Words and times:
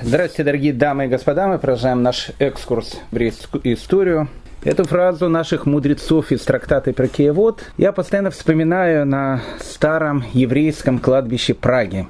Здравствуйте, 0.00 0.44
дорогие 0.44 0.72
дамы 0.72 1.06
и 1.06 1.08
господа. 1.08 1.48
Мы 1.48 1.58
продолжаем 1.58 2.04
наш 2.04 2.30
экскурс 2.38 3.00
в 3.10 3.18
историю. 3.64 4.28
Эту 4.62 4.84
фразу 4.84 5.28
наших 5.28 5.66
мудрецов 5.66 6.30
из 6.30 6.42
трактата 6.42 6.92
Прокеевод 6.92 7.64
я 7.78 7.90
постоянно 7.90 8.30
вспоминаю 8.30 9.04
на 9.06 9.40
старом 9.60 10.24
еврейском 10.32 11.00
кладбище 11.00 11.54
Праги. 11.54 12.06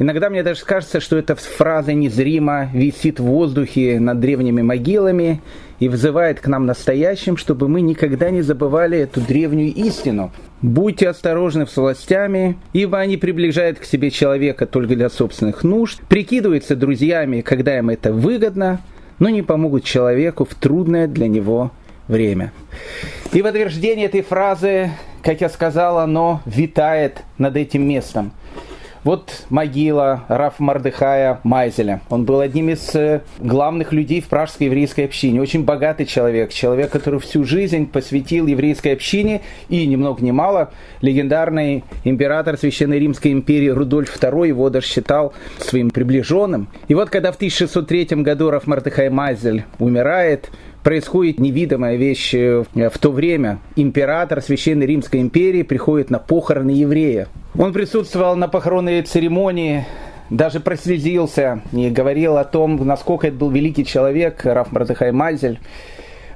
Иногда 0.00 0.28
мне 0.28 0.42
даже 0.42 0.64
кажется, 0.64 0.98
что 0.98 1.16
эта 1.16 1.36
фраза 1.36 1.92
незримо 1.92 2.68
висит 2.72 3.20
в 3.20 3.24
воздухе 3.24 4.00
над 4.00 4.18
древними 4.18 4.60
могилами 4.60 5.40
и 5.78 5.88
вызывает 5.88 6.40
к 6.40 6.48
нам 6.48 6.66
настоящим, 6.66 7.36
чтобы 7.36 7.68
мы 7.68 7.80
никогда 7.80 8.30
не 8.30 8.42
забывали 8.42 8.98
эту 8.98 9.20
древнюю 9.20 9.72
истину. 9.72 10.32
Будьте 10.62 11.08
осторожны 11.08 11.66
с 11.66 11.76
властями, 11.76 12.58
ибо 12.72 12.98
они 12.98 13.16
приближают 13.16 13.78
к 13.78 13.84
себе 13.84 14.10
человека 14.10 14.66
только 14.66 14.96
для 14.96 15.10
собственных 15.10 15.62
нужд, 15.62 16.00
прикидываются 16.08 16.74
друзьями, 16.74 17.42
когда 17.42 17.78
им 17.78 17.90
это 17.90 18.12
выгодно, 18.12 18.80
но 19.20 19.28
не 19.28 19.42
помогут 19.42 19.84
человеку 19.84 20.44
в 20.44 20.56
трудное 20.56 21.06
для 21.06 21.28
него 21.28 21.70
время. 22.08 22.52
И 23.32 23.42
в 23.42 23.46
утверждение 23.46 24.06
этой 24.06 24.22
фразы, 24.22 24.90
как 25.22 25.40
я 25.40 25.48
сказал, 25.48 25.98
оно 25.98 26.42
витает 26.46 27.22
над 27.38 27.56
этим 27.56 27.86
местом– 27.86 28.32
вот 29.04 29.44
могила 29.50 30.24
Раф 30.28 30.58
Мардыхая 30.58 31.38
Майзеля. 31.44 32.00
Он 32.08 32.24
был 32.24 32.40
одним 32.40 32.70
из 32.70 32.94
э, 32.94 33.20
главных 33.38 33.92
людей 33.92 34.20
в 34.20 34.28
пражской 34.28 34.66
еврейской 34.66 35.04
общине. 35.04 35.40
Очень 35.40 35.64
богатый 35.64 36.06
человек. 36.06 36.52
Человек, 36.52 36.90
который 36.90 37.20
всю 37.20 37.44
жизнь 37.44 37.86
посвятил 37.86 38.46
еврейской 38.46 38.94
общине. 38.94 39.42
И 39.68 39.86
ни 39.86 39.96
много 39.96 40.24
ни 40.24 40.30
мало 40.30 40.70
легендарный 41.02 41.84
император 42.04 42.56
Священной 42.56 42.98
Римской 42.98 43.32
империи 43.32 43.68
Рудольф 43.68 44.16
II 44.16 44.48
его 44.48 44.70
даже 44.70 44.86
считал 44.86 45.34
своим 45.58 45.90
приближенным. 45.90 46.68
И 46.88 46.94
вот 46.94 47.10
когда 47.10 47.30
в 47.30 47.36
1603 47.36 48.22
году 48.22 48.50
Раф 48.50 48.66
Мардыхай 48.66 49.10
Майзель 49.10 49.64
умирает, 49.78 50.50
происходит 50.84 51.40
невидимая 51.40 51.96
вещь 51.96 52.34
э, 52.34 52.62
в 52.74 52.98
то 52.98 53.10
время. 53.10 53.58
Император 53.74 54.40
Священной 54.40 54.86
Римской 54.86 55.20
империи 55.20 55.62
приходит 55.62 56.10
на 56.10 56.20
похороны 56.20 56.70
еврея. 56.70 57.26
Он 57.58 57.72
присутствовал 57.72 58.36
на 58.36 58.46
похоронной 58.46 59.02
церемонии, 59.02 59.86
даже 60.30 60.60
прослезился 60.60 61.62
и 61.72 61.90
говорил 61.90 62.36
о 62.36 62.44
том, 62.44 62.76
насколько 62.86 63.26
это 63.26 63.36
был 63.36 63.50
великий 63.50 63.84
человек, 63.84 64.44
Раф 64.44 64.70
Мардыхай 64.70 65.10
Мазель. 65.10 65.58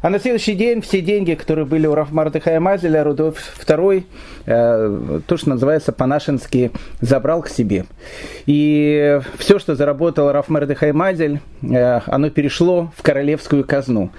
А 0.01 0.11
на 0.11 0.19
следующий 0.19 0.55
день 0.55 0.81
все 0.81 1.01
деньги, 1.01 1.35
которые 1.35 1.65
были 1.65 1.87
у 1.87 1.95
Раф 1.95 2.13
Мардыхая 2.13 2.61
Мазеля, 2.61 3.03
Рудольф 3.03 3.37
II, 3.67 4.05
э, 4.47 5.21
то, 5.27 5.37
что 5.37 5.49
называется 5.49 5.93
по-нашенски, 5.93 6.71
забрал 7.01 7.43
к 7.43 7.49
себе. 7.49 7.85
И 8.47 9.21
все, 9.39 9.59
что 9.59 9.75
заработал 9.75 10.31
Раф 10.31 10.49
Мардыхай 10.49 10.93
Мазель, 10.93 11.41
э, 11.63 12.01
оно 12.07 12.31
перешло 12.31 12.93
в 12.97 13.03
королевскую 13.03 13.65
казну. 13.65 14.11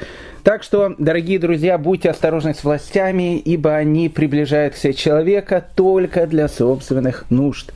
Так 0.44 0.64
что, 0.64 0.96
дорогие 0.98 1.40
друзья, 1.40 1.78
будьте 1.78 2.10
осторожны 2.10 2.54
с 2.54 2.64
властями, 2.64 3.38
ибо 3.38 3.76
они 3.76 4.10
приближают 4.10 4.76
себе 4.76 4.94
человека 4.94 5.66
только 5.76 6.28
для 6.28 6.48
собственных 6.48 7.26
нужд. 7.30 7.74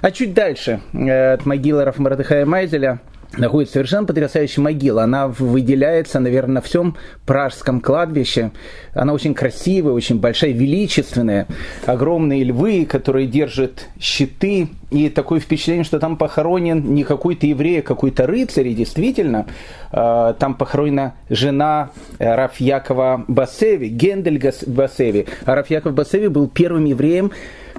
А 0.00 0.10
чуть 0.10 0.34
дальше 0.34 0.80
э, 0.92 1.34
от 1.34 1.46
могилы 1.46 1.84
Рафмардыхая 1.84 2.46
Майзеля– 2.46 3.00
находится 3.36 3.74
совершенно 3.74 4.06
потрясающая 4.06 4.62
могила. 4.62 5.04
Она 5.04 5.28
выделяется, 5.28 6.20
наверное, 6.20 6.54
на 6.54 6.60
всем 6.60 6.96
пражском 7.24 7.80
кладбище. 7.80 8.52
Она 8.94 9.12
очень 9.12 9.34
красивая, 9.34 9.92
очень 9.92 10.20
большая, 10.20 10.52
величественная. 10.52 11.46
Огромные 11.86 12.44
львы, 12.44 12.84
которые 12.84 13.26
держат 13.26 13.86
щиты. 13.98 14.68
И 14.90 15.08
такое 15.08 15.40
впечатление, 15.40 15.84
что 15.84 15.98
там 15.98 16.16
похоронен 16.16 16.94
не 16.94 17.04
какой-то 17.04 17.46
еврей, 17.46 17.80
а 17.80 17.82
какой-то 17.82 18.26
рыцарь. 18.26 18.68
И 18.68 18.74
действительно, 18.74 19.46
э, 19.92 20.34
там 20.38 20.54
похоронена 20.54 21.14
жена 21.30 21.90
Рафьякова 22.18 23.24
Басеви, 23.28 23.88
Гендель 23.88 24.42
Басеви. 24.66 25.26
А 25.46 25.54
Рафьяков 25.54 25.94
Басеви 25.94 26.28
был 26.28 26.48
первым 26.48 26.84
евреем, 26.84 27.32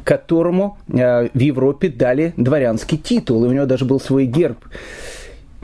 которому 0.04 0.78
э, 0.92 1.30
в 1.32 1.40
Европе 1.40 1.90
дали 1.90 2.34
дворянский 2.38 2.98
титул. 2.98 3.46
И 3.46 3.48
у 3.48 3.52
него 3.52 3.66
даже 3.66 3.86
был 3.86 4.00
свой 4.00 4.26
герб. 4.26 4.58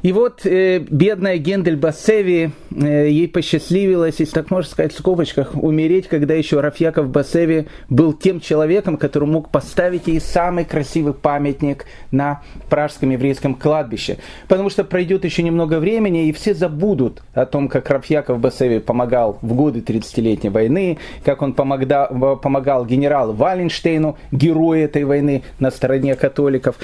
И 0.01 0.13
вот 0.13 0.45
э, 0.45 0.79
бедная 0.79 1.37
Гендель 1.37 1.75
Басеви, 1.75 2.51
э, 2.71 3.09
ей 3.09 3.27
посчастливилось, 3.27 4.15
если 4.19 4.33
так 4.33 4.49
можно 4.49 4.69
сказать 4.69 4.93
в 4.93 4.97
скобочках, 4.97 5.55
умереть, 5.55 6.07
когда 6.07 6.33
еще 6.33 6.61
Рафьяков 6.61 7.09
Басеви 7.09 7.67
был 7.89 8.13
тем 8.13 8.39
человеком, 8.39 8.97
который 8.97 9.27
мог 9.27 9.49
поставить 9.49 10.07
ей 10.07 10.21
самый 10.21 10.63
красивый 10.63 11.13
памятник 11.13 11.85
на 12.11 12.41
пражском 12.69 13.09
еврейском 13.09 13.55
кладбище. 13.55 14.17
Потому 14.47 14.69
что 14.69 14.83
пройдет 14.83 15.25
еще 15.25 15.43
немного 15.43 15.79
времени, 15.79 16.27
и 16.27 16.31
все 16.31 16.53
забудут 16.53 17.21
о 17.33 17.45
том, 17.45 17.67
как 17.67 17.89
Рафьяков 17.89 18.39
Басеви 18.39 18.79
помогал 18.79 19.37
в 19.41 19.53
годы 19.53 19.79
30-летней 19.79 20.49
войны, 20.49 20.97
как 21.25 21.41
он 21.41 21.53
помогал, 21.53 22.37
помогал 22.37 22.85
генералу 22.85 23.33
Валенштейну, 23.33 24.17
герою 24.31 24.85
этой 24.85 25.03
войны 25.03 25.43
на 25.59 25.71
стороне 25.71 26.15
католиков. 26.15 26.75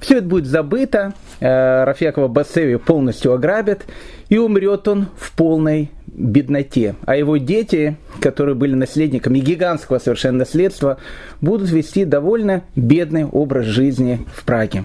Все 0.00 0.18
это 0.18 0.26
будет 0.26 0.46
забыто. 0.46 1.14
Э, 1.40 1.84
Рафьякова 1.84 2.28
Басеви 2.28 2.76
полностью 2.76 3.32
ограбят, 3.32 3.86
и 4.28 4.38
умрет 4.38 4.86
он 4.88 5.08
в 5.16 5.32
полной 5.32 5.90
бедноте. 6.06 6.94
А 7.06 7.16
его 7.16 7.38
дети, 7.38 7.96
которые 8.20 8.54
были 8.54 8.74
наследниками 8.74 9.38
гигантского 9.38 9.98
совершенно 9.98 10.40
наследства, 10.40 10.98
будут 11.40 11.70
вести 11.70 12.04
довольно 12.04 12.62
бедный 12.76 13.24
образ 13.24 13.66
жизни 13.66 14.20
в 14.34 14.44
Праге. 14.44 14.84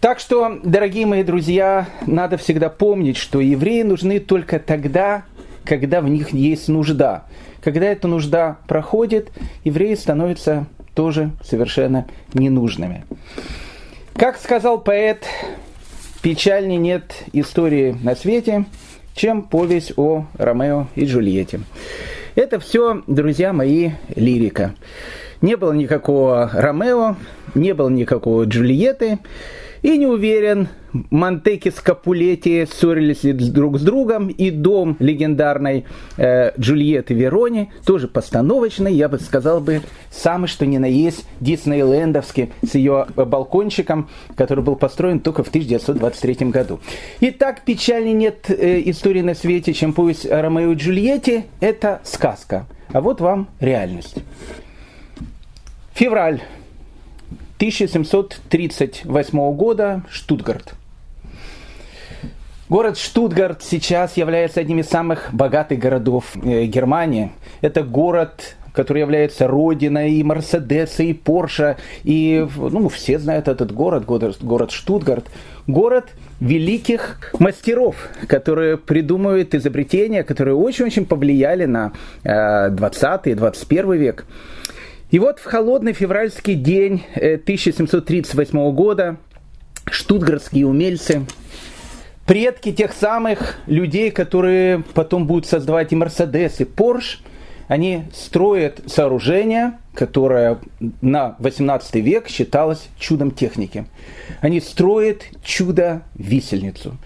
Так 0.00 0.18
что, 0.18 0.60
дорогие 0.62 1.06
мои 1.06 1.22
друзья, 1.22 1.88
надо 2.06 2.36
всегда 2.36 2.68
помнить, 2.68 3.16
что 3.16 3.40
евреи 3.40 3.82
нужны 3.82 4.20
только 4.20 4.58
тогда, 4.58 5.24
когда 5.64 6.02
в 6.02 6.08
них 6.10 6.34
есть 6.34 6.68
нужда. 6.68 7.24
Когда 7.62 7.86
эта 7.86 8.06
нужда 8.06 8.58
проходит, 8.68 9.30
евреи 9.64 9.94
становятся 9.94 10.66
тоже 10.94 11.30
совершенно 11.42 12.06
ненужными. 12.34 13.04
Как 14.16 14.38
сказал 14.38 14.80
поэт 14.80 15.26
печальней 16.22 16.76
нет 16.76 17.24
истории 17.32 17.96
на 18.00 18.14
свете, 18.14 18.64
чем 19.12 19.42
повесть 19.42 19.92
о 19.96 20.26
Ромео 20.38 20.86
и 20.94 21.04
Джульетте. 21.04 21.60
Это 22.36 22.60
все, 22.60 23.02
друзья 23.08 23.52
мои, 23.52 23.90
лирика. 24.14 24.74
Не 25.40 25.56
было 25.56 25.72
никакого 25.72 26.48
Ромео, 26.52 27.16
не 27.56 27.74
было 27.74 27.88
никакого 27.88 28.44
Джульетты, 28.44 29.18
и 29.84 29.98
не 29.98 30.06
уверен, 30.06 30.68
Монтеки 31.10 31.68
с 31.68 31.78
Капулетти 31.78 32.64
ссорились 32.64 33.20
друг 33.52 33.78
с 33.78 33.82
другом, 33.82 34.28
и 34.28 34.50
дом 34.50 34.96
легендарной 34.98 35.84
э, 36.16 36.58
Джульетты 36.58 37.12
Верони, 37.12 37.70
тоже 37.84 38.08
постановочный, 38.08 38.94
я 38.94 39.10
бы 39.10 39.18
сказал 39.18 39.60
бы, 39.60 39.82
самый 40.10 40.46
что 40.46 40.64
ни 40.64 40.78
на 40.78 40.86
есть 40.86 41.26
диснейлендовский, 41.40 42.50
с 42.66 42.74
ее 42.76 43.06
балкончиком, 43.14 44.08
который 44.36 44.64
был 44.64 44.76
построен 44.76 45.20
только 45.20 45.44
в 45.44 45.48
1923 45.48 46.48
году. 46.48 46.80
Итак, 47.20 47.60
печальней 47.66 48.14
нет 48.14 48.46
э, 48.48 48.80
истории 48.86 49.20
на 49.20 49.34
свете, 49.34 49.74
чем 49.74 49.92
повесть 49.92 50.24
о 50.24 50.40
Ромео 50.40 50.72
и 50.72 50.76
Джульетте, 50.76 51.44
это 51.60 52.00
сказка. 52.04 52.64
А 52.90 53.02
вот 53.02 53.20
вам 53.20 53.48
реальность. 53.60 54.16
Февраль 55.92 56.40
1738 57.58 59.54
года 59.54 60.02
Штутгарт. 60.10 60.74
Город 62.68 62.98
Штутгарт 62.98 63.62
сейчас 63.62 64.16
является 64.16 64.60
одним 64.60 64.80
из 64.80 64.88
самых 64.88 65.28
богатых 65.32 65.78
городов 65.78 66.32
э, 66.34 66.64
Германии. 66.64 67.30
Это 67.60 67.82
город, 67.82 68.56
который 68.72 69.00
является 69.00 69.46
родиной 69.46 70.14
и 70.14 70.22
Мерседеса, 70.24 71.02
и 71.02 71.12
Порша, 71.12 71.76
и 72.02 72.46
ну, 72.56 72.88
все 72.88 73.18
знают 73.18 73.48
этот 73.48 73.70
город, 73.72 74.04
город, 74.06 74.38
город 74.40 74.70
Штутгарт. 74.72 75.26
Город 75.66 76.06
великих 76.40 77.32
мастеров, 77.38 77.96
которые 78.26 78.76
придумывают 78.76 79.54
изобретения, 79.54 80.24
которые 80.24 80.56
очень-очень 80.56 81.06
повлияли 81.06 81.66
на 81.66 81.92
э, 82.24 82.70
20 82.70 83.26
и 83.26 83.34
21 83.34 83.92
век. 83.92 84.26
И 85.14 85.20
вот 85.20 85.38
в 85.38 85.44
холодный 85.44 85.92
февральский 85.92 86.56
день 86.56 87.04
1738 87.14 88.58
э, 88.58 88.72
года 88.72 89.16
штутгартские 89.88 90.66
умельцы, 90.66 91.24
предки 92.26 92.72
тех 92.72 92.92
самых 92.92 93.60
людей, 93.68 94.10
которые 94.10 94.82
потом 94.92 95.28
будут 95.28 95.46
создавать 95.46 95.92
и 95.92 95.94
Мерседес, 95.94 96.58
и 96.58 96.64
Порш, 96.64 97.22
они 97.68 98.06
строят 98.12 98.80
сооружение, 98.86 99.74
которое 99.94 100.58
на 101.00 101.36
18 101.38 101.94
век 102.04 102.26
считалось 102.26 102.88
чудом 102.98 103.30
техники. 103.30 103.86
Они 104.40 104.60
строят 104.60 105.26
чудо-висельницу. 105.44 106.96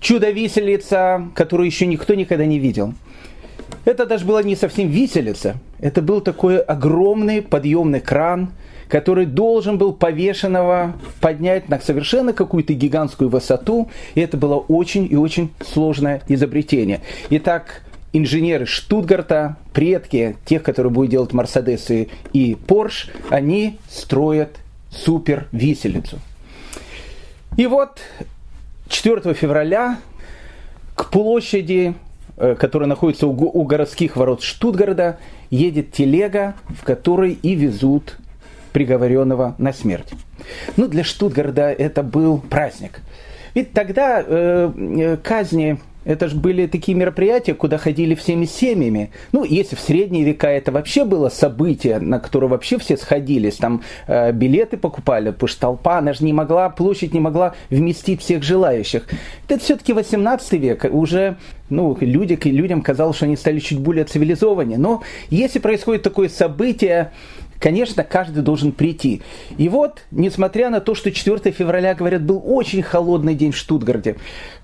Чудо-висельница, 0.00 1.28
которую 1.36 1.66
еще 1.66 1.86
никто 1.86 2.14
никогда 2.14 2.44
не 2.44 2.58
видел– 2.58 2.92
это 3.84 4.04
даже 4.04 4.24
была 4.24 4.42
не 4.42 4.56
совсем 4.56 4.88
виселица. 4.88 5.56
Это 5.78 6.02
был 6.02 6.20
такой 6.20 6.58
огромный 6.58 7.42
подъемный 7.42 8.00
кран, 8.00 8.50
который 8.88 9.26
должен 9.26 9.78
был 9.78 9.92
повешенного 9.92 10.94
поднять 11.20 11.68
на 11.68 11.80
совершенно 11.80 12.32
какую-то 12.32 12.72
гигантскую 12.72 13.28
высоту. 13.28 13.90
И 14.14 14.20
это 14.20 14.36
было 14.36 14.56
очень 14.56 15.06
и 15.10 15.16
очень 15.16 15.50
сложное 15.64 16.22
изобретение. 16.28 17.00
Итак, 17.30 17.82
инженеры 18.12 18.66
Штутгарта, 18.66 19.56
предки 19.72 20.36
тех, 20.44 20.62
которые 20.62 20.92
будут 20.92 21.10
делать 21.10 21.32
Мерседесы 21.32 22.08
и 22.32 22.54
Порш, 22.54 23.10
они 23.28 23.78
строят 23.90 24.56
супер 24.90 25.48
виселицу. 25.52 26.18
И 27.56 27.66
вот 27.66 28.00
4 28.88 29.34
февраля 29.34 29.98
к 30.94 31.10
площади, 31.10 31.94
э, 32.36 32.54
которая 32.58 32.88
находится 32.88 33.26
у 33.26 33.64
городских 33.64 34.16
ворот 34.16 34.42
Штутгарда, 34.42 35.18
едет 35.50 35.92
телега, 35.92 36.54
в 36.68 36.84
которой 36.84 37.32
и 37.32 37.54
везут 37.54 38.18
приговоренного 38.72 39.54
на 39.58 39.72
смерть. 39.72 40.10
Ну, 40.76 40.86
для 40.86 41.04
Штутгарда 41.04 41.72
это 41.72 42.02
был 42.02 42.38
праздник. 42.38 43.00
Ведь 43.54 43.72
тогда 43.72 44.22
э, 44.22 44.72
э 44.76 45.16
казни 45.16 45.78
это 46.06 46.28
же 46.28 46.36
были 46.36 46.66
такие 46.66 46.96
мероприятия, 46.96 47.52
куда 47.54 47.78
ходили 47.78 48.14
всеми 48.14 48.46
семьями. 48.46 49.10
Ну, 49.32 49.44
если 49.44 49.74
в 49.74 49.80
средние 49.80 50.24
века 50.24 50.48
это 50.48 50.70
вообще 50.70 51.04
было 51.04 51.28
событие, 51.28 51.98
на 51.98 52.20
которое 52.20 52.46
вообще 52.46 52.78
все 52.78 52.96
сходились, 52.96 53.56
там 53.56 53.82
э, 54.06 54.32
билеты 54.32 54.76
покупали, 54.76 55.30
потому 55.30 55.48
что 55.48 55.60
толпа, 55.60 55.98
она 55.98 56.12
же 56.12 56.24
не 56.24 56.32
могла, 56.32 56.70
площадь 56.70 57.12
не 57.12 57.20
могла 57.20 57.54
вместить 57.70 58.22
всех 58.22 58.44
желающих. 58.44 59.06
Это 59.48 59.58
все-таки 59.58 59.92
18 59.92 60.52
век, 60.52 60.86
уже 60.90 61.36
ну, 61.68 61.96
люди, 62.00 62.38
людям 62.44 62.82
казалось, 62.82 63.16
что 63.16 63.26
они 63.26 63.36
стали 63.36 63.58
чуть 63.58 63.80
более 63.80 64.04
цивилизованнее. 64.04 64.78
Но 64.78 65.02
если 65.28 65.58
происходит 65.58 66.04
такое 66.04 66.28
событие, 66.28 67.10
конечно, 67.58 68.04
каждый 68.04 68.44
должен 68.44 68.70
прийти. 68.70 69.22
И 69.58 69.68
вот, 69.68 70.04
несмотря 70.12 70.70
на 70.70 70.80
то, 70.80 70.94
что 70.94 71.10
4 71.10 71.50
февраля, 71.50 71.94
говорят, 71.94 72.22
был 72.22 72.40
очень 72.44 72.82
холодный 72.82 73.34
день 73.34 73.50
в 73.50 73.56
Штутгарте, 73.56 74.16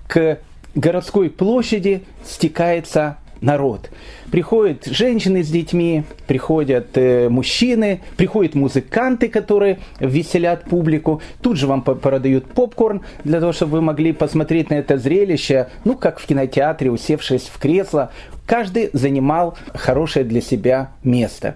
к 0.07 0.39
городской 0.75 1.29
площади 1.29 2.03
стекается 2.25 3.17
народ. 3.43 3.89
Приходят 4.31 4.85
женщины 4.85 5.43
с 5.43 5.49
детьми, 5.49 6.03
приходят 6.27 6.97
э, 6.97 7.29
мужчины, 7.29 8.01
приходят 8.17 8.55
музыканты, 8.55 9.27
которые 9.27 9.79
веселят 9.99 10.63
публику. 10.63 11.21
Тут 11.41 11.57
же 11.57 11.67
вам 11.67 11.81
продают 11.83 12.47
попкорн 12.47 13.01
для 13.23 13.39
того, 13.39 13.51
чтобы 13.51 13.73
вы 13.73 13.81
могли 13.81 14.13
посмотреть 14.13 14.69
на 14.69 14.75
это 14.75 14.97
зрелище, 14.97 15.67
ну, 15.83 15.95
как 15.95 16.19
в 16.19 16.25
кинотеатре, 16.25 16.89
усевшись 16.89 17.51
в 17.53 17.59
кресло. 17.59 18.11
Каждый 18.45 18.89
занимал 18.93 19.57
хорошее 19.73 20.25
для 20.25 20.41
себя 20.41 20.91
место. 21.03 21.55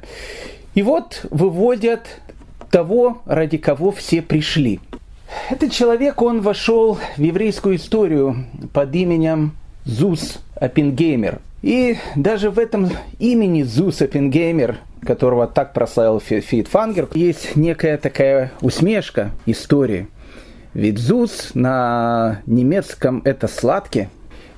И 0.76 0.84
вот 0.84 1.26
выводят 1.32 2.20
того, 2.70 3.22
ради 3.26 3.58
кого 3.58 3.92
все 3.92 4.22
пришли. 4.22 4.80
Этот 5.50 5.72
человек, 5.72 6.22
он 6.22 6.42
вошел 6.42 6.98
в 7.16 7.22
еврейскую 7.22 7.76
историю 7.78 8.46
под 8.74 8.94
именем 8.96 9.54
Зус 9.86 10.40
Оппенгеймер. 10.56 11.40
И 11.62 11.98
даже 12.16 12.50
в 12.50 12.60
этом 12.60 12.90
имени 13.20 13.64
Зус 13.64 14.02
Оппенгеймер, 14.02 14.78
которого 15.02 15.48
так 15.48 15.74
прославил 15.74 16.20
Фит 16.20 16.68
Фангер, 16.68 17.08
есть 17.14 17.56
некая 17.56 17.98
такая 17.98 18.52
усмешка 18.62 19.32
истории. 19.46 20.08
Ведь 20.74 21.00
Зус 21.00 21.52
на 21.54 22.42
немецком 22.46 23.22
это 23.26 23.48
сладкий. 23.48 24.10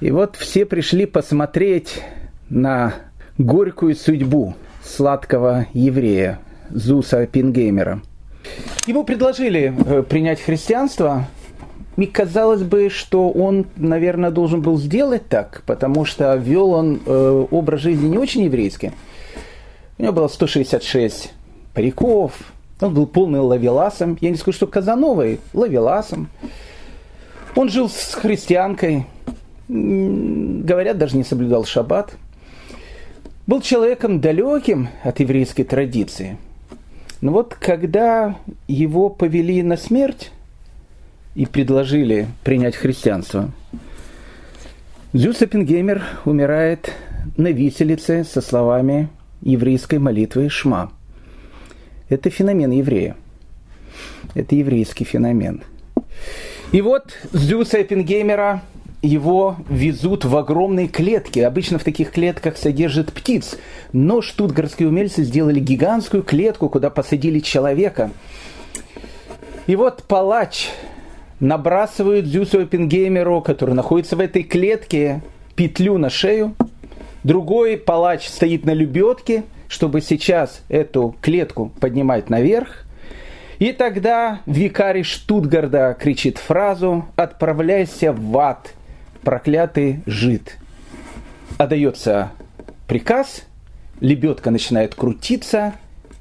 И 0.02 0.12
вот 0.12 0.36
все 0.36 0.66
пришли 0.66 1.06
посмотреть 1.06 2.02
на 2.50 2.94
горькую 3.38 3.96
судьбу 3.96 4.56
сладкого 4.84 5.68
еврея 5.74 6.40
Зуса 6.70 7.22
Оппенгеймера– 7.22 8.02
Ему 8.88 9.04
предложили 9.04 9.74
э, 9.86 10.04
принять 10.04 10.42
христианство, 10.42 11.28
и 11.96 12.06
казалось 12.06 12.64
бы, 12.64 12.90
что 12.90 13.30
он, 13.30 13.68
наверное, 13.76 14.32
должен 14.32 14.62
был 14.62 14.78
сделать 14.78 15.28
так, 15.28 15.64
потому 15.66 16.06
что 16.06 16.34
вел 16.36 16.72
он 16.72 17.02
э, 17.06 17.46
образ 17.52 17.82
жизни 17.82 18.08
не 18.08 18.18
очень 18.18 18.44
еврейский. 18.44 18.94
У 19.98 20.04
него 20.04 20.14
было 20.14 20.28
166 20.28 21.34
париков, 21.74 22.32
он 22.80 22.94
был 22.94 23.06
полный 23.06 23.42
лавеласом. 23.42 24.18
Я 24.22 24.30
не 24.30 24.38
скажу, 24.38 24.56
что 24.56 24.68
Казановой, 24.68 25.40
лавеласом. 25.54 26.30
Он 27.56 27.70
жил 27.70 27.90
с 27.90 28.14
христианкой, 28.14 29.06
говорят, 29.68 30.98
даже 30.98 31.18
не 31.18 31.24
соблюдал 31.24 31.66
шаббат. 31.66 32.16
Был 33.46 33.62
человеком 33.62 34.22
далеким 34.22 34.88
от 35.04 35.20
еврейской 35.20 35.64
традиции– 35.64 36.38
но 37.22 37.32
вот 37.32 37.56
когда 37.56 38.38
его 38.68 39.10
повели 39.10 39.62
на 39.62 39.78
смерть 39.78 40.32
и 41.36 41.46
предложили 41.46 42.28
принять 42.44 42.76
христианство, 42.76 43.52
Зюс 45.12 45.42
умирает 45.42 46.94
на 47.36 47.48
виселице 47.48 48.24
со 48.24 48.42
словами 48.42 49.10
еврейской 49.42 50.00
молитвы 50.00 50.50
«Шма». 50.50 50.92
Это 52.08 52.30
феномен 52.30 52.72
еврея. 52.72 53.16
Это 54.34 54.56
еврейский 54.56 55.04
феномен. 55.04 55.64
И 56.72 56.82
вот 56.82 57.18
Зюса 57.34 57.82
Эппенгеймера 57.82 58.62
его 59.02 59.58
везут 59.70 60.26
в 60.26 60.36
огромные 60.36 60.88
клетки. 60.88 61.40
Обычно 61.40 61.80
в 61.80 61.84
таких 61.84 62.12
клетках 62.12 62.58
содержат 62.58 63.14
птиц. 63.14 63.58
Но 63.94 64.22
штутгартские 64.22 64.90
умельцы 64.90 65.24
сделали 65.24 65.60
гигантскую 65.60 66.24
клетку, 66.24 66.70
куда 66.70 66.90
посадили 66.90 67.40
человека. 67.40 68.12
И 69.68 69.76
вот 69.76 70.04
палач 70.04 70.70
набрасывает 71.40 72.26
Зюсу 72.26 72.62
Оппенгеймеру, 72.62 73.42
который 73.42 73.76
находится 73.76 74.16
в 74.16 74.20
этой 74.20 74.44
клетке, 74.44 75.22
петлю 75.56 75.98
на 75.98 76.10
шею. 76.10 76.56
Другой 77.24 77.78
палач 77.78 78.28
стоит 78.28 78.66
на 78.66 78.72
лебедке, 78.72 79.44
чтобы 79.68 80.02
сейчас 80.02 80.62
эту 80.68 81.16
клетку 81.22 81.72
поднимать 81.80 82.30
наверх. 82.30 82.86
И 83.60 83.74
тогда 83.74 84.40
викарий 84.46 85.04
Штутгарда 85.04 85.96
кричит 86.00 86.38
фразу 86.38 87.06
«Отправляйся 87.18 88.14
в 88.14 88.38
ад, 88.38 88.74
проклятый 89.24 90.02
жид. 90.06 90.58
Отдается 91.58 92.32
приказ, 92.88 93.44
лебедка 94.00 94.52
начинает 94.52 94.96
крутиться, 94.96 95.74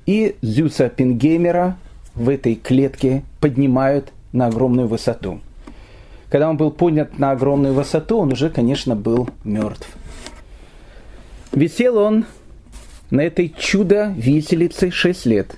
и 0.06 0.36
Зюса 0.42 0.88
Пингеймера 0.88 1.76
в 2.14 2.28
этой 2.28 2.54
клетке 2.54 3.22
поднимают 3.40 4.12
на 4.32 4.46
огромную 4.46 4.88
высоту. 4.88 5.40
Когда 6.30 6.50
он 6.50 6.56
был 6.56 6.70
поднят 6.70 7.18
на 7.18 7.30
огромную 7.30 7.74
высоту, 7.74 8.18
он 8.18 8.32
уже, 8.32 8.50
конечно, 8.50 8.94
был 8.94 9.28
мертв. 9.44 9.88
Висел 11.52 11.96
он 11.96 12.26
на 13.10 13.22
этой 13.22 13.54
чудо-виселице 13.56 14.90
6 14.90 15.26
лет. 15.26 15.56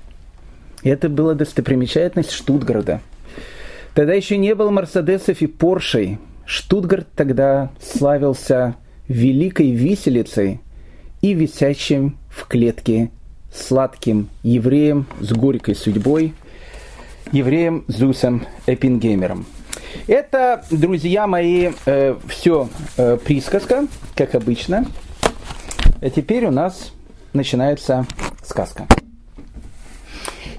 Это 0.83 1.09
была 1.09 1.35
достопримечательность 1.35 2.31
Штутгарда. 2.31 3.01
Тогда 3.95 4.15
еще 4.15 4.37
не 4.37 4.55
было 4.55 4.71
Мерседесов 4.71 5.43
и 5.43 5.47
Поршей, 5.47 6.19
Штутгарт 6.51 7.07
тогда 7.15 7.71
славился 7.81 8.75
великой 9.07 9.71
виселицей 9.71 10.61
и 11.21 11.33
висящим 11.33 12.19
в 12.29 12.49
клетке 12.49 13.13
сладким 13.55 14.29
евреем 14.43 15.07
с 15.21 15.33
горькой 15.33 15.77
судьбой, 15.77 16.35
евреем 17.31 17.85
Зусом 17.87 18.45
Эппингеймером. 18.67 19.47
Это, 20.09 20.65
друзья 20.73 21.29
мои, 21.29 21.71
э, 21.87 22.17
все 22.27 22.69
э, 22.97 23.17
присказка, 23.25 23.87
как 24.17 24.35
обычно. 24.35 24.87
А 26.01 26.11
теперь 26.11 26.47
у 26.47 26.51
нас 26.51 26.93
начинается 27.33 28.09
сказка. 28.43 28.89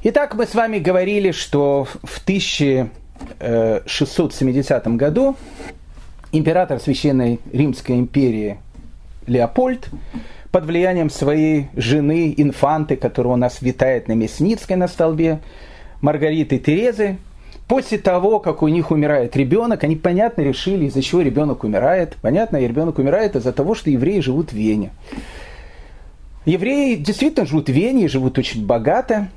Итак, 0.03 0.35
мы 0.35 0.45
с 0.45 0.55
вами 0.55 0.79
говорили, 0.79 1.31
что 1.31 1.85
в 2.01 2.23
1670 2.23 4.87
году 4.95 5.35
император 6.31 6.79
Священной 6.79 7.39
Римской 7.51 7.97
империи 7.97 8.57
Леопольд 9.27 9.89
под 10.51 10.65
влиянием 10.65 11.09
своей 11.09 11.67
жены, 11.75 12.33
инфанты, 12.35 12.95
которая 12.95 13.33
у 13.33 13.37
нас 13.37 13.61
витает 13.61 14.07
на 14.07 14.13
Мясницкой 14.13 14.75
на 14.75 14.87
столбе, 14.87 15.39
Маргариты 16.01 16.57
Терезы, 16.57 17.17
после 17.67 17.97
того, 17.97 18.39
как 18.39 18.63
у 18.63 18.67
них 18.67 18.91
умирает 18.91 19.35
ребенок, 19.37 19.83
они, 19.83 19.95
понятно, 19.95 20.41
решили, 20.41 20.85
из-за 20.85 21.01
чего 21.01 21.21
ребенок 21.21 21.63
умирает. 21.63 22.17
Понятно, 22.21 22.57
ребенок 22.57 22.99
умирает 22.99 23.35
из-за 23.35 23.53
того, 23.53 23.75
что 23.75 23.89
евреи 23.89 24.19
живут 24.19 24.51
в 24.51 24.55
Вене. 24.55 24.91
Евреи 26.45 26.95
действительно 26.95 27.45
живут 27.45 27.69
в 27.69 27.71
Вене, 27.71 28.07
живут 28.07 28.37
очень 28.37 28.65
богато, 28.65 29.29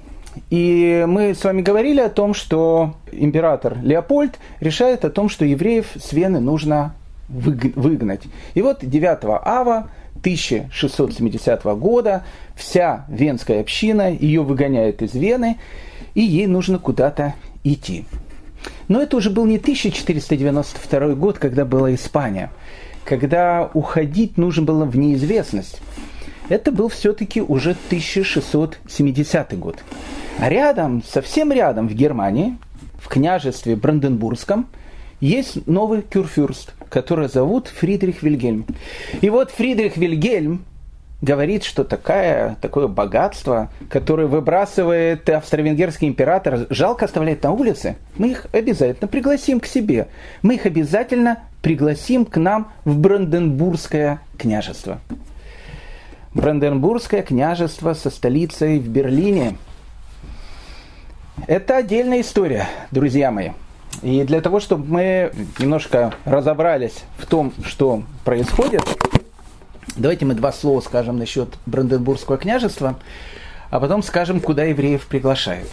и 0.50 1.04
мы 1.06 1.34
с 1.34 1.44
вами 1.44 1.62
говорили 1.62 2.00
о 2.00 2.08
том, 2.08 2.34
что 2.34 2.94
император 3.12 3.78
Леопольд 3.82 4.38
решает 4.60 5.04
о 5.04 5.10
том, 5.10 5.28
что 5.28 5.44
евреев 5.44 5.86
с 5.96 6.12
Вены 6.12 6.40
нужно 6.40 6.94
выгнать. 7.28 8.22
И 8.54 8.62
вот 8.62 8.78
9 8.82 9.24
ава 9.24 9.88
1670 10.16 11.64
года 11.64 12.24
вся 12.54 13.04
венская 13.08 13.60
община, 13.60 14.12
ее 14.12 14.42
выгоняют 14.42 15.02
из 15.02 15.14
Вены, 15.14 15.58
и 16.14 16.22
ей 16.22 16.46
нужно 16.46 16.78
куда-то 16.78 17.34
идти. 17.62 18.04
Но 18.88 19.02
это 19.02 19.16
уже 19.16 19.30
был 19.30 19.44
не 19.44 19.56
1492 19.56 21.14
год, 21.14 21.38
когда 21.38 21.64
была 21.64 21.94
Испания, 21.94 22.50
когда 23.04 23.70
уходить 23.74 24.38
нужно 24.38 24.62
было 24.64 24.84
в 24.84 24.96
неизвестность. 24.96 25.80
Это 26.48 26.72
был 26.72 26.88
все-таки 26.88 27.40
уже 27.40 27.70
1670 27.70 29.58
год. 29.58 29.82
А 30.38 30.48
рядом, 30.48 31.02
совсем 31.02 31.52
рядом 31.52 31.88
в 31.88 31.94
Германии, 31.94 32.58
в 32.98 33.08
княжестве 33.08 33.76
Бранденбургском, 33.76 34.66
есть 35.20 35.66
новый 35.66 36.02
кюрфюрст, 36.02 36.74
который 36.90 37.28
зовут 37.28 37.68
Фридрих 37.68 38.22
Вильгельм. 38.22 38.66
И 39.20 39.30
вот 39.30 39.50
Фридрих 39.50 39.96
Вильгельм 39.96 40.64
говорит, 41.22 41.64
что 41.64 41.84
такая, 41.84 42.56
такое 42.60 42.86
богатство, 42.86 43.70
которое 43.88 44.26
выбрасывает 44.26 45.28
австро-венгерский 45.28 46.06
император, 46.06 46.66
жалко 46.68 47.06
оставлять 47.06 47.42
на 47.42 47.52
улице, 47.52 47.96
мы 48.16 48.30
их 48.32 48.46
обязательно 48.52 49.08
пригласим 49.08 49.60
к 49.60 49.66
себе. 49.66 50.08
Мы 50.42 50.56
их 50.56 50.66
обязательно 50.66 51.40
пригласим 51.62 52.26
к 52.26 52.36
нам 52.36 52.72
в 52.84 52.98
Бранденбургское 52.98 54.20
княжество. 54.36 55.00
Бранденбургское 56.34 57.22
княжество 57.22 57.94
со 57.94 58.10
столицей 58.10 58.78
в 58.78 58.88
Берлине. 58.88 59.56
Это 61.46 61.76
отдельная 61.76 62.20
история, 62.20 62.68
друзья 62.90 63.30
мои. 63.30 63.50
И 64.02 64.24
для 64.24 64.40
того, 64.40 64.58
чтобы 64.60 64.86
мы 64.86 65.32
немножко 65.58 66.14
разобрались 66.24 67.04
в 67.18 67.26
том, 67.26 67.52
что 67.64 68.02
происходит, 68.24 68.82
давайте 69.96 70.24
мы 70.24 70.34
два 70.34 70.52
слова 70.52 70.80
скажем 70.80 71.18
насчет 71.18 71.50
Бранденбургского 71.66 72.38
княжества, 72.38 72.98
а 73.70 73.80
потом 73.80 74.02
скажем, 74.02 74.40
куда 74.40 74.64
евреев 74.64 75.06
приглашают. 75.06 75.68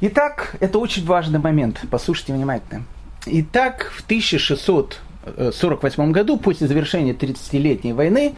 Итак, 0.00 0.56
это 0.60 0.78
очень 0.78 1.04
важный 1.04 1.38
момент, 1.38 1.82
послушайте 1.90 2.32
внимательно. 2.32 2.84
Итак, 3.26 3.92
в 3.94 4.02
1648 4.04 6.12
году, 6.12 6.38
после 6.38 6.66
завершения 6.66 7.12
30-летней 7.12 7.92
войны, 7.92 8.34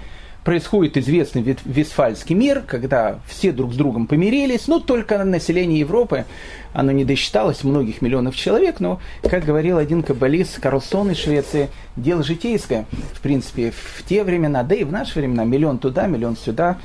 происходит 0.47 0.97
известный 0.97 1.43
Вестфальский 1.65 2.37
мир, 2.37 2.63
когда 2.65 3.19
все 3.27 3.51
друг 3.51 3.73
с 3.75 3.77
другом 3.77 4.07
помирились, 4.07 4.69
но 4.69 4.79
только 4.79 5.25
население 5.25 5.81
Европы, 5.81 6.25
оно 6.73 6.93
не 6.93 7.05
досчиталось 7.05 7.65
многих 7.65 8.01
миллионов 8.01 8.37
человек, 8.37 8.79
но, 8.79 9.01
как 9.29 9.45
говорил 9.45 9.77
один 9.77 10.05
каббалист 10.05 10.61
Карлсон 10.61 11.11
из 11.11 11.19
Швеции, 11.19 11.69
дело 11.97 12.23
житейское, 12.23 12.87
в 13.13 13.23
принципе, 13.23 13.73
в 13.73 14.05
те 14.05 14.23
времена, 14.23 14.63
да 14.63 14.77
и 14.77 14.85
в 14.85 14.93
наши 14.93 15.19
времена, 15.19 15.43
миллион 15.43 15.79
туда, 15.79 16.07
миллион 16.07 16.37
сюда, 16.37 16.79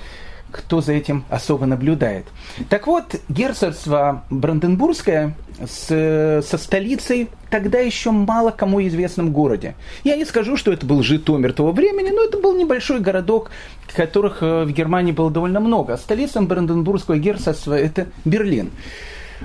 кто 0.52 0.82
за 0.82 0.94
этим 0.94 1.26
особо 1.30 1.66
наблюдает. 1.66 2.26
Так 2.70 2.88
вот, 2.88 3.16
герцогство 3.30 4.24
Бранденбургское 4.30 5.36
с, 5.66 6.42
со 6.46 6.58
столицей 6.58 7.30
тогда 7.50 7.80
еще 7.80 8.12
мало 8.12 8.52
кому 8.52 8.82
известном 8.88 9.32
городе. 9.32 9.76
Я 10.04 10.16
не 10.16 10.26
скажу, 10.26 10.58
что 10.58 10.72
это 10.72 10.86
был 10.86 11.04
Житомир 11.04 11.54
того 11.54 11.72
времени, 11.72 12.10
но 12.10 12.24
это 12.24 12.38
был 12.38 12.56
небольшой 12.56 13.00
городок, 13.00 13.52
которых 13.96 14.42
э, 14.42 14.64
в 14.64 14.72
Германии 14.72 15.12
было 15.12 15.30
довольно 15.30 15.60
много. 15.60 15.98
Столицей 15.98 16.42
Бранденбургского 16.42 17.18
герцогства 17.18 17.78
это 17.78 18.08
Берлин. 18.26 18.72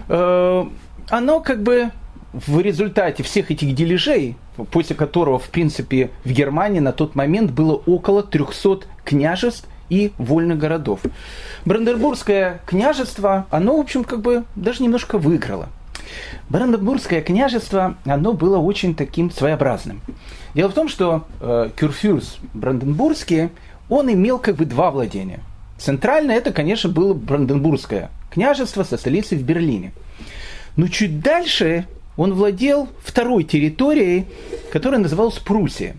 Э, 0.09 0.65
оно 1.09 1.41
как 1.41 1.63
бы 1.63 1.91
в 2.33 2.61
результате 2.61 3.23
всех 3.23 3.51
этих 3.51 3.75
дележей, 3.75 4.37
после 4.71 4.95
которого, 4.95 5.39
в 5.39 5.49
принципе, 5.49 6.11
в 6.25 6.31
Германии 6.31 6.81
на 6.81 6.93
тот 6.93 7.15
момент 7.15 7.51
было 7.51 7.75
около 7.75 8.23
300 8.23 8.81
княжеств 9.05 9.69
и 9.89 10.13
вольных 10.19 10.59
городов. 10.59 11.01
Бранденбургское 11.65 12.61
княжество, 12.67 13.47
оно, 13.51 13.77
в 13.77 13.81
общем, 13.81 14.05
как 14.05 14.21
бы 14.21 14.45
даже 14.55 14.83
немножко 14.83 15.19
выиграло. 15.19 15.69
Бранденбургское 16.49 17.21
княжество, 17.21 17.97
оно 18.05 18.33
было 18.33 18.59
очень 18.59 18.95
таким 18.95 19.31
своеобразным. 19.31 20.01
Дело 20.55 20.69
в 20.69 20.75
том, 20.75 20.89
что 20.89 21.27
э, 21.41 21.71
Кюрфюрс 21.77 22.39
Бранденбургский, 22.55 23.51
он 23.89 24.13
имел 24.13 24.39
как 24.39 24.57
бы 24.57 24.65
два 24.65 24.91
владения. 24.91 25.41
Центральное 25.79 26.37
это, 26.37 26.53
конечно, 26.53 26.89
было 26.89 27.13
Бранденбургское 27.13 28.11
княжество 28.31 28.85
со 28.85 28.97
столицей 28.97 29.39
в 29.39 29.43
Берлине. 29.43 29.93
Но 30.77 30.89
чуть 30.89 31.21
дальше 31.21 31.87
он 32.17 32.35
владел 32.35 32.89
второй 33.05 33.45
территорией, 33.45 34.27
которая 34.73 35.01
называлась 35.01 35.39
Пруссия. 35.39 35.97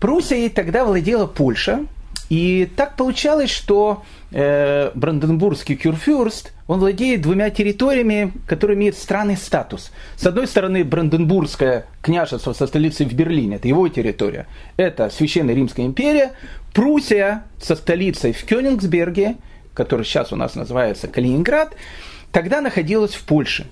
Пруссией 0.00 0.48
тогда 0.48 0.84
владела 0.84 1.26
Польша, 1.26 1.84
и 2.30 2.70
так 2.76 2.94
получалось, 2.94 3.50
что 3.50 4.04
э, 4.30 4.92
Бранденбургский 4.94 5.74
кюрфюрст, 5.74 6.52
он 6.68 6.78
владеет 6.78 7.22
двумя 7.22 7.50
территориями, 7.50 8.32
которые 8.46 8.76
имеют 8.76 8.96
странный 8.96 9.36
статус. 9.36 9.90
С 10.14 10.24
одной 10.26 10.46
стороны, 10.46 10.84
Бранденбургское 10.84 11.86
княжество 12.00 12.52
со 12.52 12.68
столицей 12.68 13.06
в 13.06 13.12
Берлине, 13.12 13.56
это 13.56 13.66
его 13.66 13.88
территория, 13.88 14.46
это 14.76 15.10
Священная 15.10 15.56
Римская 15.56 15.84
империя, 15.84 16.32
Пруссия 16.72 17.42
со 17.60 17.74
столицей 17.74 18.32
в 18.32 18.44
Кёнигсберге, 18.44 19.34
который 19.74 20.04
сейчас 20.04 20.32
у 20.32 20.36
нас 20.36 20.54
называется 20.54 21.08
Калининград, 21.08 21.74
тогда 22.30 22.60
находилась 22.60 23.14
в 23.14 23.24
Польше. 23.24 23.66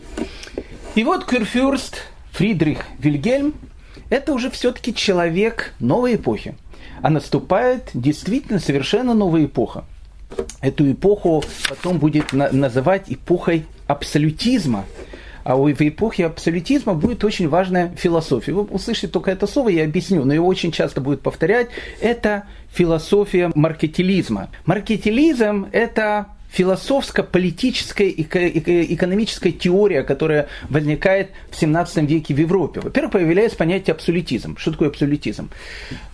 И 0.96 1.04
вот 1.04 1.26
кюрфюрст 1.26 2.02
Фридрих 2.32 2.86
Вильгельм, 2.98 3.54
это 4.10 4.32
уже 4.32 4.50
все-таки 4.50 4.92
человек 4.92 5.74
новой 5.78 6.16
эпохи 6.16 6.56
а 7.02 7.10
наступает 7.10 7.90
действительно 7.94 8.58
совершенно 8.58 9.14
новая 9.14 9.44
эпоха. 9.44 9.84
Эту 10.60 10.90
эпоху 10.90 11.42
потом 11.68 11.98
будет 11.98 12.32
на- 12.32 12.50
называть 12.50 13.04
эпохой 13.08 13.64
абсолютизма. 13.86 14.84
А 15.44 15.56
в 15.56 15.72
эпохе 15.72 16.26
абсолютизма 16.26 16.92
будет 16.92 17.24
очень 17.24 17.48
важная 17.48 17.88
философия. 17.96 18.52
Вы 18.52 18.64
услышите 18.64 19.08
только 19.08 19.30
это 19.30 19.46
слово, 19.46 19.70
я 19.70 19.84
объясню, 19.84 20.24
но 20.24 20.34
его 20.34 20.46
очень 20.46 20.72
часто 20.72 21.00
будет 21.00 21.22
повторять. 21.22 21.68
Это 22.00 22.44
философия 22.70 23.50
маркетилизма. 23.54 24.50
Маркетилизм– 24.66 25.68
это 25.72 26.26
философско-политическая 26.50 28.08
экономическая 28.10 29.52
теория, 29.52 30.02
которая 30.02 30.48
возникает 30.68 31.30
в 31.50 31.56
17 31.56 32.08
веке 32.08 32.34
в 32.34 32.38
Европе. 32.38 32.80
Во-первых, 32.80 33.12
появляется 33.12 33.56
понятие 33.56 33.92
абсолютизм. 33.92 34.56
Что 34.56 34.72
такое 34.72 34.88
абсолютизм? 34.88 35.50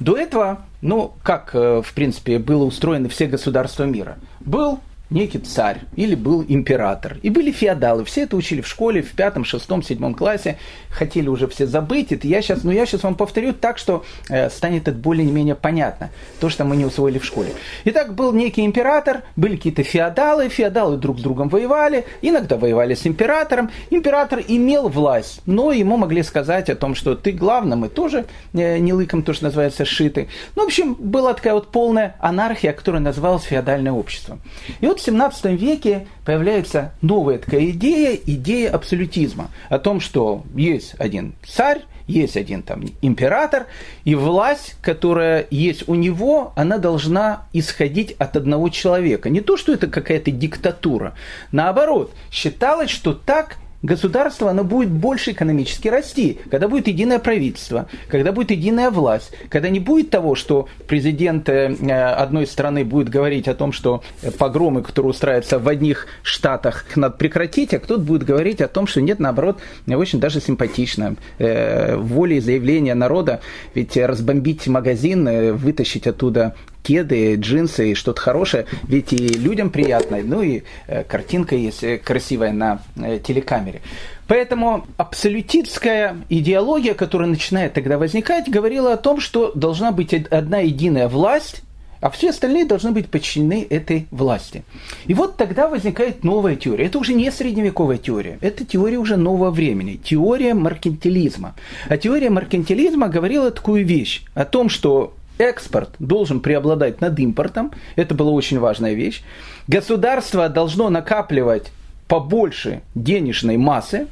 До 0.01 0.17
этого, 0.17 0.67
ну, 0.81 1.15
как, 1.23 1.51
э, 1.55 1.83
в 1.85 1.93
принципе, 1.95 2.39
было 2.39 2.65
устроено 2.65 3.09
все 3.09 3.27
государства 3.27 3.85
мира? 3.85 4.19
Был 4.41 4.81
некий 5.11 5.39
царь 5.39 5.81
или 5.97 6.15
был 6.15 6.45
император. 6.47 7.19
И 7.23 7.31
были 7.31 7.53
феодалы. 7.53 8.05
Все 8.05 8.23
это 8.23 8.37
учили 8.37 8.61
в 8.61 8.69
школе 8.69 9.03
в 9.03 9.13
пятом, 9.13 9.45
шестом, 9.45 9.83
седьмом 9.83 10.15
классе. 10.15 10.59
Хотели 10.91 11.29
уже 11.29 11.47
все 11.49 11.67
забыть. 11.67 12.13
Это 12.13 12.27
я 12.27 12.43
сейчас, 12.43 12.65
но 12.65 12.71
ну, 12.71 12.77
я 12.77 12.87
сейчас 12.87 13.03
вам 13.03 13.15
повторю 13.15 13.53
так, 13.53 13.79
что 13.79 14.05
э, 14.29 14.51
станет 14.51 14.89
это 14.89 14.97
более-менее 14.97 15.55
понятно. 15.55 16.11
То, 16.41 16.49
что 16.49 16.65
мы 16.65 16.77
не 16.77 16.85
усвоили 16.85 17.19
в 17.19 17.25
школе. 17.25 17.53
Итак, 17.85 18.15
был 18.15 18.33
некий 18.33 18.65
император, 18.65 19.23
были 19.37 19.57
какие-то 19.57 19.83
феодалы. 19.83 20.49
Феодалы 20.49 20.97
друг 20.97 21.19
с 21.19 21.23
другом 21.23 21.49
воевали. 21.49 22.07
Иногда 22.23 22.57
воевали 22.57 22.95
с 22.95 23.07
императором. 23.07 23.71
Император 23.91 24.43
имел 24.47 24.89
власть, 24.89 25.41
но 25.47 25.73
ему 25.73 25.97
могли 25.97 26.23
сказать 26.23 26.71
о 26.71 26.77
том, 26.77 26.95
что 26.95 27.15
ты 27.15 27.33
главный, 27.33 27.77
мы 27.77 27.89
тоже 27.89 28.27
э, 28.53 28.79
не 28.79 28.93
лыком, 28.93 29.23
то, 29.23 29.33
что 29.33 29.45
называется, 29.45 29.85
шиты. 29.85 30.29
Ну, 30.57 30.63
в 30.63 30.67
общем, 30.67 30.95
была 30.95 31.35
такая 31.35 31.55
вот 31.55 31.71
полная 31.71 32.17
анархия, 32.21 32.73
которая 32.73 33.03
называлась 33.03 33.45
феодальное 33.45 33.93
общество. 33.93 34.39
И 34.81 34.87
вот 34.87 34.94
в 34.97 35.01
17 35.01 35.47
веке 35.61 36.07
появляется 36.25 36.93
новая 37.03 37.39
такая 37.39 37.71
идея, 37.71 38.19
идея 38.27 38.73
абсолютизма. 38.73 39.51
О 39.69 39.79
том, 39.79 40.01
что 40.01 40.45
есть 40.55 40.95
один 40.99 41.35
царь, 41.47 41.83
есть 42.07 42.37
один 42.37 42.63
там 42.63 42.85
император, 43.03 43.67
и 44.05 44.15
власть, 44.15 44.77
которая 44.83 45.47
есть 45.51 45.89
у 45.89 45.95
него, 45.95 46.53
она 46.57 46.79
должна 46.79 47.47
исходить 47.53 48.15
от 48.19 48.37
одного 48.37 48.69
человека. 48.69 49.31
Не 49.31 49.41
то, 49.41 49.57
что 49.57 49.73
это 49.73 49.87
какая-то 49.87 50.31
диктатура. 50.31 51.15
Наоборот, 51.53 52.13
считалось, 52.31 52.91
что 52.91 53.15
так 53.15 53.57
государство, 53.85 54.51
оно 54.51 54.65
будет 54.65 54.91
больше 54.91 55.33
экономически 55.33 55.89
расти, 55.89 56.39
когда 56.51 56.69
будет 56.69 56.89
единое 56.89 57.19
правительство, 57.19 57.87
когда 58.09 58.33
будет 58.33 58.51
единая 58.51 58.91
власть, 58.91 59.33
когда 59.51 59.69
не 59.69 59.79
будет 59.79 60.11
того, 60.11 60.35
что 60.35 60.69
президент 60.89 61.49
э, 61.49 61.67
одной 61.67 62.47
страны 62.47 62.85
будет 62.85 63.11
говорить 63.11 63.47
о 63.47 63.55
том, 63.55 63.73
что 63.73 64.03
погромы, 64.39 64.83
которые 64.83 65.11
устраиваются 65.11 65.59
в 65.59 65.69
одних 65.69 66.07
штатах, 66.23 66.87
надо 66.97 67.17
прекратить, 67.17 67.75
а 67.75 67.79
кто-то 67.79 68.01
будет 68.01 68.25
говорить 68.25 68.61
о 68.63 68.69
том, 68.69 68.87
что 68.87 69.01
нет, 69.03 69.21
наоборот, 69.21 69.59
очень 69.87 70.19
даже 70.19 70.41
симпатично. 70.41 71.17
Э, 71.39 71.97
воля 71.97 72.37
и 72.37 72.41
заявление 72.41 72.95
народа, 72.95 73.41
ведь 73.75 73.97
разбомбить 73.97 74.67
магазин, 74.67 75.29
э, 75.29 75.53
вытащить 75.53 76.07
оттуда 76.07 76.55
кеды, 76.85 77.35
джинсы 77.37 77.93
и 77.93 77.95
что-то 77.95 78.21
хорошее, 78.21 78.67
ведь 78.87 79.13
и 79.13 79.17
людям 79.17 79.71
приятно, 79.71 80.19
ну 80.23 80.43
и 80.43 80.63
э, 80.87 81.03
картинка 81.03 81.57
есть 81.57 81.83
э, 81.83 81.99
красивая 81.99 82.53
на 82.53 82.81
э, 82.97 83.19
телекамере. 83.19 83.81
Поэтому 84.29 84.87
абсолютистская 84.97 86.17
идеология, 86.29 86.95
которая 86.95 87.29
начинает 87.29 87.73
тогда 87.73 87.99
возникать, 87.99 88.49
говорила 88.49 88.93
о 88.93 88.97
том, 88.97 89.21
что 89.21 89.53
должна 89.55 89.93
быть 89.93 90.15
одна 90.15 90.59
единая 90.59 91.09
власть, 91.09 91.63
а 92.01 92.11
все 92.11 92.31
остальные 92.31 92.67
должны 92.67 92.91
быть 92.93 93.09
подчинены 93.09 93.67
этой 93.69 94.07
власти. 94.11 94.63
И 95.07 95.15
вот 95.15 95.39
тогда 95.39 95.69
возникает 95.69 96.23
новая 96.23 96.55
теория. 96.55 96.85
Это 96.85 96.99
уже 96.99 97.15
не 97.15 97.31
средневековая 97.33 97.97
теория, 97.97 98.39
это 98.43 98.67
теория 98.67 98.99
уже 98.99 99.17
нового 99.17 99.51
времени, 99.51 99.97
теория 99.97 100.53
меркантилизма. 100.53 101.55
А 101.89 101.97
теория 101.97 102.29
меркантилизма 102.29 103.09
говорила 103.09 103.51
такую 103.51 103.87
вещь, 103.87 104.23
о 104.35 104.45
том, 104.45 104.69
что 104.69 105.15
экспорт 105.39 105.91
должен 105.99 106.41
преобладать 106.41 107.01
над 107.01 107.19
импортом, 107.19 107.73
это 107.97 108.15
была 108.15 108.31
очень 108.31 108.59
важная 108.59 108.95
вещь. 108.95 109.23
Государство 109.69 110.49
должно 110.49 110.91
накапливать 110.91 111.71
побольше 112.09 112.83
денежной 112.95 113.57
массы. 113.57 114.07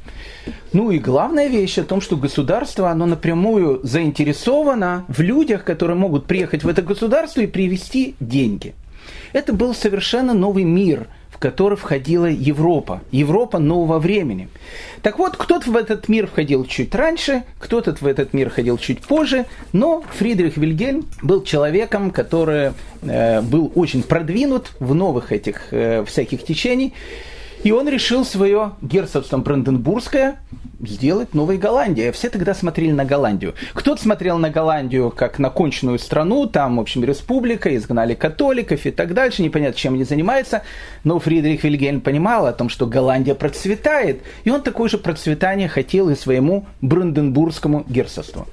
Ну 0.73 0.91
и 0.91 0.99
главная 0.99 1.47
вещь 1.47 1.77
о 1.77 1.83
том, 1.83 2.01
что 2.01 2.17
государство, 2.17 2.89
оно 2.89 3.05
напрямую 3.05 3.79
заинтересовано 3.83 5.05
в 5.07 5.21
людях, 5.21 5.63
которые 5.63 5.95
могут 5.95 6.25
приехать 6.25 6.63
в 6.63 6.67
это 6.67 6.81
государство 6.81 7.41
и 7.41 7.47
привести 7.47 8.15
деньги. 8.19 8.73
Это 9.31 9.53
был 9.53 9.73
совершенно 9.73 10.33
новый 10.33 10.63
мир, 10.63 11.07
который 11.43 11.75
входила 11.75 12.25
Европа. 12.25 13.01
Европа 13.11 13.59
нового 13.59 13.99
времени. 13.99 14.47
Так 15.01 15.19
вот, 15.19 15.35
кто-то 15.35 15.71
в 15.71 15.75
этот 15.75 16.07
мир 16.07 16.25
входил 16.25 16.63
чуть 16.63 16.95
раньше, 16.95 17.43
кто-то 17.59 17.93
в 17.99 18.07
этот 18.07 18.31
мир 18.31 18.49
ходил 18.49 18.77
чуть 18.77 19.01
позже, 19.01 19.45
но 19.73 20.05
Фридрих 20.13 20.55
Вильгельм 20.55 21.05
был 21.21 21.43
человеком, 21.43 22.11
который 22.11 22.71
э, 23.01 23.41
был 23.41 23.73
очень 23.75 24.03
продвинут 24.03 24.71
в 24.79 24.95
новых 24.95 25.33
этих 25.33 25.73
э, 25.73 26.05
всяких 26.05 26.45
течений. 26.45 26.93
И 27.63 27.71
он 27.71 27.87
решил 27.87 28.25
свое 28.25 28.73
герцогство 28.81 29.37
Бранденбургское 29.37 30.39
сделать 30.81 31.33
Новой 31.33 31.57
Голландией. 31.57 32.11
Все 32.11 32.29
тогда 32.29 32.53
смотрели 32.53 32.91
на 32.91 33.05
Голландию. 33.05 33.55
Кто-то 33.73 34.01
смотрел 34.01 34.37
на 34.37 34.49
Голландию 34.49 35.11
как 35.11 35.39
на 35.39 35.49
конченную 35.49 35.97
страну, 35.97 36.45
там, 36.45 36.75
в 36.75 36.81
общем, 36.81 37.05
республика, 37.05 37.73
изгнали 37.73 38.15
католиков 38.15 38.85
и 38.85 38.91
так 38.91 39.13
дальше, 39.13 39.41
непонятно, 39.41 39.79
чем 39.79 39.93
они 39.93 40.03
занимаются. 40.03 40.63
Но 41.05 41.19
Фридрих 41.19 41.63
Вильгельм 41.63 42.01
понимал 42.01 42.47
о 42.47 42.53
том, 42.53 42.67
что 42.67 42.85
Голландия 42.85 43.33
процветает, 43.33 44.21
и 44.43 44.49
он 44.49 44.61
такое 44.61 44.89
же 44.89 44.97
процветание 44.97 45.69
хотел 45.69 46.09
и 46.09 46.15
своему 46.15 46.65
Бранденбургскому 46.81 47.85
герцогству. 47.87 48.45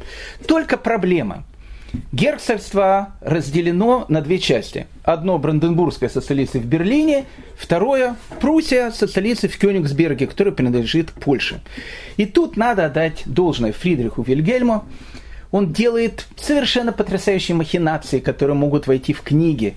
Только 0.47 0.77
проблема– 0.77 1.45
Герцогство 2.13 3.15
разделено 3.21 4.05
на 4.09 4.21
две 4.21 4.39
части. 4.39 4.87
Одно 5.03 5.39
Бранденбургское 5.39 6.09
со 6.09 6.21
столицей 6.21 6.61
в 6.61 6.67
Берлине, 6.67 7.25
второе 7.57 8.17
Пруссия 8.41 8.91
со 8.91 9.07
столицей 9.07 9.49
в 9.49 9.59
Кёнигсберге, 9.59 10.27
которая 10.27 10.55
принадлежит 10.55 11.11
Польше. 11.13 11.61
И 12.17 12.27
тут 12.27 12.57
надо 12.57 12.87
отдать 12.87 13.23
должное 13.27 13.73
Фридриху 13.73 14.23
Вильгельму. 14.23 14.85
Он 15.51 15.73
делает 15.73 16.27
совершенно 16.37 16.93
потрясающие 16.93 17.57
махинации, 17.57 18.21
которые 18.21 18.57
могут 18.57 18.87
войти 18.87 19.13
в 19.13 19.23
книги. 19.23 19.75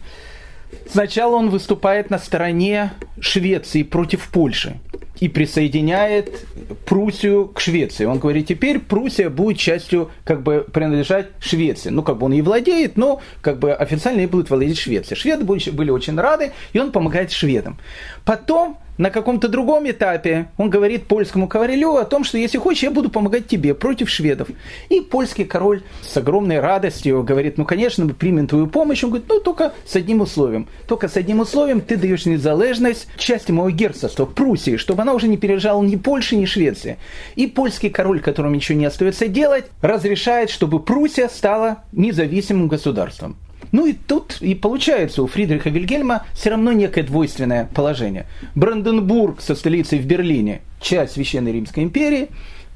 Сначала 0.90 1.36
он 1.36 1.50
выступает 1.50 2.10
на 2.10 2.20
стороне 2.20 2.92
Швеции 3.20 3.84
против 3.84 4.30
Польши 4.30 4.80
и 5.24 5.30
присоединяет 5.30 6.46
Пруссию 6.86 7.48
к 7.48 7.62
Швеции. 7.62 8.04
Он 8.04 8.20
говорит, 8.20 8.48
теперь 8.48 8.80
Пруссия 8.80 9.30
будет 9.30 9.58
частью, 9.58 10.12
как 10.26 10.44
бы, 10.44 10.68
принадлежать 10.70 11.28
Швеции. 11.40 11.92
Ну, 11.92 12.04
как 12.04 12.18
бы 12.18 12.26
он 12.26 12.34
и 12.34 12.42
владеет, 12.42 12.98
но, 12.98 13.22
как 13.40 13.58
бы, 13.58 13.72
официально 13.72 14.20
и 14.20 14.26
будет 14.26 14.50
владеть 14.50 14.78
Швеция. 14.78 15.16
Шведы 15.16 15.46
были 15.46 15.92
очень 15.92 16.20
рады, 16.20 16.52
и 16.74 16.80
он 16.80 16.92
помогает 16.92 17.32
шведам. 17.32 17.78
Потом 18.26 18.78
на 18.98 19.10
каком-то 19.10 19.48
другом 19.48 19.90
этапе 19.90 20.48
он 20.58 20.70
говорит 20.70 21.06
польскому 21.06 21.48
королю 21.48 21.96
о 21.98 22.06
том, 22.06 22.24
что 22.24 22.38
если 22.38 22.58
хочешь, 22.58 22.84
я 22.84 22.92
буду 22.92 23.10
помогать 23.10 23.48
тебе 23.48 23.74
против 23.74 24.10
шведов. 24.10 24.50
И 24.90 25.02
польский 25.02 25.46
король 25.46 25.82
с 26.02 26.16
огромной 26.16 26.60
радостью 26.60 27.24
говорит, 27.24 27.58
ну, 27.58 27.66
конечно, 27.66 28.06
мы 28.06 28.14
примем 28.14 28.48
твою 28.48 28.68
помощь. 28.68 29.04
Он 29.04 29.10
говорит, 29.10 29.28
ну, 29.30 29.40
только 29.40 29.74
с 29.86 29.96
одним 29.96 30.22
условием. 30.22 30.68
Только 30.88 31.08
с 31.08 31.18
одним 31.18 31.40
условием 31.40 31.82
ты 31.82 31.98
даешь 31.98 32.26
незалежность 32.26 33.08
части 33.18 33.52
моего 33.52 33.72
герцогства, 33.72 34.26
Пруссии, 34.26 34.78
чтобы 34.78 35.02
она 35.02 35.14
уже 35.14 35.28
не 35.28 35.38
пережала 35.38 35.82
ни 35.82 35.96
Польши, 35.96 36.36
ни 36.36 36.46
Швеции. 36.46 36.98
И 37.36 37.48
польский 37.48 37.90
король, 37.90 38.20
которому 38.20 38.56
ничего 38.56 38.78
не 38.78 38.86
остается 38.86 39.28
делать, 39.28 39.66
разрешает, 39.82 40.50
чтобы 40.50 40.80
Пруссия 40.80 41.30
стала 41.30 41.84
независимым 41.92 42.68
государством. 42.68 43.38
Ну 43.74 43.88
и 43.88 43.94
тут 43.94 44.38
и 44.40 44.54
получается 44.54 45.24
у 45.24 45.28
Фридриха 45.28 45.70
Вильгельма 45.70 46.26
все 46.34 46.52
равно 46.52 46.72
некое 46.72 47.04
двойственное 47.04 47.68
положение. 47.74 48.28
Бранденбург 48.54 49.42
со 49.42 49.56
столицей 49.56 50.00
в 50.00 50.06
Берлине, 50.06 50.62
часть 50.80 51.14
Священной 51.14 51.52
Римской 51.52 51.84
империи, 51.84 52.30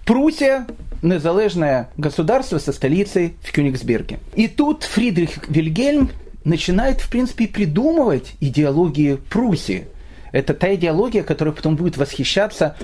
Пруссия 0.06 0.66
незалежное 1.04 1.90
государство 1.98 2.58
со 2.58 2.72
столицей 2.74 3.36
в 3.44 3.52
Кёнигсберге. 3.52 4.20
И 4.36 4.48
тут 4.48 4.84
Фридрих 4.86 5.48
Вильгельм 5.50 6.10
начинает, 6.44 7.00
в 7.00 7.12
принципе, 7.12 7.48
придумывать 7.48 8.34
идеологии 8.40 9.20
Пруссии. 9.30 9.88
Это 10.32 10.56
та 10.56 10.74
идеология, 10.74 11.22
которая 11.22 11.54
потом 11.54 11.76
будет 11.76 11.98
восхищаться 11.98 12.76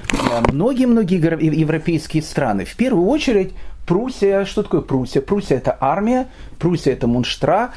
многие-многие 0.51 1.15
европейские 1.59 2.21
страны. 2.21 2.65
В 2.65 2.75
первую 2.75 3.07
очередь 3.07 3.53
Пруссия, 3.87 4.45
что 4.45 4.61
такое 4.61 4.81
Пруссия? 4.81 5.21
Пруссия 5.21 5.57
это 5.57 5.75
армия, 5.79 6.27
Пруссия 6.59 6.93
это 6.93 7.07
мунштра, 7.07 7.71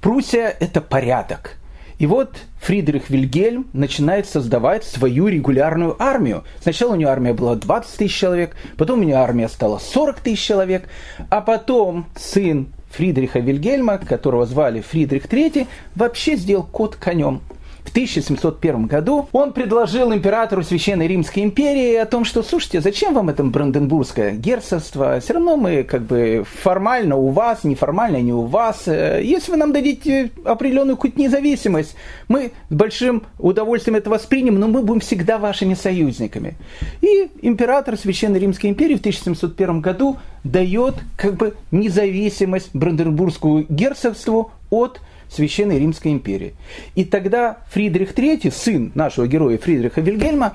Пруссия– 0.00 0.54
это 0.60 0.80
порядок. 0.80 1.56
И 1.98 2.06
вот 2.06 2.36
Фридрих 2.60 3.10
Вильгельм 3.10 3.66
начинает 3.72 4.26
создавать 4.26 4.84
свою 4.84 5.26
регулярную 5.26 6.00
армию. 6.00 6.44
Сначала 6.60 6.92
у 6.92 6.96
него 6.96 7.10
армия 7.10 7.32
была 7.32 7.56
20 7.56 7.98
тысяч 7.98 8.16
человек, 8.16 8.56
потом 8.76 9.00
у 9.00 9.02
него 9.02 9.18
армия 9.18 9.48
стала 9.48 9.78
40 9.78 10.20
тысяч 10.20 10.44
человек, 10.44 10.88
а 11.28 11.40
потом 11.40 12.06
сын 12.16 12.68
Фридриха 12.90 13.40
Вильгельма, 13.40 13.98
которого 13.98 14.46
звали 14.46 14.80
Фридрих 14.80 15.26
III, 15.26 15.66
вообще 15.96 16.36
сделал 16.36 16.62
кот 16.64 16.94
конем– 16.94 17.40
в 17.88 17.90
1701 17.90 18.86
году 18.86 19.28
он 19.32 19.52
предложил 19.52 20.12
императору 20.12 20.62
Священной 20.62 21.08
Римской 21.08 21.42
империи 21.42 21.94
о 21.94 22.04
том, 22.04 22.24
что, 22.24 22.42
слушайте, 22.42 22.80
зачем 22.80 23.14
вам 23.14 23.30
это 23.30 23.42
Бранденбургское 23.42 24.32
герцогство? 24.32 25.18
Все 25.20 25.34
равно 25.34 25.56
мы 25.56 25.82
как 25.84 26.02
бы 26.02 26.44
формально 26.62 27.16
у 27.16 27.30
вас, 27.30 27.64
неформально 27.64 28.20
не 28.20 28.32
у 28.32 28.42
вас. 28.42 28.86
Э, 28.86 29.20
если 29.24 29.52
вы 29.52 29.56
нам 29.56 29.72
дадите 29.72 30.30
определенную 30.44 30.96
какую-то 30.96 31.18
независимость, 31.20 31.96
мы 32.28 32.52
с 32.68 32.74
большим 32.74 33.22
удовольствием 33.38 33.96
это 33.96 34.10
воспримем, 34.10 34.60
но 34.60 34.68
мы 34.68 34.82
будем 34.82 35.00
всегда 35.00 35.38
вашими 35.38 35.74
союзниками. 35.74 36.56
И 37.00 37.30
император 37.40 37.96
Священной 37.96 38.38
Римской 38.38 38.68
империи 38.70 38.96
в 38.96 39.00
1701 39.00 39.80
году 39.80 40.18
дает 40.44 40.96
как 41.16 41.36
бы 41.36 41.54
независимость 41.70 42.70
Бранденбургскому 42.74 43.64
герцогству 43.68 44.52
от 44.70 45.00
Священной 45.30 45.78
Римской 45.78 46.12
империи. 46.12 46.54
И 46.94 47.04
тогда 47.04 47.58
Фридрих 47.70 48.12
III, 48.12 48.52
сын 48.52 48.92
нашего 48.94 49.26
героя 49.26 49.58
Фридриха 49.58 50.00
Вильгельма, 50.00 50.54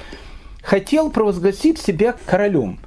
хотел 0.61 1.11
провозгласить 1.11 1.79
себя 1.79 2.15
королем. 2.25 2.79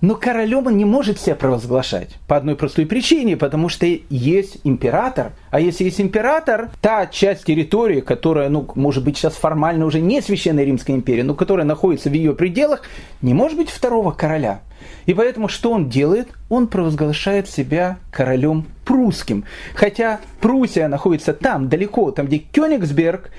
Но 0.00 0.16
королем 0.16 0.66
он 0.66 0.76
не 0.76 0.84
может 0.84 1.18
себя 1.18 1.34
провозглашать 1.34 2.18
по 2.28 2.36
одной 2.36 2.56
простой 2.56 2.84
причине, 2.84 3.38
потому 3.38 3.70
что 3.70 3.86
есть 4.10 4.58
император. 4.62 5.32
А 5.50 5.60
если 5.60 5.84
есть 5.84 5.98
император, 5.98 6.68
та 6.82 7.06
часть 7.06 7.46
территории, 7.46 8.02
которая, 8.02 8.50
ну, 8.50 8.68
может 8.74 9.02
быть, 9.02 9.16
сейчас 9.16 9.32
формально 9.34 9.86
уже 9.86 10.00
не 10.00 10.20
Священной 10.20 10.66
Римской 10.66 10.94
империи, 10.94 11.22
но 11.22 11.32
которая 11.34 11.64
находится 11.64 12.10
в 12.10 12.12
ее 12.12 12.34
пределах, 12.34 12.82
не 13.22 13.32
может 13.32 13.56
быть 13.56 13.70
второго 13.70 14.10
короля. 14.10 14.60
И 15.06 15.14
поэтому 15.14 15.48
что 15.48 15.72
он 15.72 15.88
делает? 15.88 16.28
Он 16.48 16.66
провозглашает 16.66 17.48
себя 17.48 17.98
королем 18.10 18.66
прусским. 18.84 19.44
Хотя 19.74 20.20
Пруссия 20.40 20.88
находится 20.88 21.32
там, 21.32 21.68
далеко, 21.68 22.10
там 22.10 22.26
где 22.26 22.38
Кёнигсберг, 22.38 23.30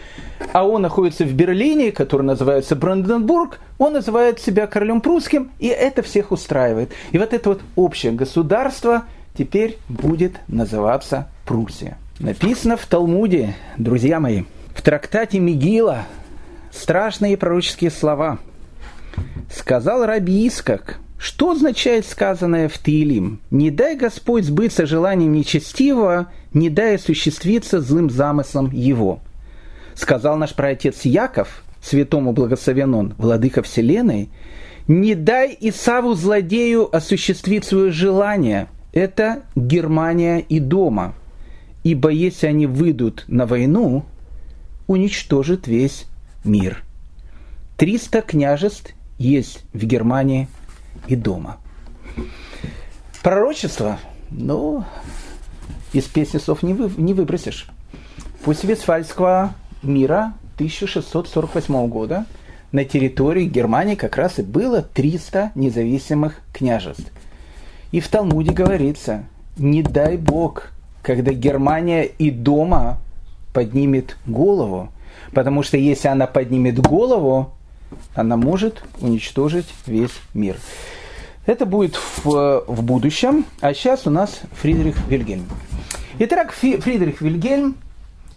а 0.53 0.67
он 0.67 0.81
находится 0.81 1.23
в 1.23 1.33
Берлине, 1.33 1.91
который 1.91 2.23
называется 2.23 2.75
Бранденбург, 2.75 3.59
он 3.77 3.93
называет 3.93 4.39
себя 4.39 4.67
королем 4.67 5.01
прусским, 5.01 5.51
и 5.59 5.67
это 5.67 6.01
всех 6.01 6.31
устраивает. 6.31 6.91
И 7.11 7.17
вот 7.17 7.33
это 7.33 7.49
вот 7.49 7.61
общее 7.75 8.11
государство 8.11 9.03
теперь 9.37 9.77
будет 9.89 10.37
называться 10.47 11.29
Пруссия. 11.45 11.97
Написано 12.19 12.77
в 12.77 12.85
Талмуде, 12.85 13.55
друзья 13.77 14.19
мои, 14.19 14.43
в 14.73 14.81
трактате 14.81 15.39
Мигила, 15.39 16.05
страшные 16.71 17.37
пророческие 17.37 17.91
слова. 17.91 18.39
Сказал 19.51 20.05
Раби 20.05 20.47
Искак, 20.47 20.99
что 21.25 21.53
означает 21.53 22.05
сказанное 22.05 22.69
в 22.69 22.77
Таилим? 22.77 23.39
«Не 23.49 23.71
дай 23.71 23.97
Господь 23.97 24.45
сбыться 24.45 24.85
желанием 24.85 25.33
нечестивого, 25.33 26.27
не 26.53 26.69
дай 26.69 26.97
осуществиться 26.97 27.81
злым 27.81 28.11
замыслом 28.11 28.69
его». 28.71 29.21
Сказал 29.95 30.37
наш 30.37 30.53
праотец 30.53 31.01
Яков, 31.01 31.63
святому 31.81 32.31
благословен 32.31 32.93
он, 32.93 33.15
владыка 33.17 33.63
вселенной, 33.63 34.29
«Не 34.87 35.15
дай 35.15 35.57
Исаву 35.61 36.13
злодею 36.13 36.95
осуществить 36.95 37.65
свое 37.65 37.91
желание». 37.91 38.67
Это 38.93 39.41
Германия 39.55 40.41
и 40.47 40.59
дома. 40.59 41.15
Ибо 41.83 42.09
если 42.09 42.45
они 42.45 42.67
выйдут 42.67 43.25
на 43.27 43.47
войну, 43.47 44.05
уничтожит 44.85 45.65
весь 45.65 46.05
мир. 46.43 46.83
Триста 47.77 48.21
княжеств 48.21 48.93
есть 49.17 49.63
в 49.73 49.83
Германии 49.85 50.47
и 51.07 51.15
дома. 51.15 51.57
Пророчество, 53.23 53.99
ну, 54.29 54.83
из 55.93 56.03
песни 56.03 56.37
слов 56.37 56.63
не, 56.63 56.73
вы, 56.73 56.91
не 56.97 57.13
выбросишь. 57.13 57.67
После 58.43 58.69
Вестфальского 58.69 59.55
мира 59.81 60.33
1648 60.55 61.87
года 61.87 62.25
на 62.71 62.85
территории 62.85 63.45
Германии 63.45 63.95
как 63.95 64.17
раз 64.17 64.39
и 64.39 64.43
было 64.43 64.81
300 64.81 65.53
независимых 65.55 66.41
княжеств. 66.53 67.11
И 67.91 67.99
в 67.99 68.07
Талмуде 68.09 68.51
говорится, 68.51 69.23
не 69.57 69.81
дай 69.81 70.17
Бог, 70.17 70.71
когда 71.01 71.31
Германия 71.31 72.03
и 72.03 72.29
дома 72.29 72.99
поднимет 73.53 74.17
голову, 74.25 74.89
потому 75.33 75.63
что 75.63 75.77
если 75.77 76.09
она 76.09 76.27
поднимет 76.27 76.79
голову, 76.79 77.54
она 78.13 78.37
может 78.37 78.83
уничтожить 79.01 79.67
весь 79.85 80.11
мир. 80.33 80.57
Это 81.45 81.65
будет 81.65 81.95
в, 81.95 82.63
в 82.67 82.83
будущем, 82.83 83.45
а 83.61 83.73
сейчас 83.73 84.07
у 84.07 84.09
нас 84.09 84.41
Фридрих 84.53 84.95
Вильгельм. 85.07 85.45
Итак, 86.17 86.51
Фридрих 86.51 87.21
Вильгельм 87.21 87.75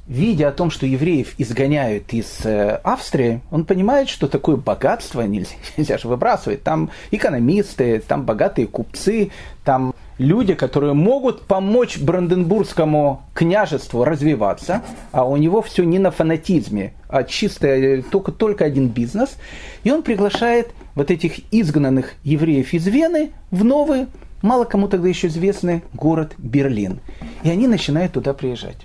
видя 0.09 0.49
о 0.49 0.53
том, 0.53 0.71
что 0.71 0.87
евреев 0.87 1.35
изгоняют 1.39 2.13
из 2.13 2.41
э, 2.45 2.81
Австрии, 2.83 3.43
он 3.51 3.65
понимает, 3.65 4.09
что 4.09 4.27
такое 4.27 4.57
богатство 4.57 5.21
нельзя, 5.23 5.55
нельзя 5.77 5.99
же 5.99 6.09
выбрасывать. 6.09 6.63
Там 6.63 6.91
экономисты, 7.11 8.01
там 8.01 8.25
богатые 8.25 8.67
купцы, 8.67 9.31
там 9.65 9.95
люди, 10.19 10.55
которые 10.55 10.93
могут 10.93 11.43
помочь 11.43 11.99
Бранденбургскому 11.99 13.23
княжеству 13.35 14.05
развиваться, 14.05 14.83
а 15.13 15.25
у 15.25 15.37
него 15.37 15.63
все 15.63 15.85
не 15.85 15.99
на 15.99 16.11
фанатизме, 16.11 16.93
а 17.09 17.23
чисто 17.23 18.03
только, 18.11 18.33
только 18.33 18.65
один 18.65 18.89
бизнес. 18.89 19.37
И 19.85 19.91
он 19.91 20.03
приглашает 20.03 20.71
вот 20.95 21.11
этих 21.11 21.41
изгнанных 21.53 22.15
евреев 22.25 22.75
из 22.75 22.87
Вены 22.87 23.31
в 23.51 23.65
новый, 23.65 24.07
мало 24.43 24.65
кому 24.65 24.89
тогда 24.89 25.09
еще 25.09 25.29
известный 25.29 25.83
город 25.95 26.35
Берлин. 26.37 27.01
И 27.45 27.51
они 27.51 27.67
начинают 27.69 28.13
туда 28.13 28.35
приезжать. 28.35 28.79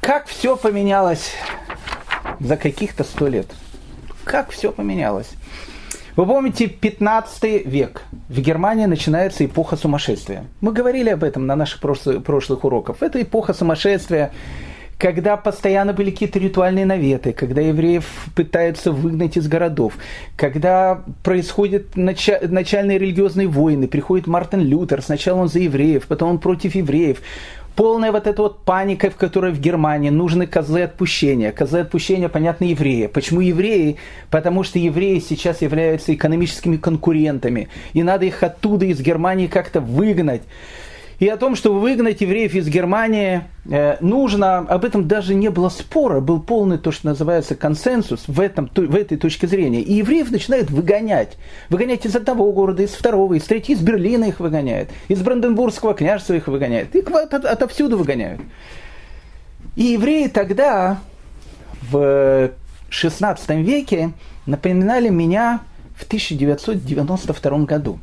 Как 0.00 0.26
все 0.26 0.56
поменялось 0.56 1.32
за 2.38 2.56
каких-то 2.56 3.02
сто 3.02 3.26
лет. 3.26 3.46
Как 4.24 4.50
все 4.50 4.70
поменялось. 4.70 5.30
Вы 6.16 6.24
помните, 6.24 6.66
15 6.66 7.66
век. 7.66 8.04
В 8.30 8.40
Германии 8.40 8.86
начинается 8.86 9.44
эпоха 9.44 9.76
сумасшествия. 9.76 10.46
Мы 10.62 10.72
говорили 10.72 11.10
об 11.10 11.22
этом 11.22 11.46
на 11.46 11.56
наших 11.56 11.80
прошлых, 11.80 12.64
уроках. 12.64 13.02
Это 13.02 13.20
эпоха 13.20 13.52
сумасшествия, 13.52 14.32
когда 14.96 15.36
постоянно 15.36 15.92
были 15.92 16.10
какие-то 16.10 16.38
ритуальные 16.38 16.86
наветы, 16.86 17.34
когда 17.34 17.60
евреев 17.60 18.06
пытаются 18.34 18.92
выгнать 18.92 19.36
из 19.36 19.46
городов, 19.46 19.98
когда 20.36 21.02
происходят 21.22 21.96
начальные 21.96 22.96
религиозные 22.96 23.46
войны, 23.46 23.86
приходит 23.86 24.26
Мартин 24.26 24.60
Лютер, 24.60 25.02
сначала 25.02 25.40
он 25.40 25.48
за 25.48 25.58
евреев, 25.58 26.06
потом 26.06 26.30
он 26.30 26.38
против 26.38 26.74
евреев, 26.74 27.20
полная 27.76 28.10
вот 28.10 28.26
эта 28.26 28.42
вот 28.42 28.64
паника, 28.64 29.10
в 29.10 29.16
которой 29.16 29.52
в 29.52 29.60
Германии 29.60 30.10
нужны 30.10 30.46
козлы 30.46 30.82
отпущения. 30.82 31.52
Козлы 31.52 31.80
отпущения, 31.80 32.28
понятно, 32.28 32.64
евреи. 32.64 33.06
Почему 33.06 33.40
евреи? 33.40 33.96
Потому 34.30 34.64
что 34.64 34.78
евреи 34.78 35.20
сейчас 35.20 35.62
являются 35.62 36.14
экономическими 36.14 36.78
конкурентами. 36.78 37.68
И 37.92 38.02
надо 38.02 38.24
их 38.24 38.42
оттуда, 38.42 38.86
из 38.86 39.00
Германии, 39.00 39.46
как-то 39.46 39.80
выгнать 39.80 40.42
и 41.18 41.28
о 41.28 41.36
том, 41.36 41.56
что 41.56 41.72
выгнать 41.72 42.20
евреев 42.20 42.54
из 42.54 42.68
Германии 42.68 43.44
э, 43.64 43.96
нужно, 44.00 44.58
об 44.58 44.84
этом 44.84 45.08
даже 45.08 45.34
не 45.34 45.48
было 45.48 45.70
спора, 45.70 46.20
был 46.20 46.40
полный 46.40 46.76
то, 46.76 46.92
что 46.92 47.06
называется 47.06 47.54
консенсус 47.54 48.24
в, 48.26 48.38
этом, 48.38 48.70
в 48.74 48.94
этой 48.94 49.16
точке 49.16 49.46
зрения. 49.46 49.80
И 49.80 49.94
евреев 49.94 50.30
начинают 50.30 50.70
выгонять. 50.70 51.38
Выгонять 51.70 52.04
из 52.04 52.14
одного 52.14 52.52
города, 52.52 52.82
из 52.82 52.90
второго, 52.90 53.34
из 53.34 53.44
третьего, 53.44 53.78
из 53.78 53.82
Берлина 53.82 54.24
их 54.24 54.40
выгоняют, 54.40 54.90
из 55.08 55.22
Бранденбургского 55.22 55.94
княжества 55.94 56.34
их 56.34 56.48
выгоняют, 56.48 56.94
их 56.94 57.10
от, 57.10 57.32
от, 57.32 57.44
отовсюду 57.46 57.96
выгоняют. 57.96 58.42
И 59.74 59.84
евреи 59.84 60.28
тогда, 60.28 60.98
в 61.90 62.50
XVI 62.90 63.62
веке, 63.62 64.12
напоминали 64.44 65.08
меня 65.08 65.60
в 65.96 66.04
1992 66.04 67.58
году. 67.60 67.98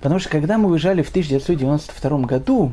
Потому 0.00 0.20
что 0.20 0.30
когда 0.30 0.58
мы 0.58 0.70
уезжали 0.70 1.02
в 1.02 1.10
1992 1.10 2.18
году, 2.20 2.72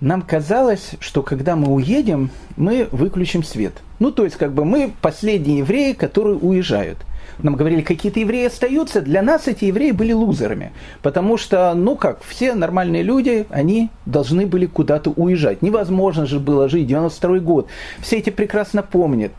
нам 0.00 0.22
казалось, 0.22 0.92
что 1.00 1.22
когда 1.22 1.56
мы 1.56 1.72
уедем, 1.72 2.30
мы 2.56 2.88
выключим 2.92 3.42
свет. 3.42 3.74
Ну, 3.98 4.12
то 4.12 4.24
есть, 4.24 4.36
как 4.36 4.52
бы 4.52 4.64
мы 4.64 4.92
последние 5.02 5.58
евреи, 5.58 5.92
которые 5.92 6.36
уезжают. 6.36 6.98
Нам 7.42 7.54
говорили, 7.54 7.82
какие-то 7.82 8.18
евреи 8.20 8.46
остаются. 8.46 9.00
Для 9.00 9.22
нас 9.22 9.46
эти 9.46 9.66
евреи 9.66 9.92
были 9.92 10.12
лузерами. 10.12 10.72
Потому 11.02 11.36
что, 11.36 11.72
ну 11.74 11.94
как, 11.96 12.22
все 12.24 12.54
нормальные 12.54 13.02
люди, 13.02 13.46
они 13.50 13.90
должны 14.06 14.46
были 14.46 14.66
куда-то 14.66 15.10
уезжать. 15.10 15.62
Невозможно 15.62 16.26
же 16.26 16.40
было 16.40 16.68
жить 16.68 16.86
92 16.86 17.38
год. 17.38 17.68
Все 18.00 18.18
эти 18.18 18.30
прекрасно 18.30 18.82
помнят 18.82 19.32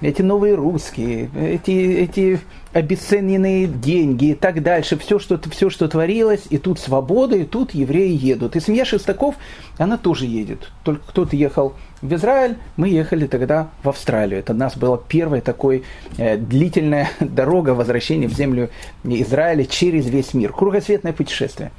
эти 0.00 0.22
новые 0.22 0.54
русские, 0.54 1.30
эти, 1.34 1.70
эти 1.70 2.40
обесцененные 2.72 3.66
деньги 3.66 4.26
и 4.26 4.34
так 4.34 4.62
дальше, 4.62 4.98
все 4.98 5.18
что, 5.18 5.40
все, 5.50 5.70
что 5.70 5.88
творилось, 5.88 6.42
и 6.50 6.58
тут 6.58 6.78
свобода, 6.78 7.36
и 7.36 7.44
тут 7.44 7.72
евреи 7.72 8.14
едут. 8.14 8.56
И 8.56 8.60
семья 8.60 8.84
Шестаков, 8.84 9.36
она 9.78 9.96
тоже 9.96 10.26
едет. 10.26 10.70
Только 10.84 11.02
кто-то 11.06 11.36
ехал 11.36 11.74
в 12.02 12.14
Израиль, 12.14 12.56
мы 12.76 12.88
ехали 12.88 13.26
тогда 13.26 13.70
в 13.82 13.88
Австралию. 13.88 14.40
Это 14.40 14.52
у 14.52 14.56
нас 14.56 14.76
была 14.76 14.98
первая 14.98 15.40
такой 15.40 15.84
э, 16.18 16.36
длительная 16.36 17.08
дорога 17.20 17.70
возвращения 17.70 18.28
в 18.28 18.34
землю 18.34 18.70
Израиля 19.04 19.64
через 19.64 20.06
весь 20.06 20.34
мир. 20.34 20.52
Кругосветное 20.52 21.14
путешествие. 21.14 21.72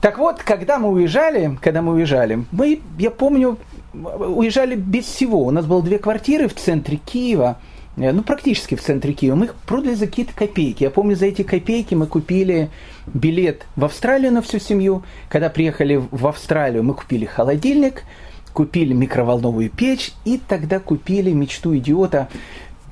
Так 0.00 0.18
вот, 0.18 0.42
когда 0.42 0.80
мы 0.80 0.90
уезжали, 0.90 1.56
когда 1.60 1.80
мы 1.80 1.92
уезжали, 1.92 2.44
мы, 2.50 2.80
я 2.98 3.10
помню, 3.12 3.56
уезжали 3.92 4.74
без 4.74 5.04
всего. 5.04 5.44
У 5.44 5.50
нас 5.50 5.66
было 5.66 5.82
две 5.82 5.98
квартиры 5.98 6.48
в 6.48 6.54
центре 6.54 6.98
Киева, 6.98 7.58
э, 7.96 8.12
ну, 8.12 8.22
практически 8.22 8.74
в 8.74 8.82
центре 8.82 9.12
Киева. 9.12 9.36
Мы 9.36 9.46
их 9.46 9.54
продали 9.54 9.94
за 9.94 10.06
какие-то 10.06 10.34
копейки. 10.34 10.84
Я 10.84 10.90
помню, 10.90 11.16
за 11.16 11.26
эти 11.26 11.42
копейки 11.42 11.94
мы 11.94 12.06
купили 12.06 12.70
билет 13.06 13.66
в 13.76 13.84
Австралию 13.84 14.32
на 14.32 14.42
всю 14.42 14.58
семью. 14.58 15.02
Когда 15.28 15.48
приехали 15.50 16.02
в 16.10 16.26
Австралию, 16.26 16.82
мы 16.82 16.94
купили 16.94 17.24
холодильник, 17.24 18.04
купили 18.52 18.92
микроволновую 18.92 19.70
печь 19.70 20.12
и 20.24 20.38
тогда 20.38 20.78
купили 20.78 21.32
мечту 21.32 21.76
идиота 21.76 22.28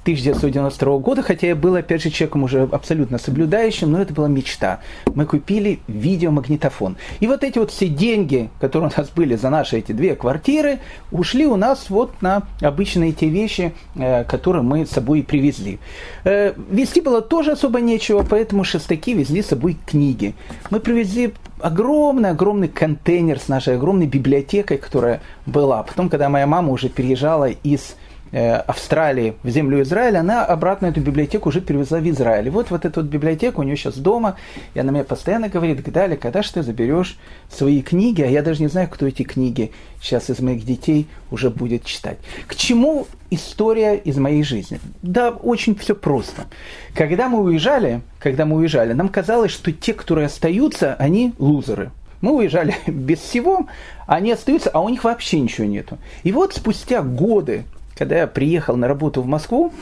1992 0.02 0.98
года, 0.98 1.22
хотя 1.22 1.48
я 1.48 1.56
был, 1.56 1.74
опять 1.74 2.02
же, 2.02 2.10
человеком 2.10 2.44
уже 2.44 2.62
абсолютно 2.62 3.18
соблюдающим, 3.18 3.92
но 3.92 4.00
это 4.00 4.14
была 4.14 4.28
мечта. 4.28 4.80
Мы 5.14 5.26
купили 5.26 5.80
видеомагнитофон. 5.88 6.96
И 7.20 7.26
вот 7.26 7.44
эти 7.44 7.58
вот 7.58 7.70
все 7.70 7.88
деньги, 7.88 8.48
которые 8.60 8.90
у 8.90 8.98
нас 8.98 9.10
были 9.10 9.36
за 9.36 9.50
наши 9.50 9.78
эти 9.78 9.92
две 9.92 10.16
квартиры, 10.16 10.78
ушли 11.12 11.46
у 11.46 11.56
нас 11.56 11.90
вот 11.90 12.22
на 12.22 12.44
обычные 12.60 13.12
те 13.12 13.28
вещи, 13.28 13.74
э, 13.94 14.24
которые 14.24 14.62
мы 14.62 14.86
с 14.86 14.90
собой 14.90 15.22
привезли. 15.22 15.78
Э, 16.24 16.54
везти 16.70 17.00
было 17.00 17.20
тоже 17.20 17.52
особо 17.52 17.80
нечего, 17.80 18.24
поэтому 18.28 18.64
шестаки 18.64 19.12
везли 19.12 19.42
с 19.42 19.48
собой 19.48 19.76
книги. 19.86 20.34
Мы 20.70 20.80
привезли 20.80 21.34
огромный-огромный 21.58 22.68
контейнер 22.68 23.38
с 23.38 23.48
нашей 23.48 23.76
огромной 23.76 24.06
библиотекой, 24.06 24.78
которая 24.78 25.20
была. 25.46 25.82
Потом, 25.82 26.08
когда 26.08 26.28
моя 26.28 26.46
мама 26.46 26.72
уже 26.72 26.88
переезжала 26.88 27.50
из 27.50 27.96
Австралии 28.32 29.34
в 29.42 29.48
землю 29.48 29.82
Израиля, 29.82 30.20
она 30.20 30.44
обратно 30.44 30.86
эту 30.86 31.00
библиотеку 31.00 31.48
уже 31.48 31.60
перевезла 31.60 31.98
в 31.98 32.08
Израиль. 32.08 32.50
Вот, 32.50 32.70
вот 32.70 32.84
эту 32.84 33.00
вот 33.00 33.10
библиотеку 33.10 33.60
у 33.60 33.64
нее 33.64 33.76
сейчас 33.76 33.96
дома, 33.96 34.36
и 34.74 34.78
она 34.78 34.92
мне 34.92 35.04
постоянно 35.04 35.48
говорит, 35.48 35.82
Гдали, 35.82 36.16
когда 36.16 36.42
же 36.42 36.52
ты 36.52 36.62
заберешь 36.62 37.18
свои 37.50 37.82
книги, 37.82 38.22
а 38.22 38.26
я 38.26 38.42
даже 38.42 38.62
не 38.62 38.68
знаю, 38.68 38.88
кто 38.88 39.06
эти 39.06 39.24
книги 39.24 39.72
сейчас 40.00 40.30
из 40.30 40.40
моих 40.40 40.64
детей 40.64 41.08
уже 41.30 41.50
будет 41.50 41.84
читать. 41.84 42.18
К 42.46 42.54
чему 42.54 43.06
история 43.30 43.96
из 43.96 44.16
моей 44.16 44.42
жизни? 44.42 44.80
Да, 45.02 45.30
очень 45.30 45.74
все 45.74 45.94
просто. 45.94 46.46
Когда 46.94 47.28
мы 47.28 47.40
уезжали, 47.40 48.00
когда 48.18 48.46
мы 48.46 48.56
уезжали, 48.56 48.92
нам 48.92 49.08
казалось, 49.08 49.50
что 49.50 49.72
те, 49.72 49.92
которые 49.92 50.26
остаются, 50.26 50.94
они 50.94 51.34
лузеры. 51.38 51.90
Мы 52.20 52.32
уезжали 52.32 52.74
без 52.86 53.18
всего, 53.18 53.66
они 54.06 54.32
остаются, 54.32 54.70
а 54.70 54.80
у 54.80 54.88
них 54.88 55.04
вообще 55.04 55.40
ничего 55.40 55.66
нету. 55.66 55.98
И 56.22 56.32
вот 56.32 56.54
спустя 56.54 57.02
годы 57.02 57.64
когда 58.00 58.16
я 58.16 58.26
приехал 58.26 58.76
на 58.76 58.88
работу 58.88 59.20
в 59.20 59.26
Москву, 59.26 59.74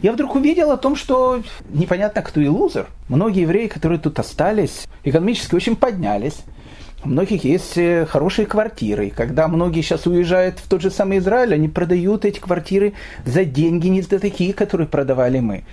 я 0.00 0.12
вдруг 0.12 0.36
увидел 0.36 0.70
о 0.70 0.78
том, 0.78 0.96
что 0.96 1.42
непонятно, 1.68 2.22
кто 2.22 2.40
и 2.40 2.48
лузер. 2.48 2.86
Многие 3.10 3.42
евреи, 3.42 3.66
которые 3.66 3.98
тут 3.98 4.18
остались, 4.18 4.86
экономически 5.04 5.54
очень 5.54 5.76
поднялись. 5.76 6.38
У 7.04 7.10
многих 7.10 7.44
есть 7.44 7.76
э, 7.76 8.06
хорошие 8.06 8.46
квартиры. 8.46 9.10
Когда 9.14 9.48
многие 9.48 9.82
сейчас 9.82 10.06
уезжают 10.06 10.60
в 10.60 10.66
тот 10.66 10.80
же 10.80 10.90
самый 10.90 11.18
Израиль, 11.18 11.52
они 11.52 11.68
продают 11.68 12.24
эти 12.24 12.38
квартиры 12.38 12.94
за 13.26 13.44
деньги 13.44 13.88
не 13.88 14.00
за 14.00 14.18
такие, 14.18 14.54
которые 14.54 14.88
продавали 14.88 15.40
мы. 15.40 15.64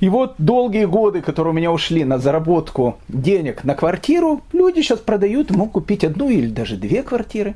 И 0.00 0.08
вот 0.08 0.36
долгие 0.38 0.86
годы, 0.86 1.20
которые 1.20 1.52
у 1.52 1.56
меня 1.56 1.70
ушли 1.70 2.04
на 2.04 2.18
заработку 2.18 2.96
денег 3.08 3.64
на 3.64 3.74
квартиру, 3.74 4.40
люди 4.54 4.80
сейчас 4.80 5.00
продают, 5.00 5.50
могут 5.50 5.72
купить 5.72 6.04
одну 6.04 6.30
или 6.30 6.46
даже 6.46 6.76
две 6.76 7.02
квартиры. 7.02 7.54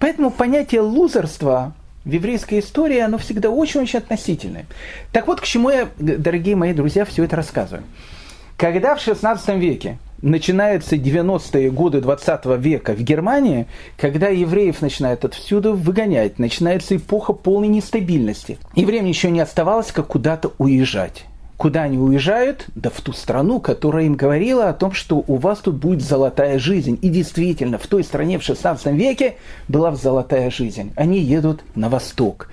Поэтому 0.00 0.32
понятие 0.32 0.80
лузерства 0.80 1.74
в 2.04 2.10
еврейской 2.10 2.60
истории, 2.60 2.98
оно 2.98 3.18
всегда 3.18 3.50
очень-очень 3.50 3.98
относительное. 3.98 4.66
Так 5.12 5.26
вот, 5.26 5.40
к 5.40 5.44
чему 5.44 5.70
я, 5.70 5.88
дорогие 5.98 6.56
мои 6.56 6.72
друзья, 6.72 7.04
все 7.04 7.24
это 7.24 7.36
рассказываю. 7.36 7.84
Когда 8.56 8.94
в 8.94 8.98
XVI 8.98 9.58
веке 9.58 9.98
начинаются 10.20 10.96
90-е 10.96 11.70
годы 11.70 12.00
20 12.00 12.46
века 12.58 12.94
в 12.94 13.00
Германии, 13.00 13.66
когда 13.96 14.28
евреев 14.28 14.80
начинают 14.80 15.24
отсюда 15.24 15.72
выгонять, 15.72 16.38
начинается 16.38 16.96
эпоха 16.96 17.32
полной 17.32 17.68
нестабильности. 17.68 18.58
Евреям 18.74 19.06
еще 19.06 19.30
не 19.30 19.40
оставалось, 19.40 19.90
как 19.90 20.06
куда-то 20.08 20.52
уезжать. 20.58 21.26
Куда 21.56 21.82
они 21.82 21.96
уезжают? 21.96 22.66
Да 22.74 22.90
в 22.90 23.00
ту 23.00 23.12
страну, 23.12 23.60
которая 23.60 24.06
им 24.06 24.14
говорила 24.14 24.68
о 24.68 24.72
том, 24.72 24.92
что 24.92 25.22
у 25.26 25.36
вас 25.36 25.60
тут 25.60 25.76
будет 25.76 26.02
золотая 26.02 26.58
жизнь. 26.58 26.98
И 27.02 27.08
действительно, 27.08 27.78
в 27.78 27.86
той 27.86 28.02
стране 28.02 28.38
в 28.38 28.42
16 28.42 28.86
веке 28.94 29.36
была 29.68 29.94
золотая 29.94 30.50
жизнь. 30.50 30.92
Они 30.96 31.20
едут 31.20 31.62
на 31.76 31.88
восток. 31.88 32.48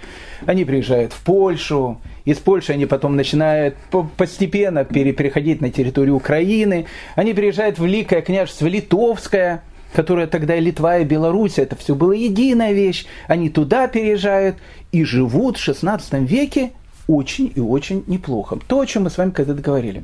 Они 0.45 0.63
приезжают 0.63 1.13
в 1.13 1.21
Польшу, 1.23 1.99
из 2.25 2.38
Польши 2.38 2.73
они 2.73 2.85
потом 2.85 3.15
начинают 3.15 3.75
постепенно 4.15 4.85
переходить 4.85 5.62
на 5.62 5.71
территорию 5.71 6.15
Украины. 6.15 6.85
Они 7.15 7.33
приезжают 7.33 7.79
в 7.79 7.83
Великое 7.83 8.21
княжество 8.21 8.67
Литовское, 8.67 9.63
которое 9.93 10.27
тогда 10.27 10.55
и 10.55 10.62
Литва, 10.62 10.99
и 10.99 11.05
Беларусь, 11.05 11.57
это 11.57 11.75
все 11.75 11.95
было 11.95 12.12
единая 12.12 12.73
вещь. 12.73 13.07
Они 13.27 13.49
туда 13.49 13.88
переезжают 13.88 14.57
и 14.91 15.03
живут 15.03 15.57
в 15.57 15.62
16 15.62 16.13
веке 16.29 16.71
очень 17.09 17.51
и 17.55 17.59
очень 17.59 18.03
неплохо. 18.07 18.59
То, 18.67 18.81
о 18.81 18.85
чем 18.85 19.03
мы 19.03 19.09
с 19.09 19.17
вами 19.17 19.31
когда-то 19.31 19.61
говорили. 19.61 20.03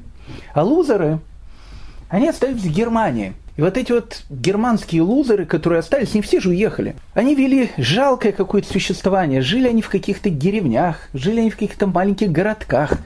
А 0.53 0.63
лузеры, 0.63 1.19
они 2.09 2.27
остались 2.27 2.61
в 2.61 2.71
Германии. 2.71 3.33
И 3.57 3.61
вот 3.61 3.77
эти 3.77 3.91
вот 3.91 4.23
германские 4.29 5.03
лузеры, 5.03 5.45
которые 5.45 5.79
остались, 5.79 6.13
не 6.13 6.21
все 6.21 6.41
же 6.41 6.49
уехали. 6.49 6.95
Они 7.13 7.35
вели 7.35 7.69
жалкое 7.77 8.31
какое-то 8.31 8.67
существование. 8.67 9.41
Жили 9.41 9.69
они 9.69 9.81
в 9.81 9.89
каких-то 9.89 10.29
деревнях, 10.29 10.97
жили 11.13 11.39
они 11.41 11.51
в 11.51 11.53
каких-то 11.53 11.87
маленьких 11.87 12.31
городках. 12.31 12.97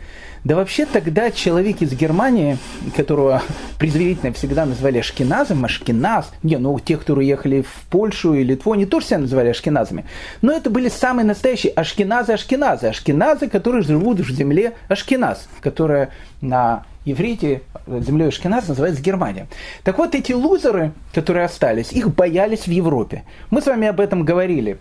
Да 0.43 0.55
вообще 0.55 0.85
тогда 0.85 1.31
человек 1.31 1.81
из 1.81 1.93
Германии, 1.93 2.57
которого 2.95 3.41
предварительно 3.77 4.33
всегда 4.33 4.65
называли 4.65 4.99
ашкеназом, 4.99 5.65
ашкеназ, 5.65 6.31
не, 6.43 6.57
ну 6.57 6.79
те, 6.79 6.97
кто 6.97 7.13
уехали 7.13 7.61
в 7.61 7.85
Польшу 7.89 8.33
и 8.33 8.43
Литву, 8.43 8.73
они 8.73 8.85
тоже 8.85 9.07
себя 9.07 9.19
называли 9.19 9.49
ашкеназами. 9.49 10.05
Но 10.41 10.51
это 10.51 10.69
были 10.69 10.89
самые 10.89 11.25
настоящие 11.25 11.73
ашкеназы, 11.73 12.33
ашкеназы, 12.33 12.87
ашкеназы, 12.87 13.47
которые 13.49 13.83
живут 13.83 14.19
в 14.19 14.31
земле 14.31 14.73
ашкеназ, 14.87 15.47
которая 15.61 16.11
на 16.41 16.83
иврите 17.05 17.61
землей 17.87 18.27
Ашкеназ 18.27 18.67
называется 18.67 19.01
Германия. 19.01 19.47
Так 19.83 19.97
вот, 19.97 20.15
эти 20.15 20.33
лузеры, 20.33 20.91
которые 21.13 21.45
остались, 21.45 21.91
их 21.91 22.13
боялись 22.13 22.67
в 22.67 22.71
Европе. 22.71 23.23
Мы 23.49 23.61
с 23.61 23.65
вами 23.65 23.87
об 23.87 23.99
этом 23.99 24.23
говорили. 24.23 24.77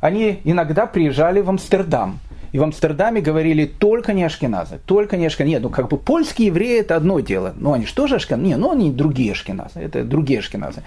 Они 0.00 0.40
иногда 0.44 0.86
приезжали 0.86 1.40
в 1.40 1.48
Амстердам. 1.48 2.18
И 2.52 2.58
в 2.58 2.62
Амстердаме 2.62 3.22
говорили 3.22 3.64
только 3.64 4.12
не 4.12 4.24
ашкеназы, 4.24 4.78
только 4.84 5.16
не 5.16 5.26
ашкеназы. 5.26 5.54
Нет, 5.54 5.62
ну 5.62 5.70
как 5.70 5.88
бы 5.88 5.96
польские 5.96 6.48
евреи 6.48 6.80
это 6.80 6.96
одно 6.96 7.20
дело. 7.20 7.54
Ну 7.56 7.72
они 7.72 7.86
же 7.86 7.94
тоже 7.94 8.16
ашкеназы. 8.16 8.46
Нет, 8.46 8.58
ну 8.58 8.70
они 8.70 8.92
другие 8.92 9.32
ашкеназы. 9.32 9.80
Это 9.80 10.04
другие 10.04 10.40
ашкеназы. 10.40 10.82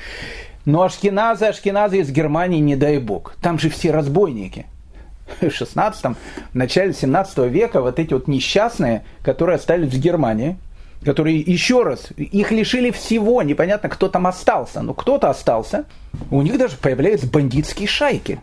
Но 0.66 0.84
ашкеназы, 0.84 1.46
ашкеназы 1.46 2.00
из 2.00 2.12
Германии, 2.12 2.60
не 2.60 2.76
дай 2.76 3.00
бог. 3.00 3.36
Там 3.42 3.58
же 3.58 3.70
все 3.70 3.92
разбойники. 3.92 4.68
В 5.42 5.50
16 5.50 6.06
в 6.06 6.16
начале 6.54 6.94
17 6.94 7.38
века 7.50 7.82
вот 7.82 8.00
эти 8.00 8.14
вот 8.14 8.28
несчастные, 8.28 9.04
которые 9.24 9.56
остались 9.56 9.92
в 9.92 10.00
Германии, 10.00 10.58
которые, 11.04 11.40
еще 11.40 11.84
раз, 11.84 12.12
их 12.18 12.52
лишили 12.52 12.92
всего, 12.92 13.42
непонятно, 13.42 13.90
кто 13.90 14.08
там 14.08 14.28
остался, 14.28 14.82
но 14.82 14.94
кто-то 14.94 15.30
остался, 15.30 15.86
у 16.30 16.42
них 16.42 16.58
даже 16.58 16.78
появляются 16.78 17.28
бандитские 17.28 17.88
шайки. 17.88 18.40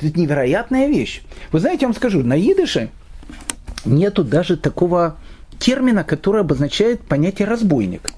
Это 0.00 0.18
невероятная 0.18 0.88
вещь. 0.88 1.22
Вы 1.52 1.60
знаете, 1.60 1.82
я 1.82 1.88
вам 1.88 1.94
скажу, 1.94 2.22
на 2.22 2.38
идыше 2.38 2.90
нету 3.84 4.24
даже 4.24 4.56
такого 4.56 5.16
термина, 5.58 6.04
который 6.04 6.40
обозначает 6.40 7.00
понятие 7.02 7.46
разбойник. 7.46 8.10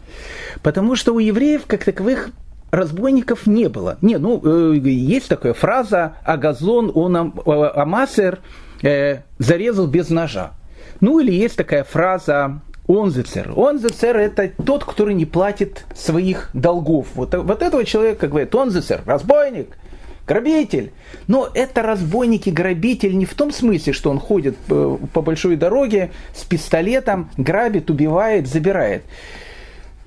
Потому 0.62 0.96
что 0.96 1.12
у 1.12 1.18
евреев, 1.18 1.62
как 1.66 1.84
таковых, 1.84 2.30
разбойников 2.70 3.46
не 3.46 3.68
было. 3.68 3.98
Не, 4.00 4.16
ну, 4.16 4.40
э, 4.44 4.76
есть 4.78 5.28
такая 5.28 5.52
фраза 5.54 6.16
«Агазлон 6.24 6.90
он 6.94 7.34
амасер 7.44 8.38
э, 8.82 9.18
зарезал 9.38 9.86
без 9.86 10.08
ножа». 10.08 10.52
Ну, 11.00 11.18
или 11.18 11.32
есть 11.32 11.56
такая 11.56 11.84
фраза 11.84 12.60
Онзецер. 12.88 13.52
Онзецер– 13.56 14.16
это 14.18 14.50
тот, 14.64 14.84
который 14.84 15.14
не 15.14 15.26
платит 15.26 15.84
своих 15.94 16.50
долгов. 16.52 17.08
Вот, 17.14 17.34
вот 17.34 17.62
этого 17.62 17.84
человека, 17.84 18.22
как 18.22 18.30
говорят, 18.30 18.54
онзецер, 18.54 19.02
разбойник, 19.06 19.76
грабитель. 20.26 20.92
Но 21.26 21.48
это 21.54 21.82
разбойник 21.82 22.46
и 22.46 22.50
грабитель 22.50 23.16
не 23.16 23.24
в 23.24 23.34
том 23.34 23.52
смысле, 23.52 23.92
что 23.92 24.10
он 24.10 24.18
ходит 24.18 24.56
по, 24.56 24.98
по 25.12 25.22
большой 25.22 25.56
дороге 25.56 26.10
с 26.34 26.44
пистолетом, 26.44 27.30
грабит, 27.36 27.90
убивает, 27.90 28.46
забирает. 28.46 29.02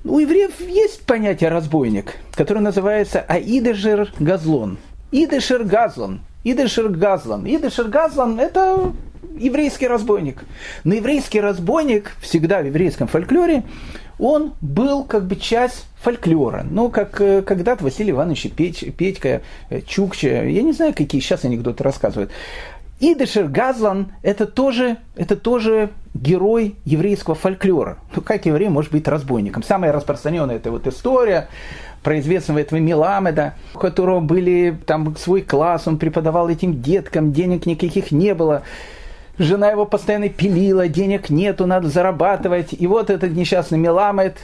У 0.04 0.18
евреев 0.20 0.60
есть 0.60 1.04
понятие 1.04 1.50
разбойник, 1.50 2.14
которое 2.32 2.60
называется 2.60 3.20
Аидешер 3.20 4.12
Газлон. 4.20 4.78
Идешер 5.10 5.64
Газлон. 5.64 6.20
Идешер 6.44 6.88
Газлан. 6.88 7.44
Идешер 7.44 7.88
Газлан– 7.88 8.38
это 8.40 8.92
еврейский 9.36 9.88
разбойник. 9.88 10.44
Но 10.84 10.94
еврейский 10.94 11.40
разбойник 11.40 12.12
всегда 12.20 12.62
в 12.62 12.66
еврейском 12.66 13.08
фольклоре, 13.08 13.64
он 14.18 14.54
был 14.60 15.04
как 15.04 15.26
бы 15.26 15.36
часть 15.36 15.86
фольклора. 16.00 16.64
Ну, 16.68 16.88
как 16.90 17.20
э, 17.20 17.42
когда-то 17.42 17.84
Василий 17.84 18.12
Иванович 18.12 18.50
Петь, 18.56 18.94
Петька, 18.96 19.42
э, 19.70 19.80
Чукча, 19.82 20.44
я 20.44 20.62
не 20.62 20.72
знаю, 20.72 20.94
какие 20.94 21.20
сейчас 21.20 21.44
анекдоты 21.44 21.82
рассказывают. 21.84 22.30
Идешер 22.98 23.48
Газлан 23.48 24.12
это 24.22 24.46
тоже, 24.46 24.96
это 25.16 25.36
тоже 25.36 25.90
герой 26.14 26.76
еврейского 26.86 27.34
фольклора. 27.34 27.98
Ну, 28.14 28.22
как 28.22 28.46
еврей 28.46 28.70
может 28.70 28.90
быть 28.90 29.06
разбойником? 29.06 29.62
Самая 29.62 29.92
распространенная 29.92 30.56
это 30.56 30.70
вот 30.70 30.86
история 30.86 31.48
про 32.02 32.18
известного 32.20 32.60
этого 32.60 32.78
Меламеда, 32.78 33.54
у 33.74 33.78
которого 33.78 34.20
были 34.20 34.78
там 34.86 35.14
свой 35.16 35.42
класс, 35.42 35.86
он 35.86 35.98
преподавал 35.98 36.48
этим 36.48 36.80
деткам, 36.80 37.32
денег 37.32 37.66
никаких 37.66 38.12
не 38.12 38.32
было 38.32 38.62
жена 39.38 39.70
его 39.70 39.86
постоянно 39.86 40.28
пилила, 40.28 40.88
денег 40.88 41.30
нету, 41.30 41.66
надо 41.66 41.88
зарабатывать. 41.88 42.68
И 42.72 42.86
вот 42.86 43.10
этот 43.10 43.32
несчастный 43.32 43.78
Меламед 43.78 44.36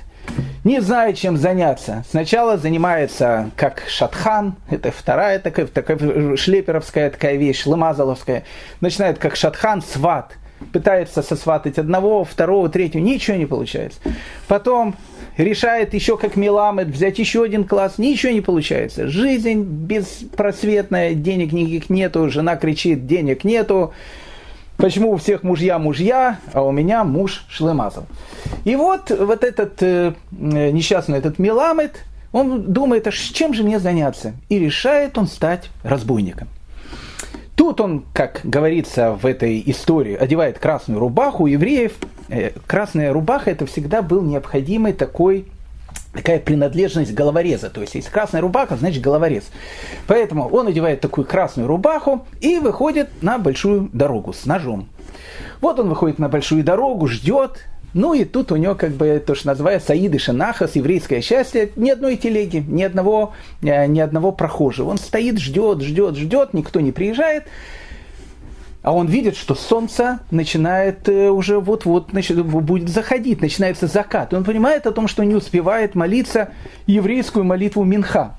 не 0.64 0.80
знает, 0.80 1.16
чем 1.16 1.36
заняться. 1.36 2.04
Сначала 2.08 2.56
занимается 2.56 3.50
как 3.56 3.82
шатхан, 3.88 4.54
это 4.70 4.92
вторая 4.92 5.38
такая, 5.38 5.66
такая 5.66 6.36
шлеперовская 6.36 7.10
такая 7.10 7.36
вещь, 7.36 7.66
ламазаловская. 7.66 8.44
Начинает 8.80 9.18
как 9.18 9.36
шатхан, 9.36 9.82
сват. 9.82 10.36
Пытается 10.72 11.22
сосватать 11.22 11.78
одного, 11.78 12.22
второго, 12.22 12.68
третьего, 12.68 13.02
ничего 13.02 13.36
не 13.36 13.46
получается. 13.46 13.98
Потом 14.46 14.94
решает 15.36 15.92
еще 15.92 16.16
как 16.16 16.36
Меламед 16.36 16.86
взять 16.86 17.18
еще 17.18 17.42
один 17.42 17.64
класс, 17.64 17.98
ничего 17.98 18.32
не 18.32 18.42
получается. 18.42 19.08
Жизнь 19.08 19.62
беспросветная, 19.62 21.14
денег 21.14 21.52
никаких 21.52 21.90
нету, 21.90 22.30
жена 22.30 22.54
кричит, 22.54 23.06
денег 23.06 23.42
нету. 23.42 23.92
Почему 24.76 25.12
у 25.12 25.16
всех 25.16 25.42
мужья 25.42 25.78
мужья, 25.78 26.38
а 26.52 26.62
у 26.62 26.72
меня 26.72 27.04
муж 27.04 27.44
шлемазал. 27.48 28.04
И 28.64 28.74
вот, 28.74 29.10
вот 29.10 29.44
этот 29.44 29.82
э, 29.82 30.14
несчастный 30.32 31.18
этот 31.18 31.38
Меламед, 31.38 32.04
он 32.32 32.72
думает, 32.72 33.06
а 33.06 33.12
чем 33.12 33.54
же 33.54 33.62
мне 33.62 33.78
заняться? 33.78 34.32
И 34.48 34.58
решает 34.58 35.18
он 35.18 35.26
стать 35.26 35.70
разбойником. 35.82 36.48
Тут 37.54 37.80
он, 37.80 38.04
как 38.12 38.40
говорится 38.42 39.12
в 39.12 39.26
этой 39.26 39.62
истории, 39.66 40.16
одевает 40.16 40.58
красную 40.58 40.98
рубаху 40.98 41.44
у 41.44 41.46
евреев. 41.46 41.92
Э, 42.28 42.50
красная 42.66 43.12
рубаха 43.12 43.50
это 43.50 43.66
всегда 43.66 44.02
был 44.02 44.22
необходимый 44.22 44.94
такой 44.94 45.46
такая 46.12 46.38
принадлежность 46.38 47.14
головореза. 47.14 47.70
То 47.70 47.80
есть, 47.80 47.94
если 47.94 48.10
красная 48.10 48.40
рубаха, 48.40 48.76
значит 48.76 49.02
головорез. 49.02 49.44
Поэтому 50.06 50.48
он 50.48 50.68
одевает 50.68 51.00
такую 51.00 51.26
красную 51.26 51.68
рубаху 51.68 52.26
и 52.40 52.58
выходит 52.58 53.22
на 53.22 53.38
большую 53.38 53.88
дорогу 53.92 54.32
с 54.32 54.46
ножом. 54.46 54.88
Вот 55.60 55.78
он 55.78 55.88
выходит 55.88 56.18
на 56.18 56.28
большую 56.28 56.64
дорогу, 56.64 57.06
ждет, 57.06 57.64
ну 57.94 58.14
и 58.14 58.24
тут 58.24 58.52
у 58.52 58.56
него 58.56 58.74
как 58.74 58.92
бы 58.92 59.22
то, 59.24 59.34
что 59.34 59.48
называется 59.48 59.88
Саиды 59.88 60.18
Шанахас, 60.18 60.76
еврейское 60.76 61.20
счастье, 61.20 61.70
ни 61.76 61.90
одной 61.90 62.16
телеги, 62.16 62.64
ни 62.66 62.82
одного, 62.82 63.32
э, 63.62 63.86
ни 63.86 64.00
одного 64.00 64.32
прохожего. 64.32 64.88
Он 64.88 64.98
стоит, 64.98 65.38
ждет, 65.38 65.82
ждет, 65.82 66.16
ждет, 66.16 66.54
никто 66.54 66.80
не 66.80 66.92
приезжает 66.92 67.44
а 68.82 68.92
он 68.92 69.06
видит, 69.06 69.36
что 69.36 69.54
солнце 69.54 70.20
начинает 70.30 71.08
э, 71.08 71.30
уже 71.30 71.60
вот-вот 71.60 72.10
будет 72.12 72.88
заходить, 72.88 73.40
начинается 73.40 73.86
закат. 73.86 74.34
Он 74.34 74.44
понимает 74.44 74.86
о 74.86 74.92
том, 74.92 75.06
что 75.06 75.24
не 75.24 75.34
успевает 75.34 75.94
молиться 75.94 76.50
еврейскую 76.86 77.44
молитву 77.44 77.84
Минха. 77.84 78.34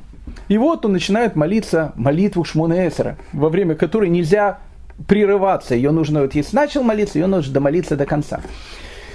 И 0.50 0.58
вот 0.58 0.86
он 0.86 0.92
начинает 0.94 1.36
молиться 1.36 1.94
молитву 1.96 2.44
Шмунаэсера, 2.44 3.18
во 3.32 3.50
время 3.50 3.76
которой 3.76 4.10
нельзя 4.10 4.60
прерываться. 5.08 5.76
Ее 5.76 5.92
нужно, 5.92 6.22
вот 6.22 6.36
если 6.36 6.56
начал 6.56 6.84
молиться, 6.84 7.20
ее 7.20 7.28
нужно 7.28 7.54
домолиться 7.54 7.96
до 7.96 8.06
конца. 8.06 8.42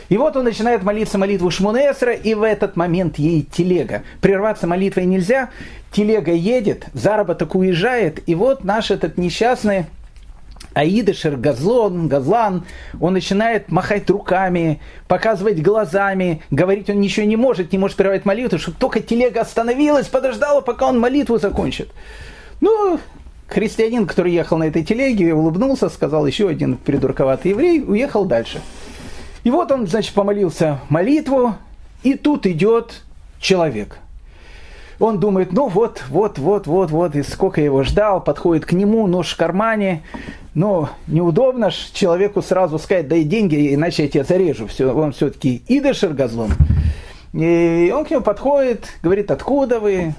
И 0.08 0.16
вот 0.16 0.36
он 0.36 0.44
начинает 0.44 0.82
молиться 0.82 1.18
молитву 1.18 1.50
Шмунесра, 1.50 2.14
и 2.14 2.32
в 2.32 2.42
этот 2.42 2.76
момент 2.76 3.18
ей 3.18 3.42
телега. 3.42 4.04
Прерваться 4.22 4.66
молитвой 4.66 5.04
нельзя, 5.04 5.50
телега 5.92 6.32
едет, 6.32 6.86
заработок 6.94 7.54
уезжает, 7.54 8.26
и 8.26 8.34
вот 8.34 8.64
наш 8.64 8.90
этот 8.90 9.18
несчастный 9.18 9.84
Аидышер 10.74 11.36
Газлон, 11.36 12.08
Газлан, 12.08 12.64
он 13.00 13.12
начинает 13.14 13.70
махать 13.70 14.08
руками, 14.10 14.80
показывать 15.08 15.60
глазами, 15.60 16.42
говорить 16.50 16.88
он 16.90 17.00
ничего 17.00 17.26
не 17.26 17.36
может, 17.36 17.72
не 17.72 17.78
может 17.78 17.96
прервать 17.96 18.24
молитву, 18.24 18.58
чтобы 18.58 18.78
только 18.78 19.00
телега 19.00 19.40
остановилась, 19.40 20.06
подождала, 20.06 20.60
пока 20.60 20.86
он 20.86 21.00
молитву 21.00 21.38
закончит. 21.38 21.90
Ну, 22.60 23.00
христианин, 23.48 24.06
который 24.06 24.32
ехал 24.32 24.58
на 24.58 24.64
этой 24.64 24.84
телеге, 24.84 25.34
улыбнулся, 25.34 25.88
сказал, 25.88 26.26
еще 26.26 26.48
один 26.48 26.76
придурковатый 26.76 27.52
еврей, 27.52 27.82
уехал 27.82 28.24
дальше. 28.24 28.60
И 29.44 29.50
вот 29.50 29.72
он, 29.72 29.86
значит, 29.86 30.14
помолился 30.14 30.80
молитву, 30.88 31.56
и 32.02 32.14
тут 32.14 32.46
идет 32.46 33.02
человек– 33.40 33.98
он 35.00 35.20
думает, 35.20 35.52
ну 35.52 35.68
вот, 35.68 36.02
вот, 36.08 36.38
вот, 36.38 36.66
вот, 36.66 36.90
вот, 36.90 37.14
и 37.14 37.22
сколько 37.22 37.60
я 37.60 37.66
его 37.66 37.82
ждал, 37.84 38.20
подходит 38.20 38.66
к 38.66 38.72
нему, 38.72 39.06
нож 39.06 39.32
в 39.32 39.36
кармане, 39.36 40.02
но 40.54 40.90
неудобно 41.06 41.70
ж 41.70 41.74
человеку 41.92 42.42
сразу 42.42 42.78
сказать, 42.78 43.06
дай 43.06 43.22
деньги, 43.22 43.74
иначе 43.74 44.04
я 44.04 44.08
тебя 44.08 44.24
зарежу. 44.24 44.66
Все, 44.66 44.92
он 44.92 45.12
все-таки 45.12 45.62
идышер 45.68 46.14
газлом. 46.14 46.50
И 47.32 47.92
он 47.94 48.04
к 48.04 48.10
нему 48.10 48.22
подходит, 48.22 48.88
говорит, 49.02 49.30
откуда 49.30 49.78
вы? 49.78 50.14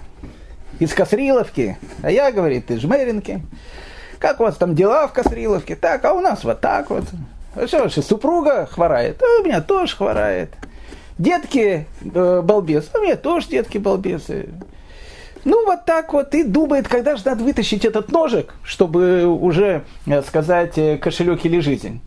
Из 0.79 0.93
Косриловки. 0.93 1.77
А 2.01 2.09
я, 2.09 2.31
говорит, 2.31 2.71
из 2.71 2.79
Жмеринки. 2.79 3.41
Как 4.17 4.39
у 4.39 4.43
вас 4.43 4.55
там 4.55 4.75
дела 4.75 5.07
в 5.07 5.13
Косриловке? 5.13 5.75
Так, 5.75 6.05
а 6.05 6.13
у 6.13 6.21
нас 6.21 6.45
вот 6.45 6.61
так 6.61 6.89
вот. 6.89 7.03
А 7.55 7.67
что, 7.67 7.79
ваша 7.79 8.01
супруга 8.01 8.65
хворает? 8.65 9.21
А 9.21 9.41
у 9.41 9.43
меня 9.43 9.59
тоже 9.59 9.97
хворает. 9.97 10.51
Детки 11.17 11.85
э, 12.01 12.41
балбес. 12.41 12.89
А 12.93 12.99
у 12.99 13.01
меня 13.01 13.17
тоже 13.17 13.49
детки 13.49 13.77
балбесы. 13.77 14.47
Ну, 15.45 15.65
вот 15.65 15.85
так 15.85 16.13
вот 16.13 16.35
и 16.35 16.43
думает, 16.43 16.87
когда 16.87 17.15
же 17.15 17.23
надо 17.25 17.43
вытащить 17.43 17.85
этот 17.85 18.11
ножик, 18.11 18.53
чтобы 18.63 19.25
уже 19.25 19.83
э, 20.05 20.21
сказать 20.21 20.77
э, 20.77 20.97
кошелек 20.97 21.45
или 21.45 21.59
жизнь. 21.59 22.01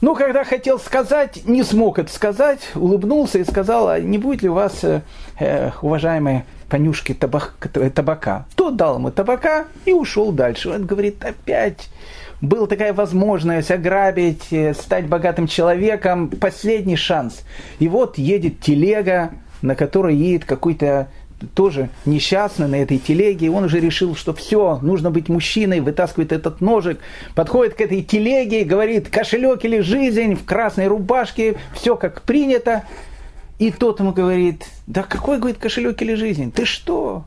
Ну, 0.00 0.14
когда 0.14 0.44
хотел 0.44 0.78
сказать, 0.78 1.46
не 1.46 1.62
смог 1.62 1.98
это 1.98 2.12
сказать, 2.12 2.60
улыбнулся 2.74 3.38
и 3.38 3.44
сказал, 3.44 3.88
а 3.88 4.00
не 4.00 4.18
будет 4.18 4.42
ли 4.42 4.48
у 4.48 4.54
вас, 4.54 4.84
э, 4.84 5.02
э 5.38 5.70
уважаемые 5.80 6.44
понюшки 6.68 7.14
табак, 7.14 7.54
табака? 7.94 8.46
Тот 8.54 8.76
дал 8.76 8.96
ему 8.96 9.10
табака 9.10 9.66
и 9.86 9.92
ушел 9.92 10.32
дальше. 10.32 10.70
Он 10.70 10.84
говорит, 10.84 11.24
опять 11.24 11.88
была 12.40 12.66
такая 12.66 12.92
возможность 12.92 13.70
ограбить, 13.70 14.48
стать 14.76 15.06
богатым 15.06 15.46
человеком, 15.46 16.28
последний 16.28 16.96
шанс. 16.96 17.42
И 17.78 17.86
вот 17.86 18.18
едет 18.18 18.60
телега, 18.60 19.30
на 19.62 19.76
которой 19.76 20.16
едет 20.16 20.44
какой-то 20.44 21.08
тоже 21.54 21.90
несчастный 22.04 22.68
на 22.68 22.76
этой 22.76 22.98
телеге, 22.98 23.46
и 23.46 23.48
он 23.48 23.64
уже 23.64 23.80
решил, 23.80 24.14
что 24.14 24.32
все, 24.32 24.78
нужно 24.82 25.10
быть 25.10 25.28
мужчиной, 25.28 25.80
вытаскивает 25.80 26.32
этот 26.32 26.60
ножик, 26.60 26.98
подходит 27.34 27.74
к 27.74 27.80
этой 27.80 28.02
телеге, 28.02 28.64
говорит, 28.64 29.08
кошелек 29.08 29.64
или 29.64 29.80
жизнь 29.80 30.34
в 30.34 30.44
красной 30.44 30.86
рубашке, 30.86 31.56
все 31.74 31.96
как 31.96 32.22
принято. 32.22 32.84
И 33.58 33.70
тот 33.70 34.00
ему 34.00 34.12
говорит, 34.12 34.66
да 34.86 35.02
какой, 35.02 35.38
говорит, 35.38 35.58
кошелек 35.58 36.00
или 36.02 36.14
жизнь? 36.14 36.50
Ты 36.52 36.64
что? 36.64 37.24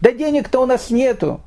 Да 0.00 0.12
денег-то 0.12 0.60
у 0.60 0.66
нас 0.66 0.90
нету. 0.90 1.40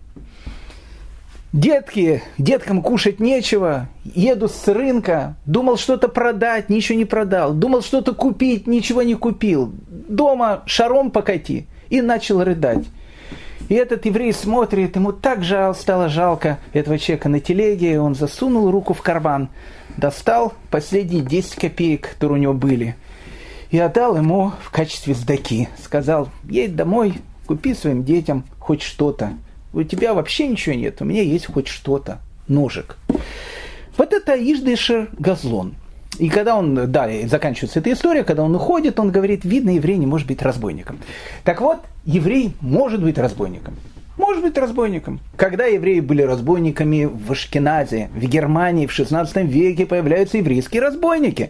Детки, 1.54 2.22
деткам 2.38 2.82
кушать 2.82 3.22
нечего, 3.22 3.88
еду 4.04 4.50
с 4.50 4.68
рынка, 4.68 5.38
думал 5.46 5.78
что-то 5.78 6.10
продать, 6.10 6.68
ничего 6.68 6.98
не 6.98 7.06
продал, 7.06 7.54
думал 7.54 7.82
что-то 7.82 8.14
купить, 8.14 8.68
ничего 8.68 9.04
не 9.04 9.16
купил, 9.16 9.72
дома 9.88 10.64
шаром 10.66 11.12
покати 11.12 11.68
и 11.96 12.02
начал 12.02 12.44
рыдать. 12.44 12.86
И 13.70 13.74
этот 13.74 14.06
еврей 14.06 14.34
смотрит, 14.34 14.96
ему 14.96 15.12
так 15.12 15.44
жал, 15.44 15.74
стало 15.74 16.10
жалко 16.10 16.60
этого 16.74 17.00
человека 17.00 17.30
на 17.30 17.40
телеге, 17.40 18.00
он 18.00 18.16
засунул 18.16 18.70
руку 18.70 18.94
в 18.94 19.02
карман, 19.02 19.50
достал 19.98 20.54
последние 20.70 21.22
10 21.22 21.56
копеек, 21.56 22.10
которые 22.12 22.38
у 22.38 22.42
него 22.42 22.54
были, 22.54 22.96
и 23.72 23.80
отдал 23.80 24.18
ему 24.18 24.52
в 24.62 24.72
качестве 24.72 25.16
сдаки. 25.16 25.70
Сказал, 25.82 26.30
едь 26.44 26.76
домой, 26.76 27.16
купи 27.48 27.74
своим 27.74 28.04
детям 28.04 28.44
хоть 28.60 28.82
что-то. 28.82 29.34
У 29.74 29.82
тебя 29.84 30.14
вообще 30.14 30.48
ничего 30.48 30.76
нет, 30.76 31.02
у 31.02 31.06
меня 31.06 31.22
есть 31.22 31.48
хоть 31.48 31.68
что-то, 31.68 32.20
ножик. 32.48 32.98
Вот 33.98 34.14
это 34.14 34.36
Иждышер 34.36 35.10
Газлон– 35.18 35.76
и 36.20 36.30
когда 36.30 36.56
он, 36.56 36.92
да, 36.92 37.10
заканчивается 37.28 37.80
эта 37.80 37.92
история, 37.92 38.24
когда 38.24 38.44
он 38.44 38.56
уходит, 38.56 39.00
он 39.00 39.12
говорит, 39.12 39.46
видно, 39.46 39.72
еврей 39.72 39.98
не 39.98 40.06
может 40.06 40.28
быть 40.28 40.42
разбойником. 40.42 41.00
Так 41.44 41.62
вот, 41.62 41.80
еврей 42.06 42.54
может 42.62 43.04
быть 43.04 43.18
разбойником. 43.18 43.76
Может 44.18 44.44
быть 44.44 44.58
разбойником. 44.58 45.20
Когда 45.36 45.66
евреи 45.66 46.00
были 46.00 46.22
разбойниками 46.22 47.06
в 47.06 47.32
Ашкеназе, 47.32 48.10
в 48.16 48.26
Германии 48.26 48.88
в 48.88 48.92
16 48.92 49.38
веке 49.44 49.86
появляются 49.86 50.38
еврейские 50.38 50.82
разбойники. 50.82 51.50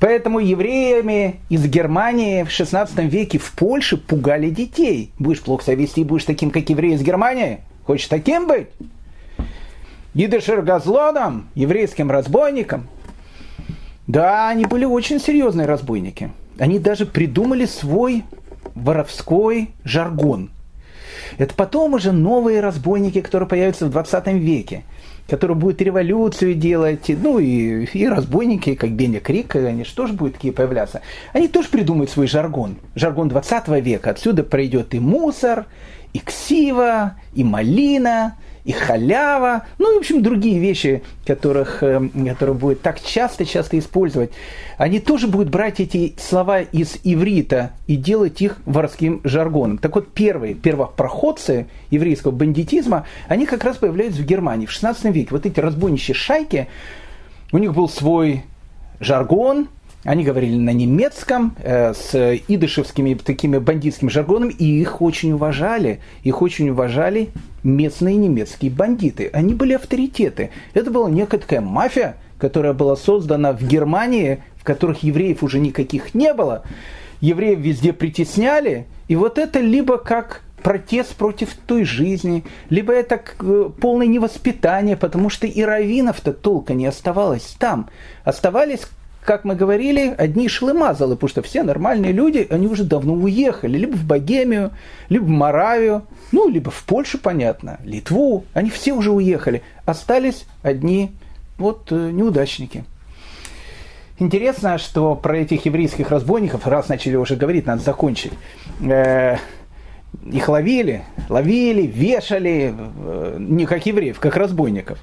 Поэтому 0.00 0.40
евреями 0.40 1.36
из 1.48 1.64
Германии 1.66 2.42
в 2.42 2.50
16 2.50 2.98
веке 3.04 3.38
в 3.38 3.52
Польше 3.52 3.96
пугали 3.96 4.50
детей. 4.50 5.12
Будешь 5.20 5.40
плохо 5.40 5.64
себя 5.64 5.76
вести, 5.76 6.02
будешь 6.02 6.24
таким, 6.24 6.50
как 6.50 6.68
евреи 6.68 6.94
из 6.94 7.02
Германии? 7.02 7.60
Хочешь 7.84 8.08
таким 8.08 8.48
быть? 8.48 8.66
Идышер 10.14 10.62
Газлоном, 10.62 11.48
еврейским 11.54 12.10
разбойником– 12.10 12.88
да, 14.12 14.50
они 14.50 14.66
были 14.66 14.84
очень 14.84 15.18
серьезные 15.18 15.66
разбойники. 15.66 16.30
Они 16.58 16.78
даже 16.78 17.06
придумали 17.06 17.64
свой 17.64 18.24
воровской 18.74 19.70
жаргон. 19.84 20.50
Это 21.38 21.54
потом 21.54 21.94
уже 21.94 22.12
новые 22.12 22.60
разбойники, 22.60 23.22
которые 23.22 23.48
появятся 23.48 23.86
в 23.86 23.90
20 23.90 24.26
веке, 24.34 24.82
которые 25.28 25.56
будут 25.56 25.80
революцию 25.80 26.54
делать, 26.56 27.08
ну 27.08 27.38
и, 27.38 27.86
и 27.86 28.06
разбойники, 28.06 28.74
как 28.74 28.90
Беня 28.90 29.18
Крик, 29.18 29.56
они 29.56 29.84
же 29.84 29.94
тоже 29.94 30.12
будут 30.12 30.34
такие 30.34 30.52
появляться. 30.52 31.00
Они 31.32 31.48
тоже 31.48 31.68
придумают 31.70 32.10
свой 32.10 32.26
жаргон, 32.26 32.76
жаргон 32.94 33.30
20 33.30 33.68
века. 33.82 34.10
Отсюда 34.10 34.44
пройдет 34.44 34.92
и 34.92 35.00
мусор, 35.00 35.64
и 36.12 36.18
ксива, 36.18 37.14
и 37.32 37.44
малина, 37.44 38.36
и 38.64 38.72
халява, 38.72 39.64
ну 39.78 39.94
в 39.94 39.98
общем, 39.98 40.22
другие 40.22 40.58
вещи, 40.60 41.02
которых, 41.26 41.82
э, 41.82 42.00
которые 42.28 42.54
будет 42.54 42.82
так 42.82 43.00
часто-часто 43.00 43.78
использовать, 43.78 44.30
они 44.78 45.00
тоже 45.00 45.26
будут 45.26 45.50
брать 45.50 45.80
эти 45.80 46.14
слова 46.18 46.60
из 46.60 46.98
иврита 47.02 47.72
и 47.86 47.96
делать 47.96 48.40
их 48.40 48.58
воровским 48.64 49.20
жаргоном. 49.24 49.78
Так 49.78 49.94
вот, 49.94 50.12
первые 50.12 50.54
первопроходцы 50.54 51.66
еврейского 51.90 52.30
бандитизма, 52.30 53.06
они 53.28 53.46
как 53.46 53.64
раз 53.64 53.76
появляются 53.78 54.22
в 54.22 54.26
Германии 54.26 54.66
в 54.66 54.70
16 54.70 55.04
веке. 55.06 55.28
Вот 55.30 55.44
эти 55.44 55.58
разбойничьи 55.58 56.14
шайки, 56.14 56.68
у 57.50 57.58
них 57.58 57.74
был 57.74 57.88
свой 57.88 58.44
жаргон, 59.00 59.68
они 60.04 60.24
говорили 60.24 60.56
на 60.56 60.70
немецком, 60.70 61.54
э, 61.58 61.94
с 61.94 62.40
идышевскими 62.48 63.14
такими 63.14 63.58
бандитскими 63.58 64.08
жаргонами, 64.08 64.52
и 64.52 64.80
их 64.80 65.00
очень 65.00 65.32
уважали. 65.32 66.00
Их 66.24 66.42
очень 66.42 66.70
уважали 66.70 67.30
местные 67.62 68.16
немецкие 68.16 68.72
бандиты. 68.72 69.30
Они 69.32 69.54
были 69.54 69.74
авторитеты. 69.74 70.50
Это 70.74 70.90
была 70.90 71.08
некая 71.08 71.38
такая 71.38 71.60
мафия, 71.60 72.16
которая 72.38 72.72
была 72.72 72.96
создана 72.96 73.52
в 73.52 73.62
Германии, 73.62 74.42
в 74.56 74.64
которых 74.64 75.04
евреев 75.04 75.44
уже 75.44 75.60
никаких 75.60 76.14
не 76.14 76.34
было. 76.34 76.64
Евреев 77.20 77.60
везде 77.60 77.92
притесняли. 77.92 78.86
И 79.06 79.14
вот 79.14 79.38
это 79.38 79.60
либо 79.60 79.98
как 79.98 80.42
протест 80.64 81.14
против 81.14 81.54
той 81.66 81.84
жизни, 81.84 82.44
либо 82.70 82.92
это 82.92 83.20
э, 83.40 83.70
полное 83.80 84.06
невоспитание, 84.08 84.96
потому 84.96 85.30
что 85.30 85.46
и 85.46 85.62
раввинов-то 85.62 86.32
толка 86.32 86.74
не 86.74 86.86
оставалось 86.86 87.54
там. 87.58 87.88
Оставались 88.24 88.82
как 89.24 89.44
мы 89.44 89.54
говорили, 89.54 90.14
одни 90.18 90.48
шлымазалы, 90.48 91.14
потому 91.14 91.28
что 91.28 91.42
все 91.42 91.62
нормальные 91.62 92.12
люди, 92.12 92.46
они 92.50 92.66
уже 92.66 92.84
давно 92.84 93.14
уехали, 93.14 93.78
либо 93.78 93.94
в 93.94 94.04
Богемию, 94.04 94.72
либо 95.08 95.24
в 95.24 95.28
Моравию, 95.28 96.02
ну, 96.32 96.48
либо 96.48 96.70
в 96.70 96.82
Польшу, 96.84 97.18
понятно, 97.18 97.78
Литву, 97.84 98.44
они 98.52 98.70
все 98.70 98.92
уже 98.92 99.12
уехали. 99.12 99.62
Остались 99.84 100.46
одни 100.62 101.12
вот 101.56 101.92
э, 101.92 102.10
неудачники. 102.10 102.84
Интересно, 104.18 104.78
что 104.78 105.14
про 105.14 105.38
этих 105.38 105.66
еврейских 105.66 106.10
разбойников, 106.10 106.66
раз 106.66 106.88
начали 106.88 107.16
уже 107.16 107.36
говорить, 107.36 107.66
надо 107.66 107.82
закончить. 107.82 108.32
Э, 108.80 109.36
их 110.30 110.48
ловили, 110.48 111.04
ловили, 111.28 111.82
вешали, 111.86 112.74
э, 112.76 113.36
не 113.38 113.66
как 113.66 113.86
евреев, 113.86 114.18
как 114.18 114.36
разбойников. 114.36 114.98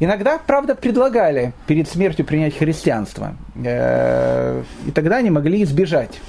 Иногда, 0.00 0.38
правда, 0.38 0.74
предлагали 0.74 1.52
перед 1.66 1.88
смертью 1.88 2.24
принять 2.24 2.56
христианство. 2.56 3.36
Э, 3.64 4.62
и 4.86 4.90
тогда 4.90 5.16
они 5.16 5.30
могли 5.30 5.62
избежать 5.62 6.20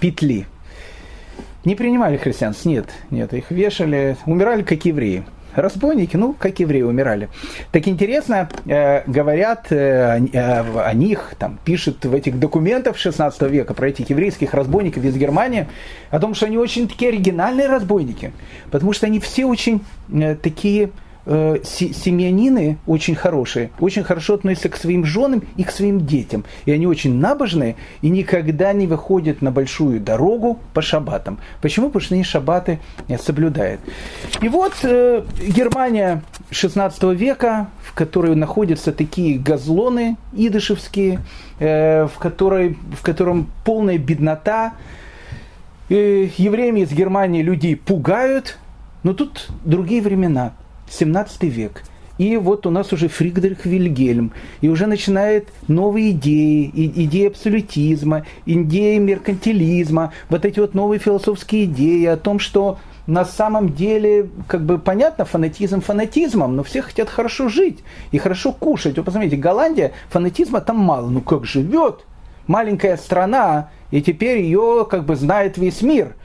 петли. 0.00 0.46
Не 1.64 1.74
принимали 1.74 2.16
христианство, 2.16 2.68
нет, 2.68 2.86
нет, 3.10 3.32
их 3.34 3.50
вешали, 3.50 4.16
умирали 4.26 4.62
как 4.62 4.84
евреи. 4.84 5.24
Разбойники, 5.54 6.16
ну, 6.16 6.34
как 6.34 6.60
евреи 6.60 6.82
умирали. 6.82 7.30
Так 7.72 7.88
интересно, 7.88 8.48
э, 8.66 9.02
говорят 9.10 9.72
э, 9.72 10.20
э, 10.32 10.80
о 10.80 10.94
них, 10.94 11.34
там, 11.38 11.58
пишут 11.64 12.04
в 12.04 12.14
этих 12.14 12.38
документах 12.38 12.96
16 12.96 13.42
века 13.50 13.74
про 13.74 13.88
этих 13.88 14.10
еврейских 14.10 14.54
разбойников 14.54 15.02
из 15.04 15.16
Германии, 15.16 15.66
о 16.10 16.20
том, 16.20 16.34
что 16.34 16.46
они 16.46 16.58
очень 16.58 16.86
такие 16.86 17.08
оригинальные 17.08 17.66
разбойники, 17.66 18.32
потому 18.70 18.92
что 18.92 19.06
они 19.06 19.18
все 19.18 19.46
очень 19.46 19.84
э, 20.12 20.36
такие 20.36 20.90
э, 21.28 21.58
семьянины 21.62 22.78
очень 22.86 23.14
хорошие, 23.14 23.70
очень 23.78 24.02
хорошо 24.02 24.34
относятся 24.34 24.68
к 24.70 24.76
своим 24.76 25.04
женам 25.04 25.42
и 25.56 25.62
к 25.62 25.70
своим 25.70 26.06
детям. 26.06 26.44
И 26.64 26.72
они 26.72 26.86
очень 26.86 27.14
набожные 27.14 27.76
и 28.02 28.08
никогда 28.08 28.72
не 28.72 28.86
выходят 28.86 29.42
на 29.42 29.52
большую 29.52 30.00
дорогу 30.00 30.58
по 30.74 30.82
шаббатам. 30.82 31.38
Почему? 31.60 31.88
Потому 31.88 32.04
что 32.04 32.14
они 32.14 32.24
шаббаты 32.24 32.80
соблюдают. 33.22 33.80
И 34.40 34.48
вот 34.48 34.72
э, 34.82 35.22
Германия 35.46 36.22
16 36.50 37.02
века, 37.14 37.68
в 37.82 37.94
которой 37.94 38.34
находятся 38.34 38.92
такие 38.92 39.38
газлоны 39.38 40.16
идышевские, 40.32 41.20
э, 41.58 42.06
в, 42.06 42.18
которой, 42.18 42.78
в 42.98 43.02
котором 43.02 43.50
полная 43.64 43.98
беднота, 43.98 44.72
э, 45.90 46.28
евреями 46.38 46.80
из 46.80 46.92
Германии 46.92 47.42
людей 47.42 47.76
пугают, 47.76 48.58
но 49.02 49.12
тут 49.12 49.48
другие 49.64 50.02
времена, 50.02 50.52
17 50.90 51.44
век. 51.44 51.82
И 52.18 52.36
вот 52.36 52.66
у 52.66 52.70
нас 52.70 52.92
уже 52.92 53.06
Фридрих 53.08 53.64
Вильгельм, 53.64 54.32
и 54.60 54.68
уже 54.68 54.86
начинает 54.86 55.48
новые 55.68 56.10
идеи, 56.10 56.70
идеи 56.74 57.28
абсолютизма, 57.28 58.26
идеи 58.44 58.98
меркантилизма, 58.98 60.12
вот 60.28 60.44
эти 60.44 60.58
вот 60.58 60.74
новые 60.74 60.98
философские 60.98 61.66
идеи 61.66 62.06
о 62.06 62.16
том, 62.16 62.40
что 62.40 62.78
на 63.06 63.24
самом 63.24 63.72
деле, 63.72 64.28
как 64.48 64.66
бы 64.66 64.78
понятно, 64.78 65.24
фанатизм 65.24 65.80
фанатизмом, 65.80 66.56
но 66.56 66.62
все 66.62 66.82
хотят 66.82 67.08
хорошо 67.08 67.48
жить 67.48 67.78
и 68.10 68.18
хорошо 68.18 68.52
кушать. 68.52 68.98
Вы 68.98 69.04
посмотрите, 69.04 69.36
Голландия, 69.36 69.92
фанатизма 70.10 70.60
там 70.60 70.76
мало, 70.76 71.08
ну 71.08 71.20
как 71.22 71.46
живет? 71.46 72.04
Маленькая 72.48 72.96
страна, 72.96 73.70
и 73.90 74.02
теперь 74.02 74.40
ее 74.40 74.86
как 74.90 75.04
бы 75.04 75.16
знает 75.16 75.56
весь 75.56 75.82
мир. 75.82 76.16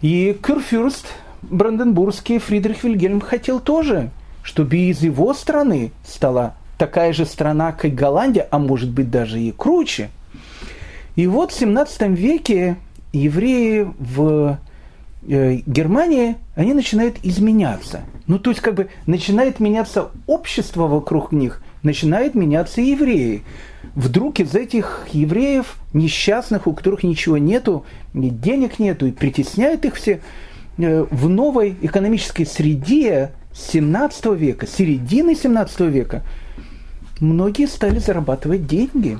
И 0.00 0.38
Кюрфюрст, 0.40 1.08
Бранденбургский 1.42 2.38
Фридрих 2.38 2.84
Вильгельм 2.84 3.20
хотел 3.20 3.60
тоже, 3.60 4.10
чтобы 4.42 4.76
из 4.76 5.02
его 5.02 5.34
страны 5.34 5.92
стала 6.04 6.54
такая 6.78 7.12
же 7.12 7.26
страна, 7.26 7.72
как 7.72 7.94
Голландия, 7.94 8.48
а 8.50 8.58
может 8.58 8.90
быть 8.90 9.10
даже 9.10 9.40
и 9.40 9.52
круче. 9.52 10.10
И 11.16 11.26
вот 11.26 11.52
в 11.52 11.58
17 11.58 12.08
веке 12.08 12.76
евреи 13.12 13.86
в 13.98 14.58
э, 15.28 15.56
Германии, 15.66 16.36
они 16.54 16.72
начинают 16.72 17.16
изменяться. 17.22 18.00
Ну, 18.26 18.38
то 18.38 18.50
есть, 18.50 18.62
как 18.62 18.74
бы, 18.74 18.88
начинает 19.06 19.60
меняться 19.60 20.10
общество 20.26 20.86
вокруг 20.86 21.32
них, 21.32 21.62
начинают 21.82 22.34
меняться 22.34 22.80
евреи. 22.80 23.42
Вдруг 23.94 24.40
из 24.40 24.54
этих 24.54 25.08
евреев, 25.12 25.76
несчастных, 25.92 26.66
у 26.66 26.72
которых 26.72 27.02
ничего 27.02 27.38
нету, 27.38 27.84
ни 28.14 28.28
денег 28.28 28.78
нету, 28.78 29.06
и 29.06 29.12
притесняют 29.12 29.84
их 29.84 29.96
все, 29.96 30.20
в 31.10 31.28
новой 31.28 31.76
экономической 31.82 32.44
среде 32.44 33.32
17 33.54 34.26
века, 34.36 34.66
середины 34.66 35.34
17 35.34 35.80
века, 35.80 36.22
многие 37.20 37.66
стали 37.66 37.98
зарабатывать 37.98 38.66
деньги. 38.66 39.18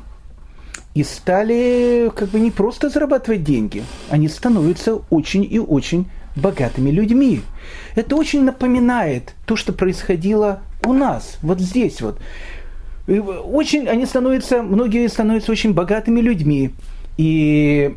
И 0.93 1.05
стали 1.05 2.11
как 2.17 2.31
бы 2.31 2.41
не 2.41 2.51
просто 2.51 2.89
зарабатывать 2.89 3.45
деньги, 3.45 3.85
они 4.11 4.27
становятся 4.29 4.97
очень 5.09 5.47
и 5.49 5.61
очень 5.61 6.11
богатыми 6.35 6.91
людьми. 6.91 7.43
Это 7.95 8.17
очень 8.17 8.43
напоминает 8.43 9.35
то, 9.47 9.55
что 9.55 9.73
происходило 9.73 10.63
у 10.85 10.93
нас, 10.93 11.39
вот 11.43 11.61
здесь 11.61 12.01
вот. 12.01 12.19
очень, 13.07 13.87
они 13.87 14.05
становятся, 14.07 14.63
многие 14.63 15.09
становятся 15.09 15.53
очень 15.53 15.75
богатыми 15.75 16.21
людьми. 16.21 16.73
И 17.17 17.97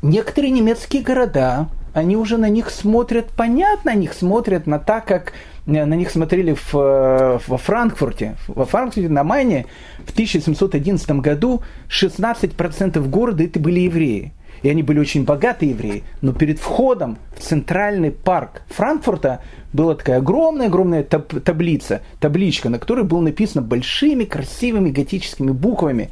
некоторые 0.00 0.50
немецкие 0.50 1.02
города, 1.02 1.68
они 1.94 2.16
уже 2.16 2.38
на 2.38 2.48
них 2.48 2.70
смотрят, 2.70 3.30
понятно, 3.36 3.92
на 3.92 3.96
них 3.96 4.14
смотрят 4.14 4.66
на 4.66 4.78
так, 4.78 5.04
как 5.04 5.32
э, 5.66 5.84
на 5.84 5.94
них 5.94 6.10
смотрели 6.10 6.54
в, 6.54 6.74
э, 6.74 7.38
во 7.46 7.58
Франкфурте. 7.58 8.36
Во 8.48 8.64
Франкфурте 8.64 9.08
на 9.08 9.24
Майне 9.24 9.66
в 10.06 10.12
1711 10.12 11.10
году 11.20 11.62
16% 11.88 13.06
города 13.08 13.44
это 13.44 13.60
были 13.60 13.80
евреи. 13.80 14.32
И 14.62 14.68
они 14.68 14.82
были 14.82 15.00
очень 15.00 15.24
богатые 15.24 15.70
евреи. 15.70 16.04
Но 16.20 16.32
перед 16.32 16.58
входом 16.58 17.18
в 17.36 17.40
центральный 17.40 18.12
парк 18.12 18.62
Франкфурта 18.68 19.40
была 19.72 19.96
такая 19.96 20.18
огромная-огромная 20.18 21.02
таб- 21.02 21.40
таблица, 21.40 22.02
табличка, 22.20 22.68
на 22.68 22.78
которой 22.78 23.04
было 23.04 23.20
написано 23.20 23.62
большими 23.62 24.24
красивыми 24.24 24.90
готическими 24.90 25.50
буквами 25.50 26.10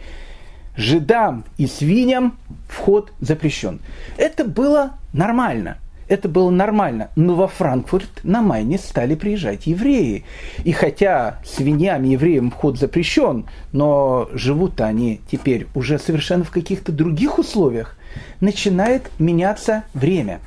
жидам 0.76 1.44
и 1.58 1.66
свиньям 1.66 2.36
вход 2.68 3.12
запрещен. 3.20 3.80
Это 4.16 4.44
было 4.44 4.94
нормально. 5.12 5.78
Это 6.08 6.28
было 6.28 6.50
нормально. 6.50 7.08
Но 7.14 7.36
во 7.36 7.46
Франкфурт 7.46 8.24
на 8.24 8.42
Майне 8.42 8.78
стали 8.78 9.14
приезжать 9.14 9.68
евреи. 9.68 10.24
И 10.64 10.72
хотя 10.72 11.38
свиньям 11.44 12.04
и 12.04 12.10
евреям 12.10 12.50
вход 12.50 12.78
запрещен, 12.78 13.46
но 13.72 14.28
живут 14.32 14.80
они 14.80 15.20
теперь 15.30 15.68
уже 15.74 16.00
совершенно 16.00 16.42
в 16.42 16.50
каких-то 16.50 16.90
других 16.90 17.38
условиях, 17.38 17.96
начинает 18.40 19.08
меняться 19.20 19.84
время. 19.94 20.40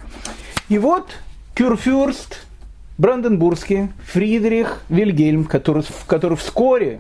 И 0.68 0.78
вот 0.78 1.08
Кюрфюрст 1.56 2.46
Бранденбургский 2.98 3.90
Фридрих 4.06 4.82
Вильгельм, 4.90 5.46
который, 5.46 5.84
который 6.08 6.38
вскоре 6.38 7.00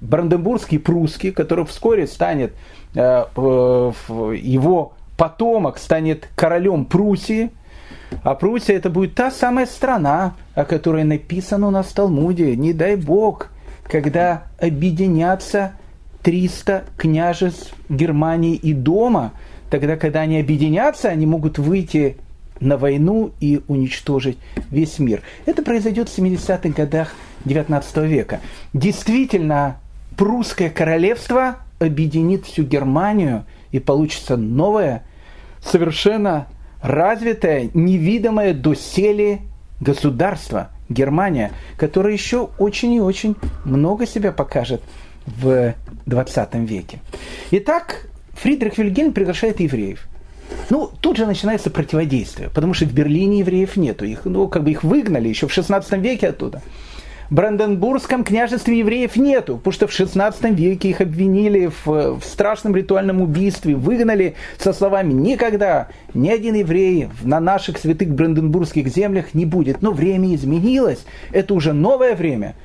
Бранденбургский 0.00 0.78
прусский, 0.78 1.30
который 1.30 1.64
вскоре 1.64 2.06
станет, 2.06 2.54
э, 2.94 3.24
его 3.36 4.92
потомок 5.16 5.78
станет 5.78 6.28
королем 6.34 6.84
Пруссии, 6.86 7.50
а 8.22 8.34
Пруссия 8.34 8.76
это 8.76 8.90
будет 8.90 9.14
та 9.14 9.30
самая 9.30 9.66
страна, 9.66 10.34
о 10.54 10.64
которой 10.64 11.04
написано 11.04 11.68
у 11.68 11.70
нас 11.70 11.86
в 11.86 11.94
Талмуде, 11.94 12.56
не 12.56 12.72
дай 12.72 12.96
бог, 12.96 13.48
когда 13.84 14.44
объединятся 14.58 15.72
300 16.22 16.84
княжеств 16.96 17.74
Германии 17.88 18.54
и 18.54 18.72
дома, 18.72 19.32
тогда, 19.70 19.96
когда 19.96 20.20
они 20.20 20.38
объединятся, 20.38 21.08
они 21.08 21.26
могут 21.26 21.58
выйти 21.58 22.16
на 22.60 22.76
войну 22.76 23.32
и 23.40 23.62
уничтожить 23.68 24.38
весь 24.70 24.98
мир. 24.98 25.22
Это 25.46 25.62
произойдет 25.62 26.08
в 26.08 26.18
70-х 26.18 26.68
годах 26.70 27.14
19 27.44 27.96
века. 27.98 28.40
Действительно, 28.74 29.80
прусское 30.16 30.70
королевство 30.70 31.58
объединит 31.78 32.46
всю 32.46 32.62
Германию, 32.64 33.44
и 33.72 33.78
получится 33.78 34.36
новое, 34.36 35.04
совершенно 35.64 36.46
развитое, 36.82 37.70
невидимое 37.74 38.54
доселе 38.54 39.40
государство 39.80 40.70
Германия, 40.88 41.52
которое 41.76 42.12
еще 42.12 42.50
очень 42.58 42.94
и 42.94 43.00
очень 43.00 43.36
много 43.64 44.06
себя 44.06 44.32
покажет 44.32 44.82
в 45.26 45.74
20 46.06 46.54
веке. 46.54 46.98
Итак, 47.52 48.08
Фридрих 48.32 48.78
Вильгельм 48.78 49.12
приглашает 49.12 49.60
евреев. 49.60 50.06
Ну, 50.68 50.90
тут 51.00 51.16
же 51.16 51.26
начинается 51.26 51.70
противодействие, 51.70 52.50
потому 52.50 52.74
что 52.74 52.86
в 52.86 52.92
Берлине 52.92 53.40
евреев 53.40 53.76
нету. 53.76 54.04
Их, 54.04 54.24
ну, 54.24 54.48
как 54.48 54.64
бы 54.64 54.70
их 54.70 54.82
выгнали 54.82 55.28
еще 55.28 55.46
в 55.46 55.52
16 55.52 55.92
веке 55.98 56.28
оттуда. 56.28 56.62
Бранденбургском 57.30 58.24
княжестве 58.24 58.80
евреев 58.80 59.14
нету, 59.14 59.56
потому 59.56 59.72
что 59.72 59.86
в 59.86 59.92
16 59.92 60.50
веке 60.50 60.90
их 60.90 61.00
обвинили 61.00 61.70
в, 61.84 62.18
в 62.18 62.24
страшном 62.24 62.74
ритуальном 62.74 63.22
убийстве, 63.22 63.76
выгнали 63.76 64.34
со 64.58 64.72
словами 64.72 65.12
«никогда 65.12 65.88
ни 66.12 66.28
один 66.28 66.56
еврей 66.56 67.08
на 67.22 67.38
наших 67.38 67.78
святых 67.78 68.08
бранденбургских 68.08 68.88
землях 68.88 69.32
не 69.32 69.46
будет». 69.46 69.80
Но 69.80 69.92
время 69.92 70.34
изменилось, 70.34 71.04
это 71.30 71.54
уже 71.54 71.72
новое 71.72 72.16
время. 72.16 72.56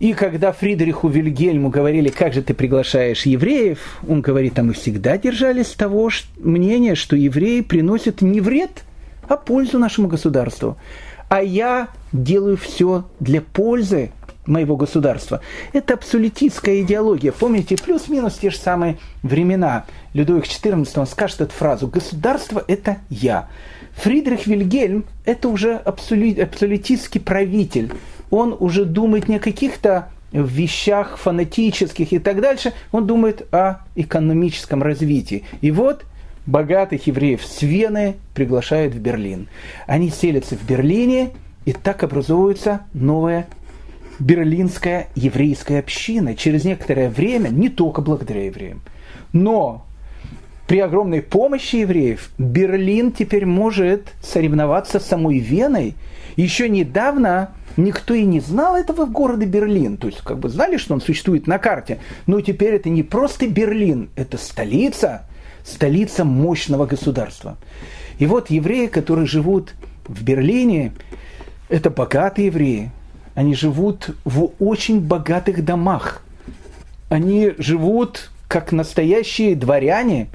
И 0.00 0.12
когда 0.12 0.52
Фридриху 0.52 1.08
Вильгельму 1.08 1.70
говорили, 1.70 2.10
как 2.10 2.34
же 2.34 2.42
ты 2.42 2.52
приглашаешь 2.52 3.24
евреев, 3.24 4.00
он 4.06 4.20
говорит, 4.20 4.58
а 4.58 4.64
мы 4.64 4.74
всегда 4.74 5.16
держались 5.16 5.68
того 5.68 6.10
мнения, 6.36 6.94
что 6.94 7.16
евреи 7.16 7.62
приносят 7.62 8.20
не 8.20 8.42
вред, 8.42 8.84
а 9.26 9.38
пользу 9.38 9.78
нашему 9.78 10.08
государству 10.08 10.76
а 11.28 11.42
я 11.42 11.88
делаю 12.22 12.56
все 12.56 13.04
для 13.20 13.40
пользы 13.40 14.10
моего 14.46 14.76
государства. 14.76 15.40
Это 15.72 15.94
абсолютистская 15.94 16.82
идеология. 16.82 17.32
Помните, 17.32 17.76
плюс-минус 17.76 18.34
те 18.34 18.50
же 18.50 18.58
самые 18.58 18.98
времена. 19.22 19.86
Людовик 20.12 20.44
XIV 20.44 20.88
он 21.00 21.06
скажет 21.06 21.40
эту 21.40 21.52
фразу 21.52 21.88
«Государство– 21.88 22.62
это 22.68 22.98
я». 23.10 23.48
Фридрих 23.96 24.46
Вильгельм– 24.46 25.04
это 25.24 25.48
уже 25.48 25.74
абсолют, 25.74 26.38
абсолютистский 26.38 27.20
правитель. 27.20 27.92
Он 28.30 28.54
уже 28.58 28.84
думает 28.84 29.28
не 29.28 29.36
о 29.36 29.40
каких-то 29.40 30.10
вещах 30.32 31.16
фанатических 31.16 32.12
и 32.12 32.18
так 32.18 32.40
дальше, 32.40 32.72
он 32.92 33.06
думает 33.06 33.46
о 33.52 33.80
экономическом 33.94 34.82
развитии. 34.82 35.44
И 35.60 35.70
вот– 35.70 36.04
богатых 36.46 37.06
евреев 37.06 37.44
с 37.44 37.62
Вены 37.62 38.14
приглашают 38.34 38.94
в 38.94 38.98
Берлин. 38.98 39.48
Они 39.86 40.10
селятся 40.10 40.56
в 40.56 40.64
Берлине, 40.64 41.30
и 41.66 41.72
так 41.72 42.02
образуется 42.02 42.86
новая 42.94 43.46
берлинская 44.18 45.08
еврейская 45.14 45.80
община. 45.80 46.34
Через 46.34 46.64
некоторое 46.64 47.10
время, 47.10 47.48
не 47.48 47.68
только 47.68 48.00
благодаря 48.00 48.46
евреям, 48.46 48.80
но 49.32 49.84
при 50.66 50.78
огромной 50.78 51.22
помощи 51.22 51.76
евреев 51.76 52.30
Берлин 52.38 53.12
теперь 53.12 53.46
может 53.46 54.14
соревноваться 54.22 54.98
с 54.98 55.06
самой 55.06 55.38
Веной. 55.38 55.94
Еще 56.36 56.68
недавно 56.68 57.50
никто 57.76 58.14
и 58.14 58.24
не 58.24 58.40
знал 58.40 58.76
этого 58.76 59.04
в 59.04 59.12
городе 59.12 59.46
Берлин. 59.46 59.96
То 59.96 60.06
есть, 60.06 60.22
как 60.22 60.38
бы 60.38 60.48
знали, 60.48 60.76
что 60.76 60.94
он 60.94 61.00
существует 61.00 61.46
на 61.46 61.58
карте. 61.58 61.98
Но 62.26 62.40
теперь 62.40 62.74
это 62.74 62.88
не 62.88 63.02
просто 63.02 63.48
Берлин, 63.48 64.08
это 64.16 64.38
столица, 64.38 65.26
столица 65.64 66.24
мощного 66.24 66.86
государства. 66.86 67.58
И 68.18 68.26
вот 68.26 68.50
евреи, 68.50 68.86
которые 68.86 69.26
живут 69.26 69.74
в 70.06 70.22
Берлине, 70.24 70.92
это 71.68 71.90
богатые 71.90 72.46
евреи. 72.46 72.90
Они 73.34 73.54
живут 73.54 74.16
в 74.24 74.52
очень 74.58 75.00
богатых 75.00 75.64
домах. 75.64 76.22
Они 77.08 77.52
живут 77.58 78.30
как 78.48 78.72
настоящие 78.72 79.54
дворяне. 79.54 80.28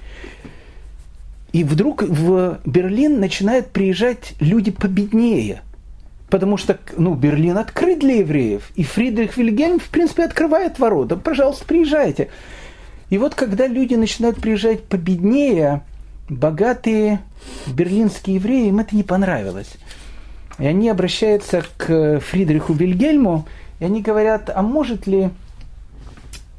И 1.52 1.64
вдруг 1.64 2.04
в 2.04 2.60
Берлин 2.66 3.20
начинают 3.20 3.68
приезжать 3.68 4.34
люди 4.40 4.72
победнее. 4.72 5.62
Потому 6.30 6.56
что 6.56 6.80
ну, 6.96 7.14
Берлин 7.14 7.58
открыт 7.58 8.00
для 8.00 8.20
евреев. 8.20 8.70
И 8.76 8.84
Фридрих 8.84 9.36
Вильгельм, 9.36 9.80
в 9.80 9.90
принципе, 9.90 10.24
открывает 10.24 10.80
ворота. 10.80 11.18
Пожалуйста, 11.18 11.66
приезжайте. 11.66 12.30
И 13.10 13.18
вот 13.18 13.36
когда 13.36 13.68
люди 13.68 13.96
начинают 13.96 14.38
приезжать 14.38 14.84
победнее, 14.84 15.82
богатые 16.30 17.20
берлинские 17.68 18.36
евреи, 18.38 18.70
им 18.70 18.80
это 18.80 18.96
не 18.96 19.04
понравилось. 19.04 19.74
И 20.62 20.68
они 20.68 20.90
обращаются 20.90 21.64
к 21.76 22.20
Фридриху 22.20 22.74
Вильгельму, 22.74 23.48
и 23.80 23.86
они 23.86 24.04
говорят, 24.04 24.52
а 24.54 24.62
может 24.62 25.08
ли 25.08 25.32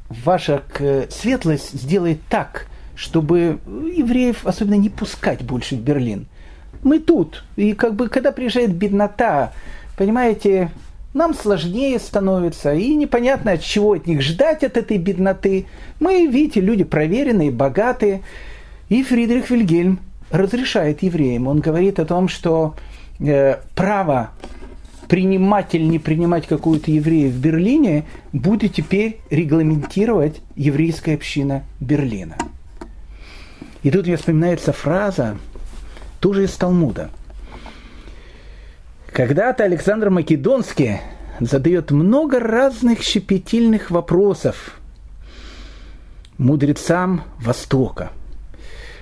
ваша 0.09 0.61
светлость 1.09 1.71
сделать 1.71 2.19
так, 2.29 2.67
чтобы 2.97 3.59
евреев 3.65 4.45
особенно 4.45 4.73
не 4.73 4.89
пускать 4.89 5.41
больше 5.41 5.77
в 5.77 5.79
Берлин? 5.79 6.27
Мы 6.83 6.99
тут, 6.99 7.45
и 7.55 7.71
как 7.71 7.95
бы 7.95 8.09
когда 8.09 8.33
приезжает 8.33 8.75
беднота, 8.75 9.53
понимаете, 9.97 10.69
нам 11.13 11.33
сложнее 11.33 11.97
становится, 11.97 12.73
и 12.73 12.93
непонятно, 12.95 13.53
от 13.53 13.61
чего 13.61 13.93
от 13.93 14.05
них 14.05 14.21
ждать, 14.21 14.65
от 14.65 14.75
этой 14.75 14.97
бедноты. 14.97 15.65
Мы, 16.01 16.27
видите, 16.27 16.59
люди 16.59 16.83
проверенные, 16.83 17.51
богатые. 17.51 18.21
И 18.89 19.01
Фридрих 19.01 19.49
Вильгельм 19.49 19.99
разрешает 20.29 21.03
евреям. 21.03 21.47
Он 21.47 21.61
говорит 21.61 21.99
о 21.99 22.05
том, 22.05 22.27
что 22.27 22.75
э, 22.75 22.92
право 23.75 24.31
принимать 25.07 25.75
или 25.75 25.83
не 25.83 25.99
принимать 25.99 26.47
какую-то 26.47 26.91
еврея 26.91 27.29
в 27.29 27.37
Берлине 27.37 28.05
будет 28.31 28.73
теперь 28.73 29.19
регламентировать 29.29 30.41
еврейская 30.55 31.15
община 31.15 31.63
Берлина. 31.79 32.35
И 33.83 33.91
тут 33.91 34.07
мне 34.07 34.17
вспоминается 34.17 34.73
фраза, 34.73 35.37
тоже 36.19 36.45
из 36.45 36.51
Талмуда– 36.51 37.09
когда-то 39.13 39.63
Александр 39.63 40.09
Македонский 40.09 40.99
задает 41.39 41.91
много 41.91 42.39
разных 42.39 43.03
щепетильных 43.03 43.91
вопросов 43.91 44.79
мудрецам 46.39 47.21
Востока. 47.37 48.09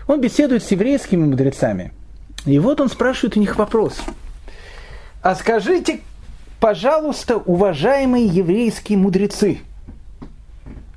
Он 0.07 0.19
беседует 0.19 0.65
с 0.65 0.71
еврейскими 0.71 1.23
мудрецами. 1.23 1.93
И 2.45 2.57
вот 2.59 2.81
он 2.81 2.89
спрашивает 2.89 3.37
у 3.37 3.39
них 3.39 3.57
вопрос. 3.57 4.01
А 5.21 5.35
скажите, 5.35 6.01
пожалуйста, 6.59 7.37
уважаемые 7.37 8.25
еврейские 8.25 8.97
мудрецы, 8.97 9.59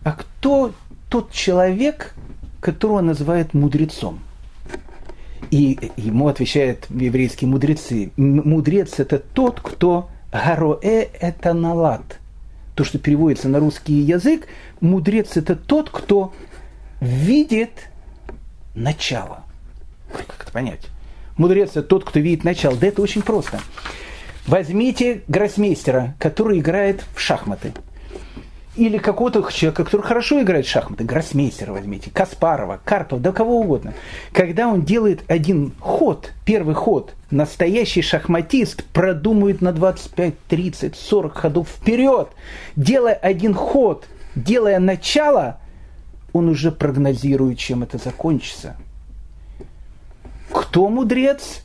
а 0.03 0.12
кто 0.12 0.72
тот 1.11 1.30
человек, 1.32 2.14
которого 2.61 3.01
называют 3.01 3.53
мудрецом? 3.53 4.20
И 5.51 5.92
ему 5.97 6.28
отвечают 6.28 6.86
еврейские 6.88 7.49
мудрецы. 7.49 8.12
Мудрец– 8.16 8.95
это 8.99 9.18
тот, 9.18 9.61
кто 9.61 10.09
гароэ– 10.32 11.09
это 11.20 11.53
налад. 11.53 12.18
То, 12.74 12.82
что 12.82 12.99
переводится 12.99 13.49
на 13.49 13.61
русский 13.61 13.92
язык, 13.92 14.49
мудрец– 14.80 15.32
это 15.36 15.55
тот, 15.55 15.90
кто 15.90 16.32
видит 17.01 17.90
начало. 18.74 19.45
Как 20.12 20.42
это 20.42 20.53
понять? 20.53 20.88
Мудрец– 21.37 21.72
тот, 21.89 22.05
кто 22.05 22.20
видит 22.20 22.45
начало. 22.45 22.76
Да 22.76 22.87
это 22.87 23.03
очень 23.03 23.22
просто. 23.22 23.61
Возьмите 24.47 25.22
гроссмейстера, 25.28 26.14
который 26.18 26.59
играет 26.59 27.05
в 27.14 27.20
шахматы– 27.20 27.72
или 28.76 28.99
какого-то 28.99 29.49
человека, 29.53 29.85
который 29.85 30.03
хорошо 30.03 30.43
играет 30.43 30.66
в 30.66 30.68
шахматы, 30.68 31.05
гроссмейстера 31.05 31.72
возьмите, 31.72 32.11
Каспарова, 32.11 32.80
Карпова, 32.85 33.20
да 33.20 33.32
кого 33.32 33.61
угодно. 33.61 33.95
Когда 34.32 34.66
он 34.66 34.82
делает 34.82 35.22
один 35.28 35.72
ход, 35.78 36.32
первый 36.45 36.74
ход, 36.74 37.14
настоящий 37.30 38.03
шахматист 38.03 38.85
продумывает 38.87 39.61
на 39.61 39.72
25, 39.72 40.35
30, 40.49 40.97
40 40.97 41.37
ходов 41.37 41.68
вперед. 41.68 42.28
Делая 42.74 43.14
один 43.14 43.55
ход, 43.55 44.07
делая 44.35 44.80
начало, 44.80 45.61
он 46.32 46.49
уже 46.49 46.72
прогнозирует, 46.72 47.59
чем 47.59 47.85
это 47.85 47.99
закончится. 47.99 48.76
Кто 50.55 50.88
мудрец? 50.88 51.62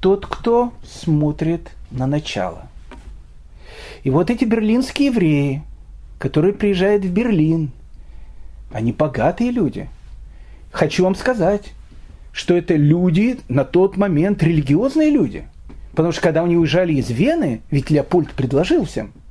Тот, 0.00 0.26
кто 0.26 0.72
смотрит 0.82 1.70
на 1.92 2.08
начало. 2.08 2.68
И 4.02 4.10
вот 4.10 4.28
эти 4.28 4.44
берлинские 4.44 5.06
евреи, 5.06 5.62
которые 6.18 6.52
приезжают 6.52 7.04
в 7.04 7.12
Берлин, 7.12 7.70
они 8.72 8.92
богатые 8.92 9.52
люди. 9.52 9.88
Хочу 10.72 11.04
вам 11.04 11.14
сказать, 11.14 11.72
что 12.32 12.56
это 12.56 12.74
люди 12.74 13.38
на 13.48 13.64
тот 13.64 13.96
момент 13.96 14.42
религиозные 14.42 15.10
люди. 15.10 15.46
Потому 15.92 16.10
что 16.10 16.22
когда 16.22 16.42
они 16.42 16.56
уезжали 16.56 16.94
из 16.94 17.08
Вены, 17.08 17.62
ведь 17.70 17.88
Леопольд 17.90 18.32
предложил 18.32 18.84
всем– 18.84 19.12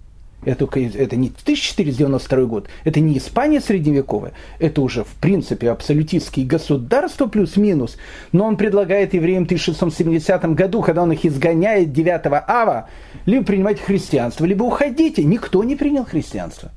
это, 0.45 0.65
это 0.65 1.15
не 1.15 1.27
1492 1.27 2.45
год, 2.45 2.67
это 2.83 2.99
не 2.99 3.17
Испания 3.17 3.59
средневековая, 3.59 4.33
это 4.59 4.81
уже 4.81 5.03
в 5.03 5.13
принципе 5.19 5.71
абсолютистские 5.71 6.45
государства 6.45 7.27
плюс-минус, 7.27 7.97
но 8.31 8.45
он 8.45 8.55
предлагает 8.55 9.13
евреям 9.13 9.43
в 9.43 9.47
1670 9.47 10.53
году, 10.53 10.81
когда 10.81 11.03
он 11.03 11.11
их 11.11 11.25
изгоняет 11.25 11.91
9 11.91 12.21
ава, 12.47 12.89
либо 13.25 13.43
принимать 13.45 13.79
христианство, 13.79 14.45
либо 14.45 14.63
уходите. 14.63 15.23
Никто 15.23 15.63
не 15.63 15.75
принял 15.75 16.05
христианство. 16.05 16.71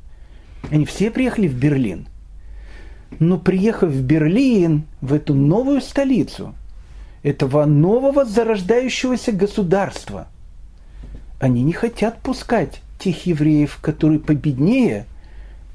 Они 0.71 0.85
все 0.85 1.11
приехали 1.11 1.47
в 1.47 1.55
Берлин. 1.55 2.07
Но 3.19 3.39
приехав 3.39 3.91
в 3.91 4.03
Берлин, 4.03 4.85
в 5.01 5.13
эту 5.13 5.35
новую 5.35 5.81
столицу, 5.81 6.55
этого 7.23 7.67
нового 7.67 8.25
зарождающегося 8.25 9.33
государства, 9.33 10.29
они 11.39 11.63
не 11.63 11.73
хотят 11.73 12.19
пускать 12.21 12.81
тех 13.01 13.27
евреев, 13.27 13.79
которые 13.81 14.21
победнее, 14.21 15.07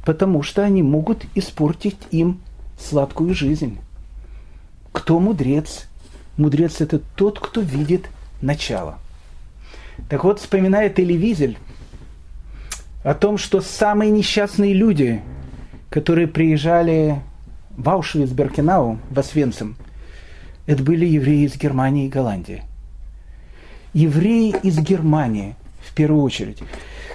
потому 0.06 0.44
что 0.44 0.64
они 0.64 0.84
могут 0.84 1.26
испортить 1.36 1.98
им 2.12 2.40
сладкую 2.80 3.34
жизнь. 3.34 3.80
Кто 4.92 5.20
мудрец? 5.20 5.88
Мудрец– 6.38 6.80
это 6.82 7.00
тот, 7.16 7.40
кто 7.40 7.62
видит 7.62 8.10
начало. 8.42 9.00
Так 10.10 10.24
вот, 10.24 10.40
вспоминает 10.40 11.00
Эли 11.00 11.58
о 13.04 13.14
том, 13.14 13.38
что 13.38 13.62
самые 13.62 14.12
несчастные 14.12 14.74
люди, 14.74 15.22
которые 15.90 16.28
приезжали 16.28 17.22
в 17.78 17.88
Аушвиц-Беркенау, 17.90 19.00
в 19.10 19.20
Освенцим, 19.20 19.76
это 20.66 20.84
были 20.84 21.06
евреи 21.06 21.46
из 21.46 21.56
Германии 21.58 22.06
и 22.06 22.10
Голландии. 22.10 22.64
Евреи 23.94 24.56
из 24.64 24.80
Германии, 24.80 25.56
первую 25.96 26.22
очередь. 26.22 26.60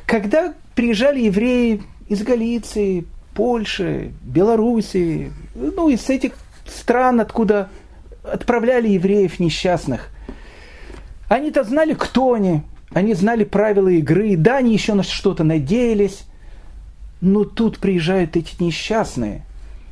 Когда 0.06 0.54
приезжали 0.74 1.20
евреи 1.20 1.82
из 2.08 2.22
Галиции, 2.22 3.06
Польши, 3.34 4.12
Белоруссии, 4.22 5.32
ну, 5.54 5.88
из 5.88 6.08
этих 6.08 6.32
стран, 6.66 7.20
откуда 7.20 7.68
отправляли 8.24 8.88
евреев 8.88 9.38
несчастных, 9.38 10.08
они-то 11.28 11.62
знали, 11.62 11.94
кто 11.94 12.34
они, 12.34 12.62
они 12.92 13.14
знали 13.14 13.44
правила 13.44 13.88
игры, 13.88 14.36
да, 14.36 14.56
они 14.56 14.72
еще 14.72 14.94
на 14.94 15.04
что-то 15.04 15.44
надеялись, 15.44 16.24
но 17.20 17.44
тут 17.44 17.78
приезжают 17.78 18.36
эти 18.36 18.60
несчастные, 18.60 19.44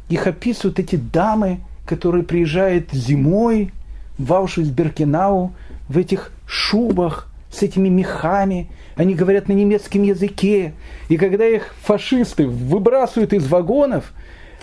их 0.08 0.26
описывают 0.26 0.78
эти 0.78 0.96
дамы, 0.96 1.60
которые 1.86 2.24
приезжают 2.24 2.90
зимой 2.92 3.72
в 4.18 4.32
Аушвиц-Беркенау 4.32 5.52
в 5.88 5.96
этих 5.96 6.32
шубах 6.46 7.27
с 7.50 7.62
этими 7.62 7.88
мехами, 7.88 8.68
они 8.96 9.14
говорят 9.14 9.48
на 9.48 9.52
немецком 9.52 10.02
языке. 10.02 10.74
И 11.08 11.16
когда 11.16 11.46
их 11.46 11.74
фашисты 11.82 12.46
выбрасывают 12.46 13.32
из 13.32 13.46
вагонов, 13.46 14.12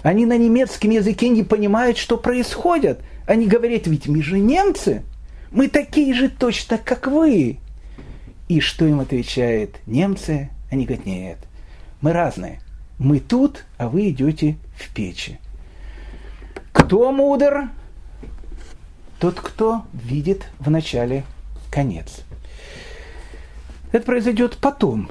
они 0.04 0.26
на 0.26 0.38
немецком 0.38 0.92
языке 0.92 1.30
не 1.30 1.44
понимают, 1.44 1.98
что 1.98 2.18
происходит. 2.18 3.00
Они 3.26 3.48
говорят, 3.48 3.88
ведь 3.88 4.08
мы 4.08 4.22
же 4.22 4.38
немцы, 4.38 5.04
мы 5.52 5.68
такие 5.68 6.14
же 6.14 6.30
точно, 6.30 6.78
как 6.78 7.08
вы. 7.08 7.58
И 8.48 8.60
что 8.60 8.86
им 8.86 9.00
отвечает 9.00 9.78
немцы? 9.88 10.50
Они 10.70 10.86
говорят, 10.86 11.06
нет, 11.06 11.38
мы 12.02 12.14
разные. 12.14 12.62
Мы 13.00 13.20
тут, 13.20 13.66
а 13.78 13.90
вы 13.90 14.10
идете 14.10 14.58
в 14.78 14.94
печи. 14.94 15.40
Кто 16.72 17.12
мудр? 17.12 17.70
Тот, 19.20 19.40
кто 19.40 19.84
видит 19.94 20.46
в 20.60 20.70
начале 20.70 21.24
конец. 21.72 22.25
Это 23.96 24.08
произойдет 24.08 24.58
потом, 24.60 25.10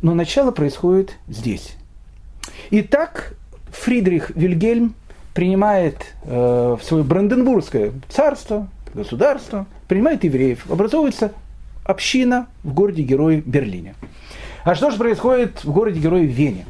но 0.00 0.14
начало 0.14 0.52
происходит 0.52 1.18
здесь. 1.28 1.76
Итак, 2.70 3.34
Фридрих 3.68 4.30
Вильгельм 4.30 4.94
принимает 5.34 6.14
э, 6.24 6.76
в 6.80 6.82
свое 6.82 7.04
Бранденбургское 7.04 7.92
царство, 8.08 8.68
государство, 8.94 9.66
принимает 9.86 10.24
евреев, 10.24 10.64
образовывается 10.70 11.34
община 11.84 12.46
в 12.62 12.72
городе-герое 12.72 13.42
Берлине. 13.44 13.96
А 14.64 14.74
что 14.76 14.90
же 14.90 14.96
происходит 14.96 15.62
в 15.62 15.70
городе-герое 15.70 16.24
Вене? 16.24 16.64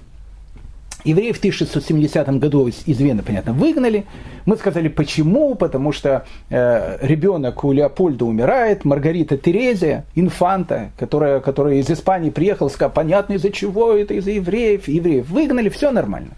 Евреев 1.05 1.37
в 1.37 1.39
1670 1.39 2.29
году 2.39 2.69
из 2.69 3.01
Вены, 3.01 3.23
понятно, 3.23 3.53
выгнали. 3.53 4.07
Мы 4.47 4.57
сказали, 4.57 4.89
почему? 4.89 5.55
Потому 5.57 5.93
что 5.93 6.27
э, 6.49 6.99
ребенок 7.05 7.65
у 7.65 7.73
Леопольда 7.73 8.25
умирает, 8.25 8.85
Маргарита 8.85 9.37
Терезия, 9.37 10.05
инфанта, 10.15 10.93
которая, 10.97 11.41
которая 11.41 11.75
из 11.77 11.91
Испании 11.91 12.31
приехала, 12.31 12.69
сказала, 12.69 12.93
понятно, 12.93 13.35
из-за 13.35 13.51
чего 13.51 13.93
это, 13.93 14.15
из-за 14.15 14.31
евреев. 14.31 14.87
Евреев 14.87 15.29
выгнали, 15.29 15.69
все 15.69 15.91
нормально. 15.91 16.31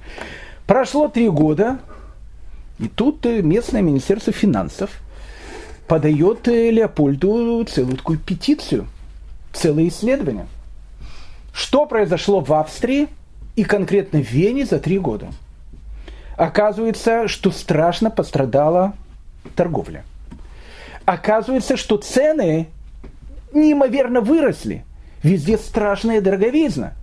Прошло 0.67 1.09
три 1.09 1.29
года, 1.29 1.79
и 2.79 2.89
тут 2.89 3.27
э, 3.27 3.43
местное 3.43 3.83
министерство 3.83 4.33
финансов 4.33 4.91
подает 5.87 6.49
э, 6.49 6.71
Леопольду 6.71 7.65
целую 7.65 7.99
такую 7.99 8.19
петицию, 8.19 8.87
целое 9.53 9.89
исследование. 9.89 10.47
Что 11.53 11.87
произошло 11.87 12.41
в 12.41 12.53
Австрии 12.53 13.09
и 13.57 13.65
конкретно 13.65 14.21
в 14.23 14.31
Вене 14.31 14.65
за 14.65 14.79
три 14.79 14.99
года? 14.99 15.29
Оказывается, 16.37 17.29
что 17.29 17.51
страшно 17.51 18.11
пострадала 18.11 18.95
торговля. 19.55 20.05
Оказывается, 21.05 21.77
что 21.77 21.97
цены 21.97 22.69
неимоверно 23.53 24.21
выросли. 24.21 24.85
Везде 25.23 25.57
страшная 25.59 26.21
дороговизна. 26.21 26.95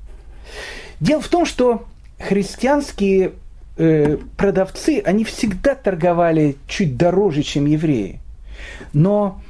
Дело 0.99 1.21
в 1.21 1.27
том, 1.27 1.45
что 1.45 1.85
христианские 2.19 3.33
э, 3.77 4.17
продавцы, 4.37 5.01
они 5.05 5.23
всегда 5.23 5.75
торговали 5.75 6.57
чуть 6.67 6.97
дороже, 6.97 7.41
чем 7.41 7.65
евреи. 7.65 8.19
Но 8.93 9.41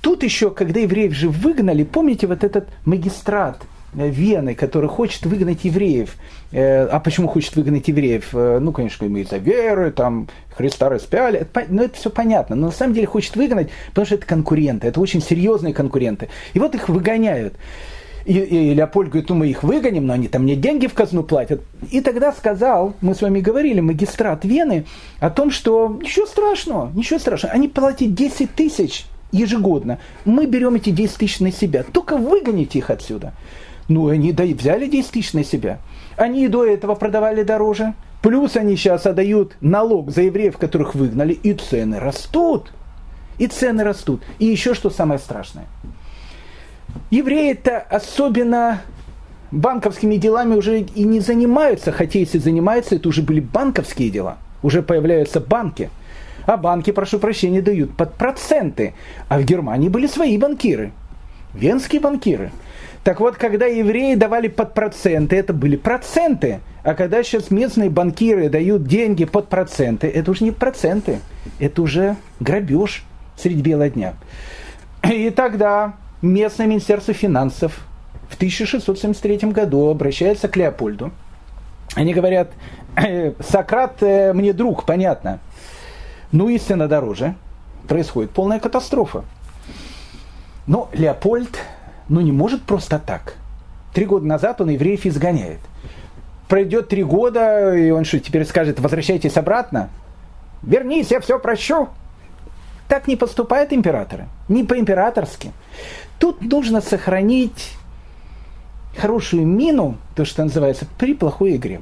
тут 0.00 0.22
еще, 0.22 0.50
когда 0.50 0.80
евреев 0.80 1.12
же 1.12 1.28
выгнали, 1.28 1.84
помните 1.84 2.26
вот 2.26 2.42
этот 2.42 2.68
магистрат 2.84 3.62
Вены, 3.92 4.54
который 4.54 4.88
хочет 4.88 5.24
выгнать 5.26 5.64
евреев. 5.64 6.16
Э, 6.52 6.86
а 6.86 7.00
почему 7.00 7.28
хочет 7.28 7.56
выгнать 7.56 7.88
евреев? 7.88 8.28
Э, 8.34 8.58
ну, 8.60 8.72
конечно, 8.72 9.04
из-за 9.06 9.38
веры, 9.38 9.90
там, 9.90 10.28
Христа 10.56 10.88
распяли. 10.88 11.46
Ну, 11.68 11.82
это 11.82 11.96
все 11.96 12.10
понятно. 12.10 12.56
Но 12.56 12.66
на 12.66 12.72
самом 12.72 12.94
деле 12.94 13.06
хочет 13.06 13.36
выгнать, 13.36 13.68
потому 13.88 14.06
что 14.06 14.16
это 14.16 14.26
конкуренты. 14.26 14.86
Это 14.86 15.00
очень 15.00 15.22
серьезные 15.22 15.74
конкуренты. 15.74 16.28
И 16.54 16.58
вот 16.58 16.74
их 16.74 16.88
выгоняют. 16.88 17.54
И, 18.26 18.38
и 18.38 18.74
Леопольд 18.74 19.10
говорит, 19.10 19.28
ну 19.28 19.36
мы 19.36 19.48
их 19.48 19.62
выгоним, 19.62 20.06
но 20.06 20.14
они 20.14 20.26
там 20.26 20.42
мне 20.42 20.56
деньги 20.56 20.88
в 20.88 20.94
казну 20.94 21.22
платят. 21.22 21.60
И 21.92 22.00
тогда 22.00 22.32
сказал, 22.32 22.94
мы 23.00 23.14
с 23.14 23.22
вами 23.22 23.40
говорили, 23.40 23.78
магистрат 23.78 24.44
Вены 24.44 24.84
о 25.20 25.30
том, 25.30 25.52
что 25.52 25.96
ничего 26.02 26.26
страшного, 26.26 26.90
ничего 26.92 27.20
страшного. 27.20 27.54
Они 27.54 27.68
платят 27.68 28.14
10 28.14 28.52
тысяч 28.52 29.06
ежегодно. 29.30 30.00
Мы 30.24 30.46
берем 30.46 30.74
эти 30.74 30.90
10 30.90 31.16
тысяч 31.16 31.38
на 31.38 31.52
себя. 31.52 31.84
Только 31.84 32.16
выгоните 32.16 32.80
их 32.80 32.90
отсюда. 32.90 33.32
Ну, 33.88 34.08
они 34.08 34.32
да, 34.32 34.44
взяли 34.44 34.86
10 34.86 35.10
тысяч 35.10 35.32
на 35.32 35.44
себя. 35.44 35.78
Они 36.16 36.48
до 36.48 36.64
этого 36.64 36.94
продавали 36.94 37.42
дороже. 37.42 37.94
Плюс 38.22 38.56
они 38.56 38.76
сейчас 38.76 39.06
отдают 39.06 39.56
налог 39.60 40.10
за 40.10 40.22
евреев, 40.22 40.56
которых 40.56 40.94
выгнали, 40.94 41.32
и 41.32 41.52
цены 41.52 42.00
растут. 42.00 42.72
И 43.38 43.46
цены 43.46 43.84
растут. 43.84 44.22
И 44.38 44.46
еще 44.46 44.74
что 44.74 44.90
самое 44.90 45.20
страшное. 45.20 45.66
Евреи-то 47.10 47.78
особенно 47.78 48.80
банковскими 49.52 50.16
делами 50.16 50.54
уже 50.54 50.80
и 50.80 51.04
не 51.04 51.20
занимаются, 51.20 51.92
хотя 51.92 52.18
если 52.18 52.38
занимаются, 52.38 52.96
это 52.96 53.08
уже 53.08 53.22
были 53.22 53.40
банковские 53.40 54.10
дела. 54.10 54.38
Уже 54.62 54.82
появляются 54.82 55.40
банки. 55.40 55.90
А 56.46 56.56
банки, 56.56 56.90
прошу 56.90 57.18
прощения, 57.18 57.60
дают 57.60 57.96
под 57.96 58.14
проценты. 58.14 58.94
А 59.28 59.38
в 59.38 59.44
Германии 59.44 59.88
были 59.88 60.06
свои 60.06 60.38
банкиры. 60.38 60.92
Венские 61.54 62.00
банкиры. 62.00 62.50
Так 63.06 63.20
вот, 63.20 63.36
когда 63.36 63.66
евреи 63.66 64.16
давали 64.16 64.48
под 64.48 64.74
проценты, 64.74 65.36
это 65.36 65.52
были 65.52 65.76
проценты. 65.76 66.58
А 66.82 66.94
когда 66.94 67.22
сейчас 67.22 67.52
местные 67.52 67.88
банкиры 67.88 68.48
дают 68.48 68.82
деньги 68.82 69.24
под 69.24 69.48
проценты, 69.48 70.08
это 70.08 70.32
уже 70.32 70.42
не 70.42 70.50
проценты. 70.50 71.20
Это 71.60 71.82
уже 71.82 72.16
грабеж 72.40 73.04
средь 73.36 73.58
бела 73.58 73.88
дня. 73.88 74.14
И 75.08 75.30
тогда 75.30 75.94
местное 76.20 76.66
министерство 76.66 77.14
финансов 77.14 77.78
в 78.28 78.34
1673 78.34 79.52
году 79.52 79.88
обращается 79.88 80.48
к 80.48 80.56
Леопольду. 80.56 81.12
Они 81.94 82.12
говорят, 82.12 82.50
«Э, 82.96 83.34
Сократ 83.38 84.02
э, 84.02 84.32
мне 84.32 84.52
друг, 84.52 84.84
понятно. 84.84 85.38
Ну, 86.32 86.48
истина 86.48 86.88
дороже. 86.88 87.36
Происходит 87.86 88.32
полная 88.32 88.58
катастрофа. 88.58 89.22
Но 90.66 90.88
Леопольд, 90.92 91.56
ну, 92.08 92.20
не 92.20 92.32
может 92.32 92.62
просто 92.62 92.98
так. 92.98 93.34
Три 93.92 94.04
года 94.04 94.26
назад 94.26 94.60
он 94.60 94.70
евреев 94.70 95.06
изгоняет. 95.06 95.58
Пройдет 96.48 96.88
три 96.88 97.02
года, 97.02 97.74
и 97.74 97.90
он 97.90 98.04
что, 98.04 98.20
теперь 98.20 98.44
скажет, 98.44 98.78
возвращайтесь 98.78 99.36
обратно? 99.36 99.90
Вернись, 100.62 101.10
я 101.10 101.20
все 101.20 101.38
прощу. 101.38 101.88
Так 102.88 103.08
не 103.08 103.16
поступают 103.16 103.72
императоры. 103.72 104.26
Не 104.48 104.62
по-императорски. 104.62 105.50
Тут 106.18 106.40
нужно 106.42 106.80
сохранить 106.80 107.72
хорошую 108.96 109.46
мину, 109.46 109.96
то, 110.14 110.24
что 110.24 110.44
называется, 110.44 110.86
при 110.98 111.14
плохой 111.14 111.56
игре. 111.56 111.80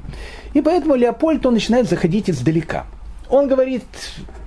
И 0.53 0.61
поэтому 0.61 0.95
Леопольд, 0.95 1.45
он 1.45 1.53
начинает 1.53 1.87
заходить 1.87 2.29
издалека. 2.29 2.85
Он 3.29 3.47
говорит, 3.47 3.83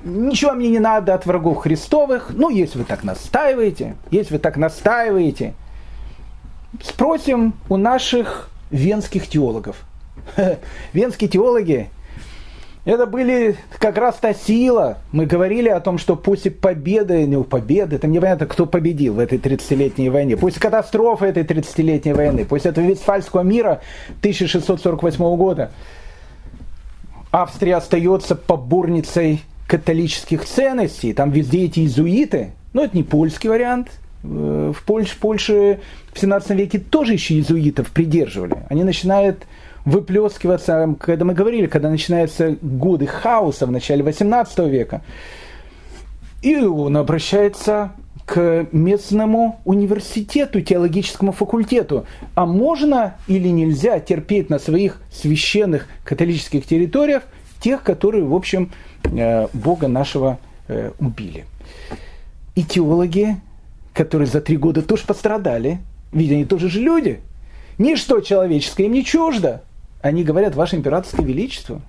ничего 0.04 0.52
мне 0.52 0.68
не 0.68 0.78
надо 0.78 1.14
от 1.14 1.26
врагов 1.26 1.58
Христовых, 1.58 2.30
ну, 2.30 2.48
если 2.48 2.78
вы 2.78 2.84
так 2.84 3.02
настаиваете, 3.02 3.96
если 4.10 4.34
вы 4.34 4.38
так 4.38 4.56
настаиваете, 4.56 5.54
спросим 6.82 7.54
у 7.68 7.76
наших 7.76 8.50
венских 8.70 9.28
теологов. 9.28 9.76
Венские 10.92 11.28
теологи 11.30 11.90
это 12.84 13.04
были 13.04 13.56
как 13.78 13.98
раз 13.98 14.16
та 14.16 14.32
сила. 14.32 14.96
Мы 15.12 15.26
говорили 15.26 15.68
о 15.68 15.78
том, 15.78 15.98
что 15.98 16.16
после 16.16 16.50
победы, 16.50 17.26
не 17.26 17.42
победы, 17.42 17.96
это 17.96 18.06
непонятно, 18.06 18.46
кто 18.46 18.64
победил 18.64 19.12
в 19.12 19.18
этой 19.18 19.36
30-летней 19.36 20.08
войне. 20.08 20.38
После 20.38 20.58
катастрофы 20.58 21.26
этой 21.26 21.42
30-летней 21.42 22.14
войны, 22.14 22.46
после 22.46 22.70
этого 22.70 22.86
Вестфальского 22.86 23.42
мира 23.42 23.82
1648 24.20 25.36
года, 25.36 25.70
Австрия 27.30 27.76
остается 27.76 28.34
поборницей 28.34 29.42
католических 29.66 30.46
ценностей. 30.46 31.12
Там 31.12 31.30
везде 31.30 31.66
эти 31.66 31.80
иезуиты. 31.80 32.52
Но 32.72 32.84
это 32.84 32.96
не 32.96 33.02
польский 33.02 33.50
вариант. 33.50 33.88
Э, 34.24 34.72
в 34.74 34.82
Польше, 34.84 35.16
Польше 35.20 35.80
в 36.12 36.18
17 36.18 36.50
веке 36.50 36.78
тоже 36.78 37.14
еще 37.14 37.34
иезуитов 37.34 37.90
придерживали. 37.90 38.64
Они 38.68 38.84
начинают 38.84 39.46
выплескиваться, 39.84 40.94
когда 41.00 41.24
мы 41.24 41.34
говорили, 41.34 41.66
когда 41.66 41.90
начинаются 41.90 42.56
годы 42.60 43.06
хаоса 43.06 43.66
в 43.66 43.70
начале 43.70 44.02
18 44.02 44.58
века. 44.70 45.02
И 46.42 46.56
он 46.56 46.96
обращается 46.96 47.92
к 48.26 48.66
местному 48.72 49.60
университету, 49.64 50.60
теологическому 50.60 51.32
факультету. 51.32 52.04
А 52.34 52.44
можно 52.44 53.16
или 53.26 53.48
нельзя 53.48 53.98
терпеть 54.00 54.50
на 54.50 54.58
своих 54.58 55.00
священных 55.10 55.88
католических 56.04 56.66
территориях 56.66 57.22
тех, 57.60 57.82
которые, 57.82 58.24
в 58.24 58.34
общем, 58.34 58.70
э, 59.04 59.48
Бога 59.54 59.88
нашего 59.88 60.38
э, 60.68 60.90
убили. 61.00 61.46
И 62.54 62.62
теологи, 62.62 63.36
которые 63.98 64.28
за 64.28 64.40
три 64.40 64.56
года 64.56 64.80
тоже 64.80 65.02
пострадали, 65.04 65.80
ведь 66.12 66.30
они 66.30 66.44
тоже 66.44 66.68
же 66.68 66.78
люди. 66.78 67.20
Ничто 67.78 68.20
человеческое 68.20 68.84
им 68.84 68.92
не 68.92 69.04
чуждо. 69.04 69.62
Они 70.00 70.22
говорят, 70.22 70.54
ваше 70.54 70.76
императорское 70.76 71.26
величество, 71.26 71.80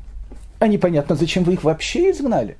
а 0.58 0.68
непонятно, 0.68 1.16
зачем 1.16 1.44
вы 1.44 1.54
их 1.54 1.64
вообще 1.64 2.10
изгнали. 2.10 2.58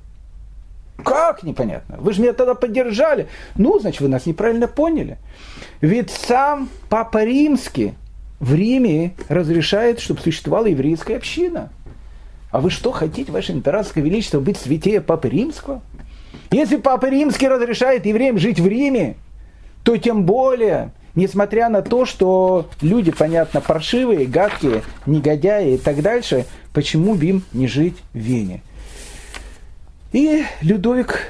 Как 1.04 1.42
непонятно? 1.42 1.96
Вы 1.98 2.12
же 2.12 2.20
меня 2.22 2.32
тогда 2.32 2.54
поддержали. 2.54 3.26
Ну, 3.56 3.80
значит, 3.80 4.00
вы 4.00 4.08
нас 4.08 4.24
неправильно 4.24 4.68
поняли. 4.68 5.18
Ведь 5.80 6.12
сам 6.12 6.68
Папа 6.88 7.24
Римский 7.24 7.94
в 8.38 8.54
Риме 8.54 9.14
разрешает, 9.28 9.98
чтобы 9.98 10.20
существовала 10.20 10.66
еврейская 10.66 11.16
община. 11.16 11.70
А 12.52 12.60
вы 12.60 12.70
что 12.70 12.92
хотите, 12.92 13.32
ваше 13.32 13.50
императорское 13.50 14.04
величество, 14.04 14.38
быть 14.38 14.58
святее 14.58 15.00
Папы 15.00 15.28
Римского? 15.28 15.82
Если 16.52 16.76
Папа 16.76 17.06
Римский 17.06 17.48
разрешает 17.48 18.06
евреям 18.06 18.38
жить 18.38 18.60
в 18.60 18.68
Риме, 18.68 19.16
то 19.82 19.96
тем 19.96 20.24
более 20.24 20.92
несмотря 21.14 21.68
на 21.68 21.82
то, 21.82 22.04
что 22.06 22.68
люди, 22.80 23.10
понятно, 23.10 23.60
паршивые, 23.60 24.26
гадкие, 24.26 24.82
негодяи 25.06 25.74
и 25.74 25.78
так 25.78 26.02
дальше, 26.02 26.46
почему 26.72 27.14
бы 27.14 27.24
им 27.26 27.42
не 27.52 27.66
жить 27.66 27.96
в 28.12 28.18
Вене? 28.18 28.62
И 30.12 30.44
Людовик, 30.60 31.28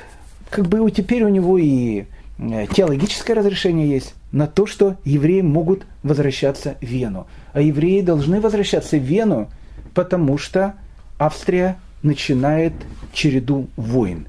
как 0.48 0.66
бы 0.66 0.90
теперь 0.90 1.24
у 1.24 1.28
него 1.28 1.58
и 1.58 2.04
э, 2.38 2.66
теологическое 2.72 3.36
разрешение 3.36 3.88
есть 3.88 4.14
на 4.32 4.46
то, 4.46 4.66
что 4.66 4.96
евреи 5.04 5.42
могут 5.42 5.84
возвращаться 6.02 6.76
в 6.80 6.84
Вену. 6.84 7.26
А 7.52 7.60
евреи 7.60 8.00
должны 8.00 8.40
возвращаться 8.40 8.96
в 8.96 9.02
Вену, 9.02 9.50
потому 9.94 10.38
что 10.38 10.74
Австрия 11.18 11.76
начинает 12.02 12.72
череду 13.12 13.68
войн. 13.76 14.26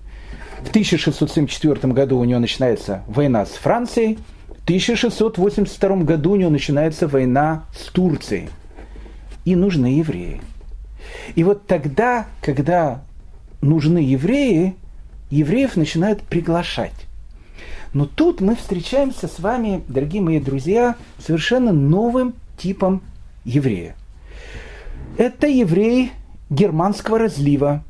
В 0.64 0.70
1674 0.70 1.94
году 1.94 2.20
у 2.20 2.24
него 2.24 2.40
начинается 2.40 3.04
война 3.08 3.46
с 3.46 3.52
Францией, 3.52 4.20
в 4.48 4.64
1682 4.64 5.96
году 5.98 6.32
у 6.32 6.36
него 6.36 6.50
начинается 6.50 7.08
война 7.08 7.66
с 7.76 7.86
Турцией. 7.92 8.50
И 9.44 9.56
нужны 9.56 9.88
евреи. 9.98 10.42
И 11.36 11.44
вот 11.44 11.66
тогда, 11.66 12.28
когда 12.42 13.02
нужны 13.62 13.98
евреи, 13.98 14.76
евреев 15.32 15.76
начинают 15.76 16.22
приглашать. 16.22 16.94
Но 17.94 18.06
тут 18.06 18.40
мы 18.40 18.56
встречаемся 18.56 19.28
с 19.28 19.40
вами, 19.40 19.84
дорогие 19.88 20.22
мои 20.22 20.40
друзья, 20.40 20.96
совершенно 21.20 21.74
новым 21.74 22.34
типом 22.58 23.02
еврея. 23.44 23.96
Это 25.18 25.48
еврей 25.48 26.12
германского 26.50 27.20
разлива 27.20 27.84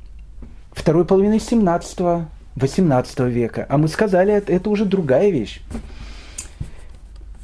второй 0.72 1.06
половины 1.06 1.40
17 1.40 2.28
18 2.56 3.20
века. 3.22 3.66
А 3.70 3.78
мы 3.78 3.88
сказали, 3.88 4.34
это, 4.34 4.52
это 4.52 4.70
уже 4.70 4.86
другая 4.86 5.30
вещь. 5.30 5.62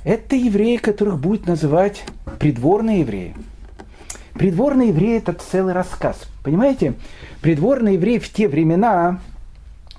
Это 0.03 0.36
евреи, 0.36 0.78
которых 0.78 1.20
будет 1.20 1.47
называть 1.47 2.03
придворные 2.39 3.01
евреи. 3.01 3.36
Придворные 4.34 4.89
евреи– 4.89 5.18
это 5.20 5.34
целый 5.34 5.74
рассказ. 5.74 6.18
Понимаете? 6.43 6.93
Придворный 7.41 7.93
еврей 7.93 8.20
в 8.20 8.32
те 8.32 8.47
времена, 8.47 9.20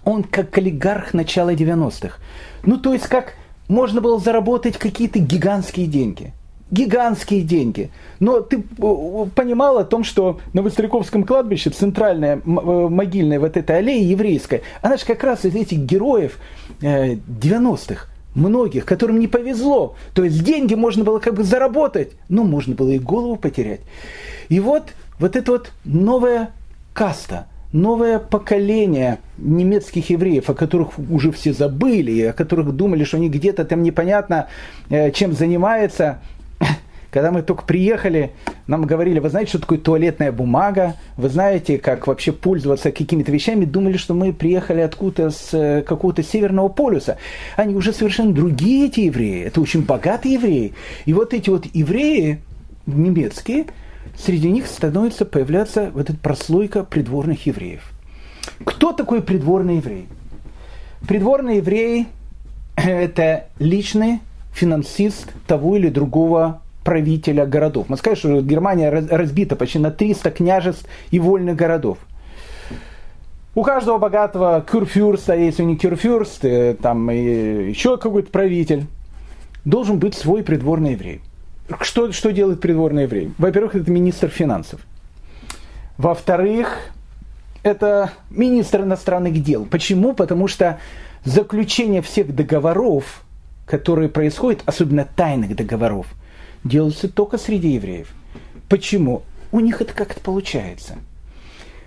он 0.05 0.23
как 0.23 0.57
олигарх 0.57 1.13
начала 1.13 1.53
90-х. 1.55 2.17
Ну, 2.63 2.79
то 2.79 2.93
есть, 2.93 3.07
как 3.09 3.35
можно 3.67 4.01
было 4.01 4.19
заработать 4.19 4.79
какие-то 4.79 5.19
гигантские 5.19 5.87
деньги 5.87 6.33
гигантские 6.71 7.43
деньги. 7.43 7.91
Но 8.21 8.41
ты 8.41 8.59
э, 8.59 9.27
понимал 9.35 9.79
о 9.79 9.85
том, 9.85 10.05
что 10.05 10.41
на 10.53 10.63
Востряковском 10.63 11.25
кладбище, 11.25 11.71
центральная 11.71 12.37
э, 12.37 12.41
могильная 12.41 13.41
вот 13.41 13.57
эта 13.57 13.77
аллея 13.77 14.05
еврейская, 14.05 14.63
она 14.83 14.97
же 14.97 15.07
как 15.07 15.25
раз 15.25 15.45
из 15.45 15.55
этих 15.55 15.79
героев 15.79 16.39
90-х, 16.81 17.95
э, 17.95 18.39
многих, 18.39 18.85
которым 18.85 19.19
не 19.19 19.29
повезло. 19.29 19.97
То 20.15 20.25
есть 20.25 20.45
деньги 20.45 20.75
можно 20.75 21.05
было 21.05 21.19
как 21.19 21.35
бы 21.35 21.45
заработать, 21.45 22.13
но 22.29 22.45
можно 22.45 22.75
было 22.75 22.91
и 22.91 22.99
голову 22.99 23.37
потерять. 23.37 23.81
И 24.49 24.61
вот, 24.61 24.85
вот 25.19 25.37
эта 25.37 25.53
вот 25.53 25.73
новая 25.85 26.51
каста– 26.93 27.47
новое 27.73 28.19
поколение 28.19 29.19
немецких 29.37 30.09
евреев, 30.09 30.49
о 30.49 30.55
которых 30.55 30.99
уже 30.99 31.31
все 31.33 31.53
забыли, 31.53 32.23
о 32.23 32.33
которых 32.33 32.73
думали, 32.73 33.05
что 33.05 33.19
они 33.19 33.29
где-то 33.29 33.67
там 33.67 33.83
непонятно 33.83 34.49
чем 34.89 35.35
занимаются, 35.35 36.19
когда 37.11 37.31
мы 37.31 37.43
только 37.43 37.65
приехали, 37.65 38.33
нам 38.67 38.85
говорили, 38.85 39.19
вы 39.19 39.31
знаете, 39.31 39.51
что 39.51 39.61
такое 39.61 39.79
туалетная 39.79 40.31
бумага, 40.31 40.97
вы 41.17 41.29
знаете, 41.29 41.79
как 41.79 42.07
вообще 42.07 42.33
пользоваться 42.33 42.93
какими-то 42.93 43.33
вещами, 43.33 43.65
думали, 43.65 43.97
что 43.97 44.15
мы 44.15 44.33
приехали 44.33 44.81
откуда-то 44.81 45.31
с 45.31 45.55
э, 45.55 45.83
какого-то 45.83 46.23
северного 46.23 46.69
полюса. 46.69 47.17
Они 47.57 47.75
уже 47.75 47.93
совершенно 47.93 48.33
другие 48.33 48.89
эти 48.89 49.01
евреи, 49.01 49.45
это 49.45 49.61
очень 49.61 49.85
богатые 49.85 50.35
евреи. 50.35 50.75
И 51.07 51.13
вот 51.15 51.33
эти 51.33 51.49
вот 51.49 51.65
евреи 51.73 52.41
немецкие, 52.87 53.67
среди 54.17 54.51
них 54.51 54.67
становится 54.67 55.25
появляться 55.25 55.91
вот 55.95 56.11
эта 56.11 56.19
прослойка 56.19 56.85
придворных 56.85 57.47
евреев. 57.47 57.91
Кто 58.65 58.93
такой 58.93 59.23
придворный 59.23 59.77
еврей? 59.77 60.09
Придворный 61.07 61.57
еврей– 61.59 62.09
это 62.77 63.47
личный 63.59 64.21
финансист 64.53 65.33
того 65.47 65.77
или 65.77 65.89
другого 65.89 66.61
правителя 66.89 67.45
городов. 67.45 67.91
Мы 67.91 67.99
скажем, 67.99 68.17
что 68.17 68.41
Германия 68.41 68.89
разбита 68.89 69.57
почти 69.57 69.79
на 69.79 69.91
300 69.91 70.31
княжеств 70.31 70.87
и 71.11 71.19
вольных 71.19 71.55
городов. 71.55 71.99
У 73.55 73.63
каждого 73.63 73.99
богатого 73.99 74.65
кюрфюрста, 74.67 75.35
если 75.35 75.65
не 75.65 75.77
кюрфюрст, 75.77 76.47
э, 76.47 76.77
там 76.81 77.11
еще 77.11 77.99
какой-то 77.99 78.31
правитель, 78.31 78.87
должен 79.67 79.99
быть 79.99 80.15
свой 80.15 80.43
придворный 80.43 80.93
еврей. 80.93 81.21
Что, 81.83 82.11
что 82.13 82.33
делает 82.33 82.63
придворный 82.63 83.03
еврей? 83.03 83.35
Во-первых, 83.37 83.75
это 83.75 83.91
министр 83.91 84.29
финансов. 84.29 84.81
Во-вторых, 85.99 86.75
это 87.65 88.13
министр 88.31 88.85
иностранных 88.85 89.43
дел. 89.43 89.67
Почему? 89.67 90.15
Потому 90.15 90.49
что 90.49 90.79
заключение 91.25 92.01
всех 92.01 92.35
договоров, 92.35 93.25
которые 93.67 94.09
происходят, 94.09 94.63
особенно 94.65 95.05
тайных 95.05 95.55
договоров, 95.55 96.07
делается 96.65 97.09
только 97.09 97.39
среди 97.39 97.71
евреев. 97.71 98.09
Почему? 98.69 99.23
У 99.51 99.61
них 99.61 99.81
это 99.81 99.95
как-то 99.95 100.21
получается. 100.21 100.97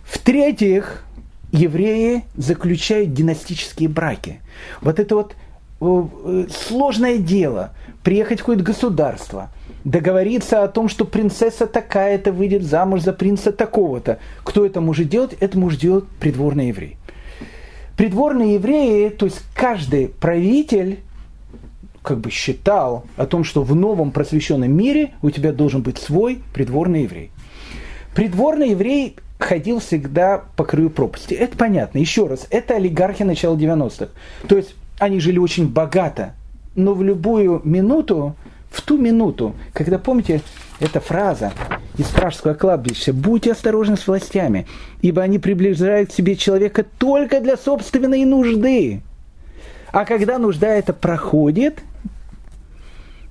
В-третьих, 0.03 1.03
евреи 1.51 2.23
заключают 2.35 3.13
династические 3.13 3.89
браки. 3.89 4.39
Вот 4.81 4.99
это 4.99 5.15
вот 5.15 5.35
э, 5.81 6.47
сложное 6.49 7.17
дело, 7.17 7.73
приехать 8.03 8.39
в 8.39 8.41
какое-то 8.41 8.63
государство, 8.63 9.49
договориться 9.83 10.63
о 10.63 10.67
том, 10.67 10.89
что 10.89 11.05
принцесса 11.05 11.67
такая-то 11.67 12.31
выйдет 12.31 12.63
замуж 12.63 13.01
за 13.01 13.13
принца 13.13 13.51
такого-то. 13.51 14.19
Кто 14.43 14.65
это 14.65 14.81
может 14.81 15.09
делать? 15.09 15.35
Это 15.39 15.57
может 15.57 15.79
делать 15.79 16.05
придворный 16.19 16.69
еврей. 16.69 16.97
Придворные 17.97 18.55
евреи, 18.55 19.09
то 19.09 19.25
есть 19.25 19.41
каждый 19.53 20.07
правитель 20.07 20.99
как 22.03 22.19
бы 22.19 22.29
считал 22.31 23.05
о 23.15 23.25
том, 23.25 23.43
что 23.43 23.63
в 23.63 23.75
новом 23.75 24.11
просвещенном 24.11 24.71
мире 24.71 25.11
у 25.21 25.29
тебя 25.29 25.51
должен 25.51 25.81
быть 25.81 25.97
свой 25.97 26.41
придворный 26.53 27.03
еврей. 27.03 27.31
Придворный 28.15 28.71
еврей 28.71 29.15
ходил 29.39 29.79
всегда 29.79 30.43
по 30.55 30.63
краю 30.63 30.89
пропасти. 30.89 31.33
Это 31.33 31.57
понятно. 31.57 31.99
Еще 31.99 32.27
раз, 32.27 32.47
это 32.49 32.75
олигархи 32.75 33.23
начала 33.23 33.55
90-х. 33.55 34.09
То 34.47 34.57
есть 34.57 34.75
они 34.99 35.19
жили 35.19 35.39
очень 35.39 35.67
богато, 35.67 36.33
но 36.75 36.93
в 36.93 37.03
любую 37.03 37.61
минуту, 37.63 38.35
в 38.69 38.81
ту 38.81 38.97
минуту, 38.97 39.55
когда, 39.73 39.97
помните, 39.97 40.41
эта 40.79 40.99
фраза 40.99 41.53
из 41.97 42.05
пражского 42.07 42.53
кладбища 42.53 43.13
«Будьте 43.13 43.51
осторожны 43.51 43.97
с 43.97 44.07
властями, 44.07 44.65
ибо 45.01 45.21
они 45.21 45.39
приближают 45.39 46.09
к 46.09 46.13
себе 46.13 46.35
человека 46.35 46.85
только 46.97 47.39
для 47.39 47.57
собственной 47.57 48.25
нужды». 48.25 49.01
А 49.91 50.05
когда 50.05 50.37
нужда 50.37 50.67
это 50.67 50.93
проходит, 50.93 51.83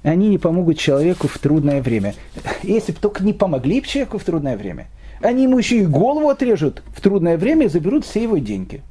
они 0.03 0.29
не 0.29 0.39
помогут 0.39 0.79
человеку 0.79 1.29
в 1.29 1.39
трудное 1.39 1.83
время. 1.83 2.15
Если 2.63 2.93
бы 2.93 2.99
только 2.99 3.25
не 3.25 3.33
помогли 3.33 3.81
бы 3.81 3.87
человеку 3.87 4.19
в 4.19 4.25
трудное 4.25 4.57
время, 4.57 4.89
они 5.23 5.45
ему 5.45 5.59
еще 5.59 5.79
и 5.79 5.87
голову 5.87 6.29
отрежут 6.29 6.83
в 6.95 7.01
трудное 7.01 7.37
время 7.37 7.67
и 7.67 7.69
заберут 7.69 8.07
все 8.07 8.23
его 8.23 8.39
деньги. 8.39 8.83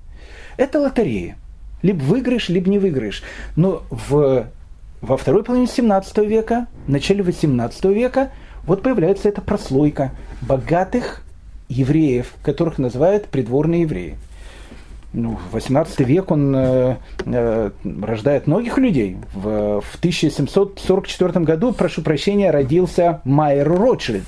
Это 0.57 0.80
лотерея. 0.80 1.38
Либо 1.82 2.01
выиграешь, 2.03 2.49
либо 2.49 2.70
не 2.70 2.78
выиграешь. 2.78 3.24
Но 3.55 3.84
в, 3.89 4.47
во 5.01 5.18
второй 5.18 5.43
половине 5.43 5.68
17 5.68 6.18
века, 6.20 6.68
в 6.86 6.89
начале 6.89 7.24
18 7.24 7.86
века 7.86 8.32
вот 8.66 8.84
появляется 8.84 9.30
эта 9.30 9.41
прослойка 9.41 10.12
богатых 10.41 11.24
евреев, 11.70 12.34
которых 12.43 12.78
называют 12.78 13.28
придворные 13.28 13.82
евреи 13.82 14.18
ну, 15.14 15.39
18 15.51 15.99
век 16.01 16.32
он 16.32 16.55
э, 16.55 16.95
э, 17.26 17.72
рождает 18.01 18.45
многих 18.47 18.78
людей. 18.78 19.18
В, 19.34 19.82
в 19.82 19.95
1744 19.97 21.45
году, 21.45 21.74
прошу 21.74 22.01
прощения, 22.01 22.51
родился 22.51 23.22
Майер 23.24 23.68
Ротшильд, 23.68 24.26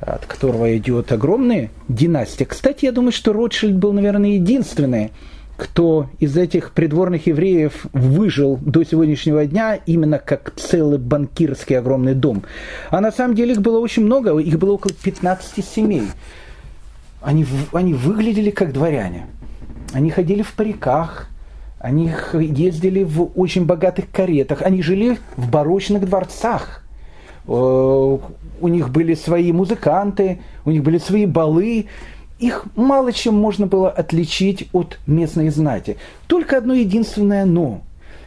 от 0.00 0.26
которого 0.26 0.76
идет 0.76 1.12
огромная 1.12 1.70
династия. 1.88 2.44
Кстати, 2.44 2.84
я 2.84 2.92
думаю, 2.92 3.12
что 3.12 3.32
Ротшильд 3.32 3.74
был, 3.74 3.92
наверное, 3.92 4.30
единственный, 4.30 5.12
кто 5.56 6.10
из 6.18 6.36
этих 6.36 6.72
придворных 6.72 7.26
евреев 7.26 7.86
выжил 7.92 8.58
до 8.60 8.84
сегодняшнего 8.84 9.46
дня 9.46 9.76
именно 9.86 10.18
как 10.18 10.52
целый 10.56 10.98
банкирский 10.98 11.78
огромный 11.78 12.14
дом. 12.14 12.42
А 12.90 13.00
на 13.00 13.12
самом 13.12 13.34
деле 13.34 13.52
их 13.52 13.62
было 13.62 13.78
очень 13.78 14.04
много, 14.04 14.36
их 14.38 14.58
было 14.58 14.72
около 14.72 14.92
15 14.92 15.64
семей. 15.64 16.08
Они, 17.22 17.46
они 17.72 17.94
выглядели 17.94 18.50
как 18.50 18.72
дворяне. 18.72 19.26
Они 19.94 20.10
ходили 20.10 20.42
в 20.42 20.52
париках, 20.54 21.28
они 21.78 22.10
ездили 22.32 23.04
в 23.04 23.30
очень 23.36 23.64
богатых 23.64 24.10
каретах, 24.10 24.60
они 24.62 24.82
жили 24.82 25.18
в 25.36 25.48
барочных 25.48 26.04
дворцах. 26.08 26.82
Э, 27.46 27.50
у 27.52 28.68
них 28.68 28.90
были 28.90 29.14
свои 29.14 29.52
музыканты, 29.52 30.40
у 30.64 30.72
них 30.72 30.82
были 30.82 30.98
свои 30.98 31.26
балы. 31.26 31.86
Их 32.40 32.64
мало 32.74 33.12
чем 33.12 33.36
можно 33.36 33.68
было 33.68 33.88
отличить 33.88 34.68
от 34.72 34.98
местной 35.06 35.50
знати. 35.50 35.96
Только 36.26 36.58
одно 36.58 36.74
единственное 36.74 37.44
«но». 37.44 37.82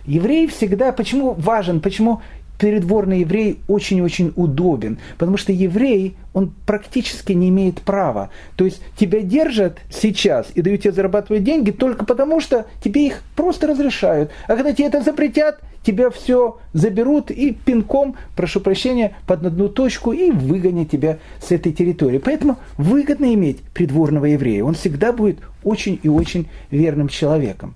Еврей 0.05 0.47
всегда, 0.47 0.93
почему 0.93 1.34
важен, 1.34 1.82
почему 1.82 2.22
придворный 2.58 3.20
еврей 3.20 3.60
очень-очень 3.68 4.34
удобен, 4.36 4.97
потому 5.18 5.38
что 5.38 5.51
еврей, 5.51 6.16
он 6.34 6.53
практически 6.66 7.34
не 7.34 7.49
имеет 7.49 7.82
права. 7.82 8.30
То 8.55 8.66
есть 8.66 8.82
тебя 8.97 9.22
держат 9.22 9.80
сейчас 9.89 10.47
и 10.55 10.62
дают 10.62 10.82
тебе 10.82 10.91
зарабатывать 10.91 11.43
деньги 11.43 11.72
только 11.72 12.05
потому, 12.05 12.39
что 12.39 12.66
тебе 12.84 13.08
их 13.08 13.22
просто 13.36 13.68
разрешают. 13.68 14.32
А 14.47 14.55
когда 14.55 14.74
тебе 14.74 14.88
это 14.88 15.01
запретят, 15.01 15.60
тебя 15.84 16.10
все 16.10 16.58
заберут 16.74 17.32
и 17.32 17.53
пинком, 17.53 18.18
прошу 18.36 18.60
прощения, 18.60 19.16
под 19.26 19.45
одну 19.45 19.70
точку 19.70 20.12
и 20.12 20.32
выгонят 20.32 20.89
тебя 20.89 21.20
с 21.41 21.51
этой 21.51 21.72
территории. 21.72 22.18
Поэтому 22.18 22.58
выгодно 22.78 23.34
иметь 23.34 23.62
придворного 23.74 24.26
еврея. 24.26 24.64
Он 24.64 24.74
всегда 24.74 25.14
будет 25.14 25.39
очень 25.64 25.99
и 26.03 26.10
очень 26.10 26.49
верным 26.72 27.08
человеком. 27.08 27.76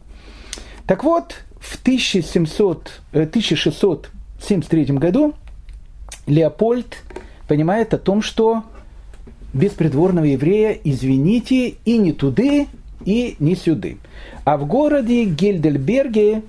Так 0.88 1.04
вот, 1.04 1.36
в 1.60 1.80
1700, 1.82 3.02
1673 4.44 4.96
э, 4.96 5.00
году 5.00 5.34
Леопольд 6.28 7.04
понимает 7.48 7.94
о 7.94 7.98
том, 7.98 8.22
что 8.22 8.64
без 9.54 9.72
придворного 9.72 10.26
еврея, 10.26 10.78
извините, 10.84 11.76
и 11.86 11.98
не 11.98 12.14
туды, 12.14 12.68
и 13.06 13.36
не 13.40 13.56
сюды. 13.56 13.98
А 14.46 14.58
в 14.58 14.66
городе 14.66 15.26
Гельдельберге 15.26 16.44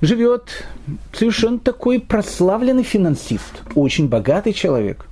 живет 0.00 0.66
совершенно 1.12 1.58
такой 1.58 2.00
прославленный 2.00 2.82
финансист, 2.82 3.62
очень 3.74 4.08
богатый 4.08 4.52
человек. 4.52 5.06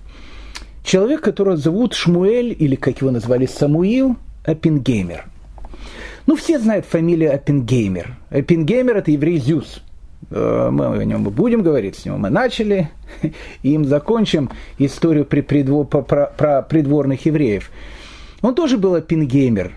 Человек, 0.84 1.20
которого 1.20 1.56
зовут 1.56 1.94
Шмуэль, 1.94 2.56
или 2.58 2.74
как 2.74 3.00
его 3.00 3.10
назвали, 3.10 3.46
Самуил 3.46 4.16
Оппенгеймер. 4.44 5.26
Ну, 6.26 6.36
все 6.36 6.58
знают 6.58 6.86
фамилию 6.86 7.34
Оппенгеймер. 7.34 8.16
Оппенгеймер– 8.30 8.96
это 8.98 9.10
еврей 9.12 9.38
Зюс. 9.38 9.82
Э, 10.30 10.70
мы 10.70 10.86
о 10.86 11.04
нем 11.04 11.24
будем 11.24 11.62
говорить, 11.62 11.96
с 11.96 12.04
него 12.04 12.16
мы 12.16 12.30
начали, 12.30 12.90
и 13.22 13.32
им 13.74 13.84
закончим 13.84 14.50
историю 14.78 15.24
при 15.24 15.40
придвор, 15.40 15.86
про, 15.86 16.26
про 16.26 16.62
придворных 16.62 17.26
евреев. 17.26 17.70
Он 18.40 18.54
тоже 18.54 18.78
был 18.78 18.94
Оппенгеймер, 18.94 19.72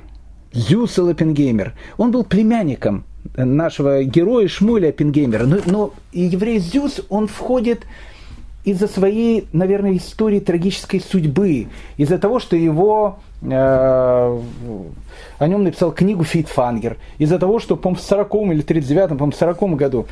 Зюс 0.53 0.97
Оппенгеймер. 0.97 1.73
Он 1.97 2.11
был 2.11 2.23
племянником 2.23 3.05
нашего 3.35 4.03
героя 4.03 4.47
Шмуля 4.47 4.89
Оппенгеймера. 4.89 5.45
Но, 5.45 5.57
но 5.65 5.93
еврей 6.13 6.59
Зюс, 6.59 7.01
он 7.09 7.27
входит 7.27 7.85
из-за 8.65 8.87
своей, 8.87 9.47
наверное, 9.53 9.95
истории 9.95 10.39
трагической 10.39 10.99
судьбы, 10.99 11.67
из-за 11.97 12.17
того, 12.17 12.39
что 12.39 12.55
его 12.55 13.19
э, 13.41 13.47
о 13.47 15.47
нем 15.47 15.63
написал 15.63 15.91
книгу 15.91 16.23
Фейтфангер, 16.23 16.97
из-за 17.19 17.39
того, 17.39 17.59
что, 17.59 17.75
по-моему, 17.75 18.01
в 18.01 18.03
40 18.03 18.33
или 18.33 18.65
39-м, 18.65 19.17
по-моему, 19.17 19.31
40 19.31 19.75
году 19.75 20.07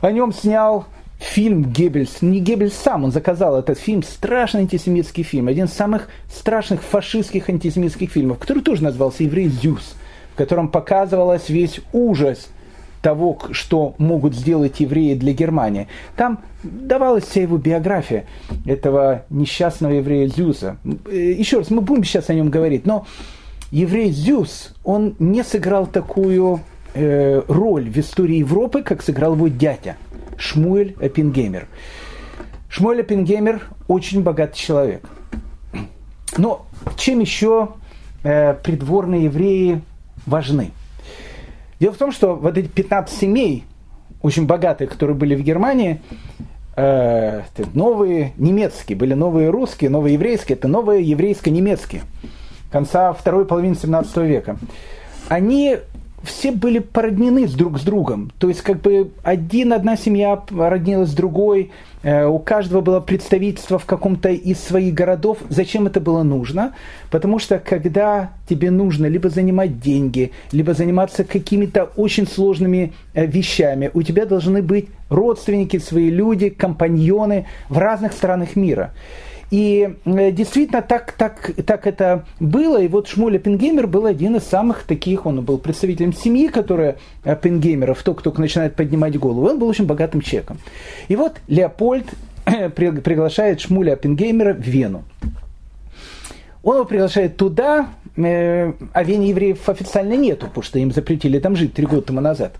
о 0.00 0.10
нем 0.10 0.32
снял 0.32 0.86
фильм 1.18 1.64
Геббельс, 1.64 2.22
не 2.22 2.40
Геббельс 2.40 2.74
сам, 2.74 3.04
он 3.04 3.12
заказал 3.12 3.58
этот 3.58 3.78
фильм, 3.78 4.02
страшный 4.02 4.62
антисемитский 4.62 5.22
фильм, 5.22 5.48
один 5.48 5.66
из 5.66 5.72
самых 5.72 6.08
страшных 6.32 6.82
фашистских 6.82 7.48
антисемитских 7.48 8.10
фильмов, 8.10 8.38
который 8.38 8.62
тоже 8.62 8.82
назывался 8.82 9.24
«Еврей 9.24 9.48
Зюс», 9.48 9.94
в 10.32 10.36
котором 10.36 10.68
показывалось 10.68 11.48
весь 11.48 11.80
ужас 11.92 12.48
того, 13.04 13.38
что 13.50 13.94
могут 13.98 14.34
сделать 14.34 14.80
евреи 14.80 15.14
для 15.14 15.34
Германии. 15.34 15.88
Там 16.16 16.40
давалась 16.62 17.24
вся 17.24 17.42
его 17.42 17.58
биография 17.58 18.24
этого 18.64 19.26
несчастного 19.28 19.92
еврея 19.92 20.26
Зюса. 20.26 20.78
Э, 21.06 21.14
Еще 21.14 21.58
раз, 21.58 21.70
мы 21.70 21.82
будем 21.82 22.02
сейчас 22.04 22.30
о 22.30 22.34
нем 22.34 22.48
говорить, 22.48 22.86
но 22.86 23.06
еврей 23.70 24.10
Зюс, 24.10 24.74
он 24.84 25.16
не 25.18 25.44
сыграл 25.44 25.86
такую 25.86 26.60
э, 26.94 27.42
роль 27.46 27.90
в 27.90 27.98
истории 27.98 28.36
Европы, 28.36 28.82
как 28.82 29.02
сыграл 29.02 29.34
его 29.34 29.48
дядя 29.48 29.96
Шмуэль 30.38 30.96
Оппенгеймер. 30.98 31.66
Шмуэль 32.70 33.02
Оппенгеймер 33.02 33.68
очень 33.86 34.22
богатый 34.22 34.56
человек. 34.56 35.06
Но 36.38 36.64
чем 36.96 37.20
еще 37.20 37.68
э, 38.22 38.54
придворные 38.54 39.24
евреи 39.24 39.82
важны? 40.24 40.70
Дело 41.80 41.92
в 41.92 41.98
том, 41.98 42.12
что 42.12 42.34
вот 42.36 42.56
эти 42.56 42.68
15 42.68 43.18
семей, 43.18 43.64
очень 44.22 44.46
богатые, 44.46 44.88
которые 44.88 45.16
были 45.16 45.34
в 45.34 45.42
Германии, 45.42 46.00
э, 46.76 47.42
новые 47.74 48.32
немецкие, 48.36 48.96
были 48.96 49.14
новые 49.14 49.50
русские, 49.50 49.90
новые 49.90 50.14
еврейские, 50.14 50.56
это 50.56 50.68
новые 50.68 51.02
еврейско-немецкие 51.02 52.02
конца 52.74 53.12
второй 53.12 53.44
половины 53.44 53.76
17 53.76 54.16
века. 54.26 54.56
Они 55.28 55.78
все 56.24 56.52
были 56.52 56.78
породнены 56.78 57.46
друг 57.48 57.78
с 57.78 57.82
другом. 57.82 58.32
То 58.38 58.48
есть 58.48 58.62
как 58.62 58.80
бы 58.80 59.10
один, 59.22 59.72
одна 59.72 59.96
семья 59.96 60.42
роднилась 60.50 61.10
с 61.10 61.14
другой, 61.14 61.70
э, 62.02 62.26
у 62.26 62.38
каждого 62.38 62.80
было 62.80 63.00
представительство 63.00 63.78
в 63.78 63.84
каком-то 63.84 64.30
из 64.30 64.58
своих 64.60 64.94
городов. 64.94 65.38
Зачем 65.48 65.86
это 65.86 66.00
было 66.00 66.22
нужно? 66.22 66.74
Потому 67.10 67.38
что 67.38 67.58
когда 67.58 68.30
тебе 68.48 68.70
нужно 68.70 69.06
либо 69.06 69.28
занимать 69.28 69.80
деньги, 69.80 70.32
либо 70.52 70.74
заниматься 70.74 71.24
какими-то 71.24 71.90
очень 71.96 72.26
сложными 72.26 72.92
э, 73.14 73.26
вещами, 73.26 73.90
у 73.94 74.02
тебя 74.02 74.26
должны 74.26 74.62
быть 74.62 74.88
родственники, 75.08 75.78
свои 75.78 76.10
люди, 76.10 76.48
компаньоны 76.48 77.46
в 77.68 77.78
разных 77.78 78.12
странах 78.12 78.56
мира. 78.56 78.92
И 79.50 79.96
э, 80.04 80.30
действительно 80.32 80.82
так, 80.82 81.12
так, 81.12 81.52
так 81.66 81.86
это 81.86 82.24
было. 82.40 82.80
И 82.80 82.88
вот 82.88 83.08
Шмуль 83.08 83.36
Оппенгеймер 83.36 83.86
был 83.86 84.06
один 84.06 84.36
из 84.36 84.44
самых 84.44 84.84
таких, 84.84 85.26
он 85.26 85.44
был 85.44 85.58
представителем 85.58 86.12
семьи, 86.12 86.48
которая 86.48 86.96
Оппенгеймеров, 87.24 88.00
кто, 88.00 88.14
кто 88.14 88.32
начинает 88.32 88.74
поднимать 88.74 89.18
голову. 89.18 89.48
Он 89.48 89.58
был 89.58 89.68
очень 89.68 89.86
богатым 89.86 90.20
человеком. 90.20 90.58
И 91.08 91.16
вот 91.16 91.36
Леопольд 91.48 92.06
приглашает 92.44 93.60
Шмуля 93.60 93.92
Оппенгеймера 93.94 94.54
в 94.54 94.60
Вену. 94.60 95.04
Он 96.62 96.76
его 96.76 96.84
приглашает 96.86 97.36
туда, 97.36 97.90
э, 98.16 98.72
а 98.92 99.04
Вене 99.04 99.28
евреев 99.28 99.68
официально 99.68 100.14
нету, 100.14 100.46
потому 100.46 100.62
что 100.62 100.78
им 100.78 100.92
запретили 100.92 101.38
там 101.38 101.56
жить 101.56 101.74
три 101.74 101.86
года 101.86 102.02
тому 102.02 102.20
назад. 102.20 102.54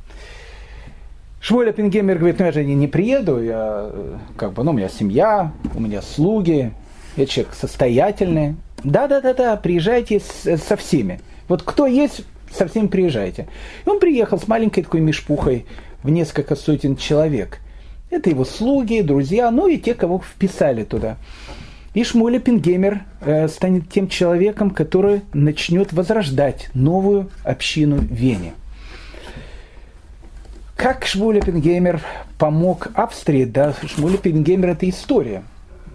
Шмуль 1.47 1.69
Оппенгеймер 1.69 2.17
говорит, 2.17 2.39
ну 2.39 2.47
я 2.47 2.53
же 2.53 2.65
не, 2.65 2.89
приеду, 2.89 3.39
я, 3.39 3.91
э, 3.93 4.17
как 4.35 4.55
бы, 4.55 4.65
ну, 4.65 4.71
у 4.71 4.75
меня 4.75 4.89
семья, 4.89 5.53
у 5.75 5.81
меня 5.81 6.01
слуги, 6.01 6.73
я 7.17 7.27
человек 7.27 7.53
состоятельный. 7.53 8.57
Да-да-да-да, 8.83 9.55
приезжайте 9.57 10.21
с, 10.21 10.57
со 10.57 10.77
всеми. 10.77 11.21
Вот 11.47 11.63
кто 11.63 11.87
есть, 11.87 12.25
со 12.51 12.67
всеми 12.67 12.87
приезжайте. 12.87 13.47
И 13.85 13.91
он 13.91 14.01
приехал 14.01 14.39
с 14.39 14.49
маленькой 14.49 14.85
такой 14.85 15.03
мешпухой 15.03 15.67
в 16.03 16.09
несколько 16.09 16.57
сотен 16.57 16.97
человек. 16.97 17.59
Это 18.09 18.31
его 18.31 18.47
слуги, 18.47 19.03
друзья, 19.03 19.51
ну 19.51 19.69
и 19.69 19.77
те, 19.77 19.93
кого 19.93 20.21
вписали 20.21 20.83
туда. 20.85 21.19
И 21.93 22.05
Шмуля 22.05 22.39
Пингеймер 22.39 23.03
э, 23.21 23.49
станет 23.49 23.91
тем 23.91 24.09
человеком, 24.09 24.71
который 24.71 25.21
начнет 25.35 25.93
возрождать 25.93 26.71
новую 26.73 27.29
общину 27.45 27.97
в 27.97 28.11
Вене. 28.11 28.55
Как 30.77 31.07
Шмуля 31.07 31.41
Пингеймер 31.41 32.01
помог 32.39 32.89
Австрии? 32.95 33.45
Да, 33.45 33.75
Шмуля 33.87 34.19
Пингеймер– 34.19 34.69
это 34.71 34.89
история– 34.89 35.43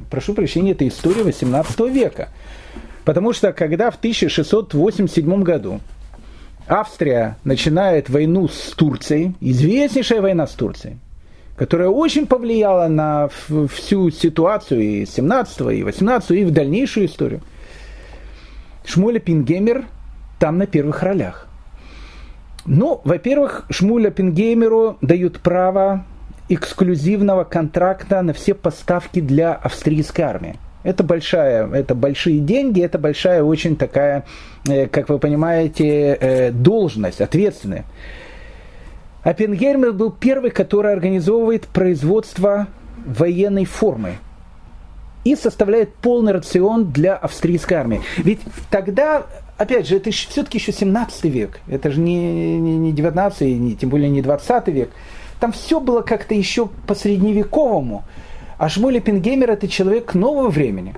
прошу 0.10 0.34
прощения, 0.34 0.72
это 0.72 0.88
история 0.88 1.24
18 1.24 1.80
века. 1.92 2.30
Потому 3.06 3.34
что 3.34 3.54
когда 3.54 3.92
в 3.92 3.96
1687 3.96 5.44
году 5.44 5.80
Австрия 6.68 7.38
начинает 7.44 8.10
войну 8.10 8.48
с 8.48 8.74
Турцией, 8.76 9.36
известнейшая 9.40 10.22
война 10.22 10.46
с 10.48 10.52
Турцией, 10.52 10.98
которая 11.56 11.90
очень 11.90 12.28
повлияла 12.28 12.88
на 12.88 13.30
всю 13.70 14.12
ситуацию 14.12 14.82
и 14.82 15.06
17 15.06 15.62
и 15.74 15.84
18 15.84 16.32
и 16.32 16.46
в 16.46 16.52
дальнейшую 16.52 17.08
историю. 17.08 17.42
Шмуля 18.86 19.20
Пингеймер 19.20 19.86
там 20.40 20.58
на 20.58 20.68
первых 20.68 21.04
ролях. 21.04 21.49
Ну, 22.66 23.02
во-первых, 23.04 23.66
Шмуля 23.70 24.12
Пингеймеру 24.12 24.98
дают 25.02 25.40
право 25.40 26.06
эксклюзивного 26.50 27.44
контракта 27.44 28.22
на 28.22 28.34
все 28.34 28.54
поставки 28.54 29.22
для 29.22 29.54
австрийской 29.54 30.26
армии. 30.26 30.56
Это 30.84 31.04
большая, 31.04 31.70
это 31.72 31.94
большие 31.94 32.40
деньги, 32.40 32.82
это 32.82 32.98
большая 32.98 33.44
очень 33.44 33.76
такая, 33.76 34.26
э, 34.68 34.88
как 34.88 35.10
вы 35.10 35.20
понимаете, 35.20 36.18
э, 36.20 36.52
должность, 36.52 37.22
ответственная. 37.22 37.86
Оппенгеймер 39.24 39.92
был 39.92 40.12
первый, 40.12 40.52
который 40.52 40.94
организовывает 40.94 41.68
производство 41.68 42.68
военной 43.06 43.66
формы 43.66 44.14
и 45.26 45.36
составляет 45.36 45.94
полный 45.96 46.32
рацион 46.32 46.92
для 46.92 47.16
австрийской 47.16 47.78
армии. 47.78 48.02
Ведь 48.18 48.40
тогда, 48.70 49.24
опять 49.60 49.88
же, 49.88 49.98
это 49.98 50.10
все-таки 50.10 50.58
еще 50.58 50.72
17 50.72 51.26
век, 51.26 51.60
это 51.68 51.92
же 51.92 52.00
не, 52.00 52.58
не, 52.58 52.78
не 52.78 52.92
19, 52.92 53.42
не, 53.42 53.76
тем 53.76 53.90
более 53.90 54.10
не 54.10 54.22
20 54.22 54.68
век. 54.70 54.90
Там 55.40 55.52
все 55.52 55.80
было 55.80 56.02
как-то 56.02 56.34
еще 56.34 56.68
по-средневековому. 56.88 58.04
А 58.58 58.68
Шмуэль 58.68 59.00
Пингеймер– 59.00 59.52
это 59.52 59.68
человек 59.68 60.14
нового 60.16 60.50
времени. 60.50 60.96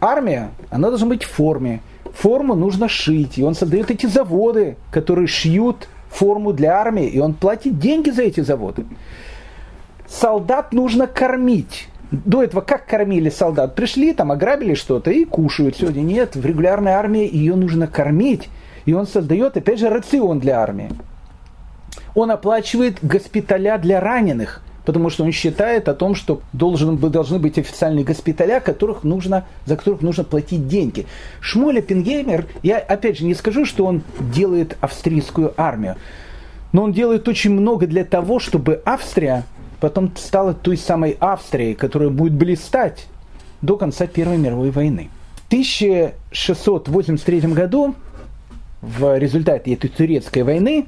Армия, 0.00 0.50
она 0.70 0.88
должна 0.88 1.08
быть 1.08 1.24
в 1.24 1.30
форме. 1.30 1.80
Форму 2.14 2.54
нужно 2.54 2.88
шить. 2.88 3.38
И 3.38 3.42
он 3.42 3.54
создает 3.54 3.90
эти 3.90 4.06
заводы, 4.06 4.76
которые 4.90 5.26
шьют 5.26 5.88
форму 6.08 6.52
для 6.54 6.80
армии. 6.80 7.06
И 7.06 7.18
он 7.18 7.34
платит 7.34 7.78
деньги 7.78 8.08
за 8.10 8.22
эти 8.22 8.40
заводы. 8.40 8.86
солдат 10.08 10.72
нужно 10.72 11.06
кормить. 11.06 11.89
До 12.10 12.42
этого 12.42 12.60
как 12.60 12.86
кормили 12.86 13.30
солдат? 13.30 13.74
Пришли, 13.74 14.12
там 14.12 14.32
ограбили 14.32 14.74
что-то 14.74 15.10
и 15.10 15.24
кушают. 15.24 15.76
Сегодня 15.76 16.00
нет, 16.02 16.34
в 16.34 16.44
регулярной 16.44 16.92
армии 16.92 17.28
ее 17.30 17.54
нужно 17.54 17.86
кормить. 17.86 18.48
И 18.84 18.92
он 18.92 19.06
создает, 19.06 19.56
опять 19.56 19.78
же, 19.78 19.88
рацион 19.88 20.40
для 20.40 20.60
армии. 20.60 20.90
Он 22.14 22.30
оплачивает 22.30 22.98
госпиталя 23.02 23.78
для 23.78 24.00
раненых, 24.00 24.62
потому 24.84 25.10
что 25.10 25.22
он 25.22 25.30
считает 25.30 25.88
о 25.88 25.94
том, 25.94 26.16
что 26.16 26.40
должен, 26.52 26.96
должны 26.96 27.38
быть 27.38 27.58
официальные 27.58 28.04
госпиталя, 28.04 28.58
которых 28.58 29.04
нужно, 29.04 29.44
за 29.66 29.76
которых 29.76 30.00
нужно 30.00 30.24
платить 30.24 30.66
деньги. 30.66 31.06
Шмоля 31.40 31.80
Пингеймер, 31.80 32.46
я 32.64 32.78
опять 32.78 33.18
же 33.18 33.24
не 33.24 33.34
скажу, 33.34 33.64
что 33.64 33.84
он 33.84 34.02
делает 34.18 34.76
австрийскую 34.80 35.54
армию, 35.56 35.96
но 36.72 36.82
он 36.82 36.92
делает 36.92 37.28
очень 37.28 37.52
много 37.52 37.86
для 37.86 38.04
того, 38.04 38.40
чтобы 38.40 38.82
Австрия 38.84 39.44
потом 39.80 40.12
стала 40.16 40.54
той 40.54 40.76
самой 40.76 41.16
Австрией, 41.20 41.74
которая 41.74 42.10
будет 42.10 42.34
блистать 42.34 43.06
до 43.62 43.76
конца 43.76 44.06
Первой 44.06 44.38
мировой 44.38 44.70
войны. 44.70 45.10
В 45.34 45.46
1683 45.48 47.40
году 47.52 47.94
в 48.82 49.18
результате 49.18 49.74
этой 49.74 49.88
турецкой 49.88 50.42
войны 50.42 50.86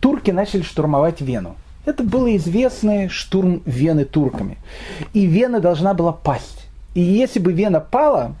турки 0.00 0.30
начали 0.30 0.62
штурмовать 0.62 1.20
Вену. 1.20 1.56
Это 1.84 2.02
был 2.02 2.26
известный 2.36 3.08
штурм 3.08 3.62
Вены 3.64 4.04
турками. 4.04 4.58
И 5.14 5.26
Вена 5.26 5.60
должна 5.60 5.94
была 5.94 6.12
пасть. 6.12 6.66
И 6.94 7.00
если 7.00 7.38
бы 7.38 7.52
Вена 7.52 7.80
пала, 7.80 8.34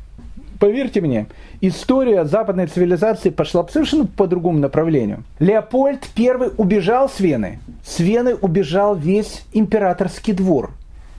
поверьте 0.58 1.00
мне, 1.00 1.26
история 1.60 2.24
западной 2.24 2.66
цивилизации 2.66 3.30
пошла 3.30 3.66
совершенно 3.68 4.06
по 4.06 4.26
другому 4.26 4.58
направлению. 4.58 5.24
Леопольд 5.38 6.08
I 6.16 6.50
убежал 6.56 7.08
с 7.08 7.20
Вены. 7.20 7.60
С 7.84 8.00
Вены 8.00 8.34
убежал 8.34 8.96
весь 8.96 9.44
императорский 9.52 10.32
двор. 10.32 10.72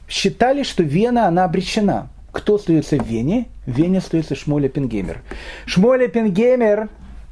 Считали, 0.07 0.63
что 0.63 0.83
Вена, 0.83 1.27
она 1.27 1.45
обречена. 1.45 2.09
Кто 2.31 2.55
остается 2.55 2.97
в 2.97 3.05
Вене? 3.05 3.47
В 3.65 3.71
Вене 3.71 3.99
остается 3.99 4.35
Шмоля 4.35 4.69
Пенгеймер. 4.69 5.21
Шмоля 5.65 6.07
Пенгеймер 6.07 6.89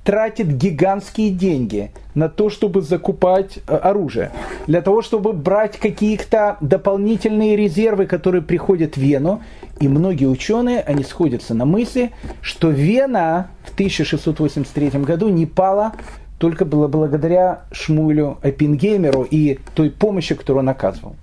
тратит 0.08 0.48
гигантские 0.48 1.32
деньги 1.32 1.92
на 2.16 2.30
то, 2.30 2.50
чтобы 2.50 2.82
закупать 2.82 3.60
э, 3.68 3.76
оружие, 3.76 4.32
для 4.66 4.82
того, 4.82 5.02
чтобы 5.02 5.34
брать 5.34 5.78
какие-то 5.78 6.56
дополнительные 6.62 7.58
резервы, 7.58 8.06
которые 8.06 8.42
приходят 8.42 8.96
в 8.96 9.02
Вену. 9.02 9.42
И 9.82 9.90
многие 9.90 10.28
ученые, 10.28 10.80
они 10.80 11.04
сходятся 11.04 11.54
на 11.54 11.66
мысли, 11.66 12.12
что 12.42 12.70
Вена 12.70 13.50
в 13.66 13.74
1683 13.74 14.92
году 15.02 15.28
не 15.28 15.46
пала 15.46 15.92
только 16.38 16.64
было 16.64 16.88
благодаря 16.88 17.64
Шмулю 17.74 18.38
Эппингеймеру 18.44 19.28
и 19.30 19.60
той 19.76 19.92
помощи, 19.92 20.36
которую 20.36 20.62
он 20.62 20.70
оказывал. 20.70 21.18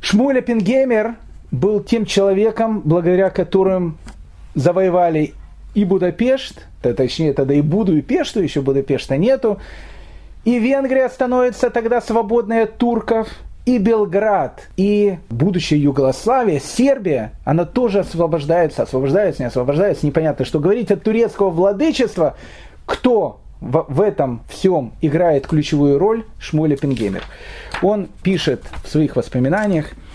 Шмуль 0.00 0.40
Эппингеймер 0.40 1.14
был 1.52 1.84
тем 1.84 2.04
человеком, 2.04 2.80
благодаря 2.84 3.30
которым 3.30 3.96
завоевали 4.56 5.34
и 5.76 5.84
Будапешт, 5.84 6.66
точнее 6.80 7.34
тогда 7.34 7.52
и 7.52 7.60
Буду, 7.60 7.98
и 7.98 8.00
Пешту, 8.00 8.42
еще 8.42 8.62
Будапешта 8.62 9.18
нету, 9.18 9.58
и 10.44 10.58
Венгрия 10.58 11.08
становится 11.10 11.68
тогда 11.68 12.00
свободной 12.00 12.62
от 12.62 12.78
турков, 12.78 13.28
и 13.66 13.76
Белград, 13.78 14.68
и 14.78 15.18
будущая 15.28 15.78
Югославия, 15.78 16.60
Сербия, 16.60 17.32
она 17.44 17.66
тоже 17.66 18.00
освобождается, 18.00 18.84
освобождается, 18.84 19.42
не 19.42 19.48
освобождается, 19.48 20.06
непонятно, 20.06 20.46
что 20.46 20.60
говорить 20.60 20.90
от 20.90 21.02
турецкого 21.02 21.50
владычества, 21.50 22.36
кто 22.86 23.40
в, 23.60 23.84
в 23.88 24.00
этом 24.00 24.44
всем 24.48 24.92
играет 25.02 25.46
ключевую 25.46 25.98
роль? 25.98 26.24
Шмуля 26.38 26.76
Пенгеймер. 26.76 27.24
Он 27.82 28.08
пишет 28.22 28.62
в 28.82 28.88
своих 28.88 29.16
воспоминаниях– 29.16 29.90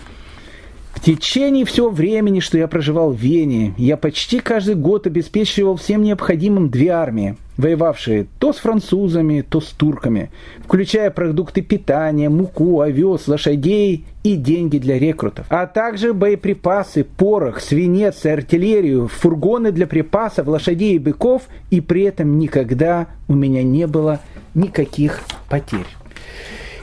течение 1.02 1.64
всего 1.64 1.90
времени, 1.90 2.40
что 2.40 2.58
я 2.58 2.68
проживал 2.68 3.12
в 3.12 3.16
Вене, 3.16 3.74
я 3.76 3.96
почти 3.96 4.38
каждый 4.38 4.76
год 4.76 5.06
обеспечивал 5.06 5.76
всем 5.76 6.02
необходимым 6.02 6.70
две 6.70 6.90
армии, 6.90 7.36
воевавшие 7.56 8.26
то 8.38 8.52
с 8.52 8.58
французами, 8.58 9.44
то 9.46 9.60
с 9.60 9.66
турками, 9.66 10.30
включая 10.64 11.10
продукты 11.10 11.60
питания, 11.60 12.28
муку, 12.28 12.80
овес, 12.80 13.26
лошадей 13.26 14.04
и 14.22 14.36
деньги 14.36 14.78
для 14.78 14.98
рекрутов, 14.98 15.46
а 15.48 15.66
также 15.66 16.14
боеприпасы, 16.14 17.04
порох, 17.04 17.60
свинец 17.60 18.24
артиллерию, 18.24 19.08
фургоны 19.08 19.72
для 19.72 19.86
припасов, 19.86 20.46
лошадей 20.46 20.94
и 20.94 20.98
быков, 21.00 21.42
и 21.70 21.80
при 21.80 22.02
этом 22.04 22.38
никогда 22.38 23.08
у 23.28 23.34
меня 23.34 23.62
не 23.62 23.86
было 23.86 24.20
никаких 24.54 25.20
потерь. 25.48 25.86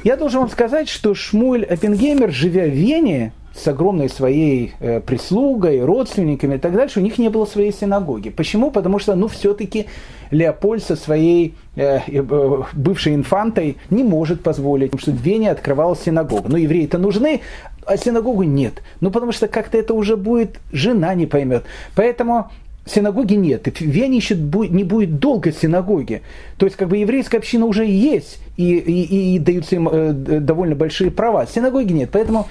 Я 0.04 0.16
должен 0.16 0.42
вам 0.42 0.50
сказать, 0.50 0.88
что 0.88 1.14
Шмуль 1.14 1.66
Оппенгеймер, 1.66 2.32
живя 2.32 2.66
в 2.66 2.70
Вене, 2.70 3.34
с 3.60 3.68
огромной 3.68 4.10
своей 4.10 4.74
э, 4.80 5.02
прислугой, 5.02 5.84
родственниками 5.84 6.56
и 6.56 6.58
так 6.58 6.74
дальше, 6.74 7.00
у 7.00 7.04
них 7.04 7.18
не 7.18 7.30
было 7.30 7.46
своей 7.46 7.74
синагоги. 7.74 8.30
Почему? 8.30 8.72
Потому 8.72 9.00
что, 9.00 9.16
ну, 9.16 9.28
все-таки 9.28 9.88
Леопольд 10.32 10.84
со 10.84 10.96
своей 10.96 11.56
э, 11.76 12.00
э, 12.08 12.62
бывшей 12.74 13.16
инфантой 13.16 13.78
не 13.90 14.04
может 14.04 14.42
позволить, 14.42 14.92
потому 14.92 15.02
что 15.02 15.12
в 15.12 15.22
Вене 15.26 15.52
открывалась 15.52 16.02
синагога. 16.02 16.50
Но 16.50 16.58
евреи-то 16.58 16.98
нужны, 16.98 17.42
а 17.86 17.98
синагогу 17.98 18.44
нет. 18.44 18.82
Ну, 19.02 19.12
потому 19.12 19.32
что 19.32 19.48
как-то 19.48 19.78
это 19.78 19.94
уже 19.94 20.16
будет, 20.16 20.60
жена 20.72 21.14
не 21.14 21.26
поймет. 21.26 21.64
Поэтому 21.96 22.50
синагоги 22.86 23.34
нет. 23.34 23.68
И 23.68 23.72
в 23.72 23.82
Вене 23.82 24.18
еще 24.18 24.36
не 24.36 24.84
будет 24.84 25.20
долго 25.20 25.52
синагоги. 25.52 26.22
То 26.58 26.66
есть, 26.66 26.78
как 26.78 26.88
бы 26.88 26.98
еврейская 26.98 27.38
община 27.38 27.66
уже 27.66 27.86
есть, 27.86 28.40
и, 28.58 28.78
и, 28.78 29.36
и 29.36 29.40
даются 29.40 29.76
им 29.76 29.90
э, 29.92 30.14
довольно 30.14 30.76
большие 30.76 31.12
права. 31.12 31.46
Синагоги 31.46 31.94
нет. 31.94 32.10
Поэтому 32.12 32.48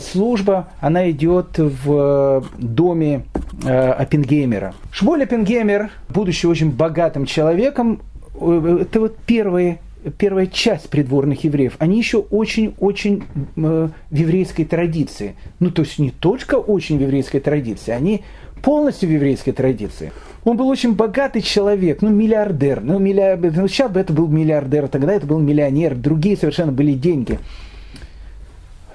служба, 0.00 0.68
она 0.80 1.10
идет 1.10 1.58
в 1.58 1.92
э, 1.92 2.42
доме 2.58 3.24
э, 3.64 3.90
Оппенгеймера. 3.90 4.74
Шмоль 4.92 5.22
Оппенгеймер, 5.22 5.90
будучи 6.10 6.46
очень 6.46 6.70
богатым 6.70 7.24
человеком, 7.24 8.02
это 8.34 9.00
вот 9.00 9.16
первые 9.26 9.78
первая 10.16 10.46
часть 10.46 10.90
придворных 10.90 11.44
евреев, 11.44 11.74
они 11.78 11.98
еще 11.98 12.18
очень-очень 12.18 13.24
э, 13.56 13.88
в 14.10 14.14
еврейской 14.14 14.64
традиции. 14.64 15.34
Ну, 15.58 15.70
то 15.70 15.82
есть 15.82 15.98
не 15.98 16.10
только 16.10 16.54
очень 16.54 16.98
в 16.98 17.02
еврейской 17.02 17.40
традиции, 17.40 17.90
они 17.90 18.22
полностью 18.62 19.08
в 19.08 19.12
еврейской 19.12 19.52
традиции. 19.52 20.12
Он 20.44 20.56
был 20.56 20.68
очень 20.68 20.94
богатый 20.94 21.42
человек, 21.42 22.00
ну, 22.00 22.10
миллиардер. 22.10 22.80
Ну, 22.80 22.98
миллиардер, 22.98 23.52
ну, 23.54 23.68
сейчас 23.68 23.90
бы 23.90 24.00
это 24.00 24.12
был 24.12 24.28
миллиардер, 24.28 24.88
тогда 24.88 25.12
это 25.12 25.26
был 25.26 25.38
миллионер, 25.38 25.94
другие 25.94 26.36
совершенно 26.36 26.72
были 26.72 26.92
деньги 26.92 27.38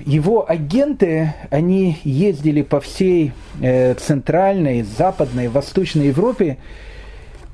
его 0.05 0.49
агенты, 0.49 1.33
они 1.49 1.99
ездили 2.03 2.61
по 2.61 2.79
всей 2.79 3.31
э, 3.61 3.93
центральной, 3.95 4.83
западной, 4.83 5.47
восточной 5.47 6.07
Европе 6.07 6.57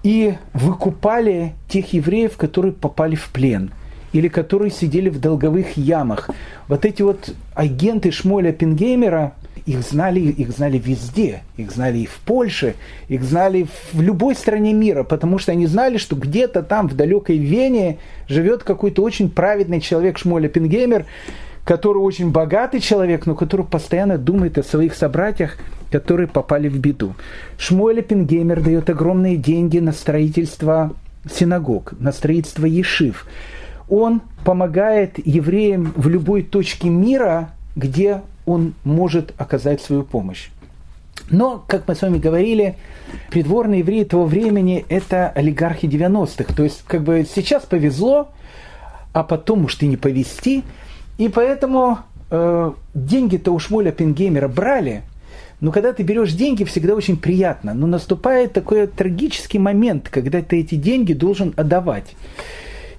и 0.04 0.36
выкупали 0.54 1.54
тех 1.68 1.94
евреев, 1.94 2.38
которые 2.38 2.74
попали 2.74 3.16
в 3.16 3.30
плен 3.30 3.72
или 4.12 4.28
которые 4.28 4.72
сидели 4.72 5.10
в 5.10 5.20
долговых 5.20 5.78
ямах. 5.78 6.30
Вот 6.68 6.86
эти 6.86 7.02
вот 7.02 7.34
агенты 7.54 8.12
Шмоля 8.12 8.52
Пингеймера, 8.52 9.34
их 9.66 9.82
знали, 9.84 10.20
их 10.20 10.50
знали 10.50 10.82
везде, 10.84 11.44
их 11.58 11.72
знали 11.72 12.00
и 12.00 12.06
в 12.08 12.16
Польше, 12.26 12.74
их 13.08 13.24
знали 13.24 13.68
в 13.94 14.02
любой 14.02 14.34
стране 14.34 14.74
мира, 14.74 15.04
потому 15.04 15.38
что 15.38 15.52
они 15.52 15.68
знали, 15.68 15.98
что 15.98 16.16
где-то 16.16 16.64
там 16.64 16.88
в 16.88 16.96
далекой 16.96 17.38
Вене 17.38 18.00
живет 18.28 18.64
какой-то 18.64 19.04
очень 19.04 19.30
праведный 19.30 19.80
человек 19.80 20.18
Шмоля 20.18 20.48
Пингеймер, 20.48 21.06
который 21.66 21.98
очень 21.98 22.32
богатый 22.32 22.80
человек, 22.80 23.26
но 23.26 23.36
который 23.36 23.66
постоянно 23.66 24.18
думает 24.18 24.58
о 24.58 24.64
своих 24.64 24.96
собратьях, 24.96 25.58
которые 25.92 26.28
попали 26.28 26.68
в 26.68 26.80
беду. 26.80 27.16
Шмуэль 27.58 28.02
Пингеймер 28.02 28.62
дает 28.62 28.90
огромные 28.90 29.38
деньги 29.38 29.80
на 29.80 29.92
строительство 29.92 30.96
синагог, 31.30 31.94
на 32.00 32.12
строительство 32.12 32.66
ешив. 32.66 33.26
Он 33.90 34.22
помогает 34.46 35.26
евреям 35.26 35.94
в 35.96 36.08
любой 36.10 36.44
точке 36.44 36.90
мира, 36.90 37.52
где 37.76 38.22
он 38.46 38.74
может 38.84 39.34
оказать 39.38 39.82
свою 39.82 40.04
помощь. 40.04 40.50
Но, 41.32 41.64
как 41.68 41.88
мы 41.88 41.96
с 41.96 42.02
вами 42.02 42.18
говорили, 42.18 42.78
придворные 43.30 43.80
евреи 43.80 44.04
того 44.04 44.26
времени– 44.26 44.86
это 44.90 45.30
олигархи 45.30 45.86
90-х. 45.86 46.54
То 46.56 46.64
есть, 46.64 46.84
как 46.88 47.04
бы 47.04 47.28
сейчас 47.32 47.66
повезло, 47.66 48.30
а 49.14 49.24
потом, 49.24 49.64
может, 49.64 49.84
и 49.84 49.88
не 49.88 49.98
повезти– 49.98 50.64
и 51.20 51.28
поэтому 51.28 52.00
э, 52.32 52.72
деньги-то 52.94 53.52
у 53.52 53.60
Шмоля 53.60 53.92
Пенгеймера 53.92 54.48
брали, 54.48 55.04
но 55.60 55.74
когда 55.74 55.92
ты 55.92 56.04
берешь 56.04 56.32
деньги, 56.32 56.64
всегда 56.64 56.96
очень 56.96 57.18
приятно. 57.18 57.74
Но 57.74 57.88
наступает 57.88 58.54
такой 58.54 58.88
трагический 58.88 59.60
момент, 59.60 60.08
когда 60.08 60.42
ты 60.42 60.62
эти 60.62 60.76
деньги 60.76 61.12
должен 61.12 61.54
отдавать. 61.58 62.16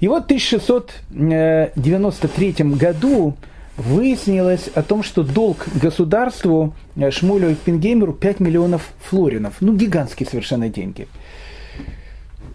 И 0.01 0.09
вот 0.09 0.25
в 0.25 0.27
1693 0.27 2.53
году 2.77 3.37
выяснилось 3.79 4.68
о 4.75 4.83
том, 4.83 5.03
что 5.03 5.23
долг 5.23 5.66
государству 5.81 6.75
э, 6.97 7.11
Шмулю 7.11 7.55
Пенгеймеру 7.55 8.12
5 8.12 8.41
миллионов 8.41 8.93
флоринов. 9.01 9.55
Ну, 9.61 9.75
гигантские 9.75 10.29
совершенно 10.29 10.68
деньги. 10.68 11.09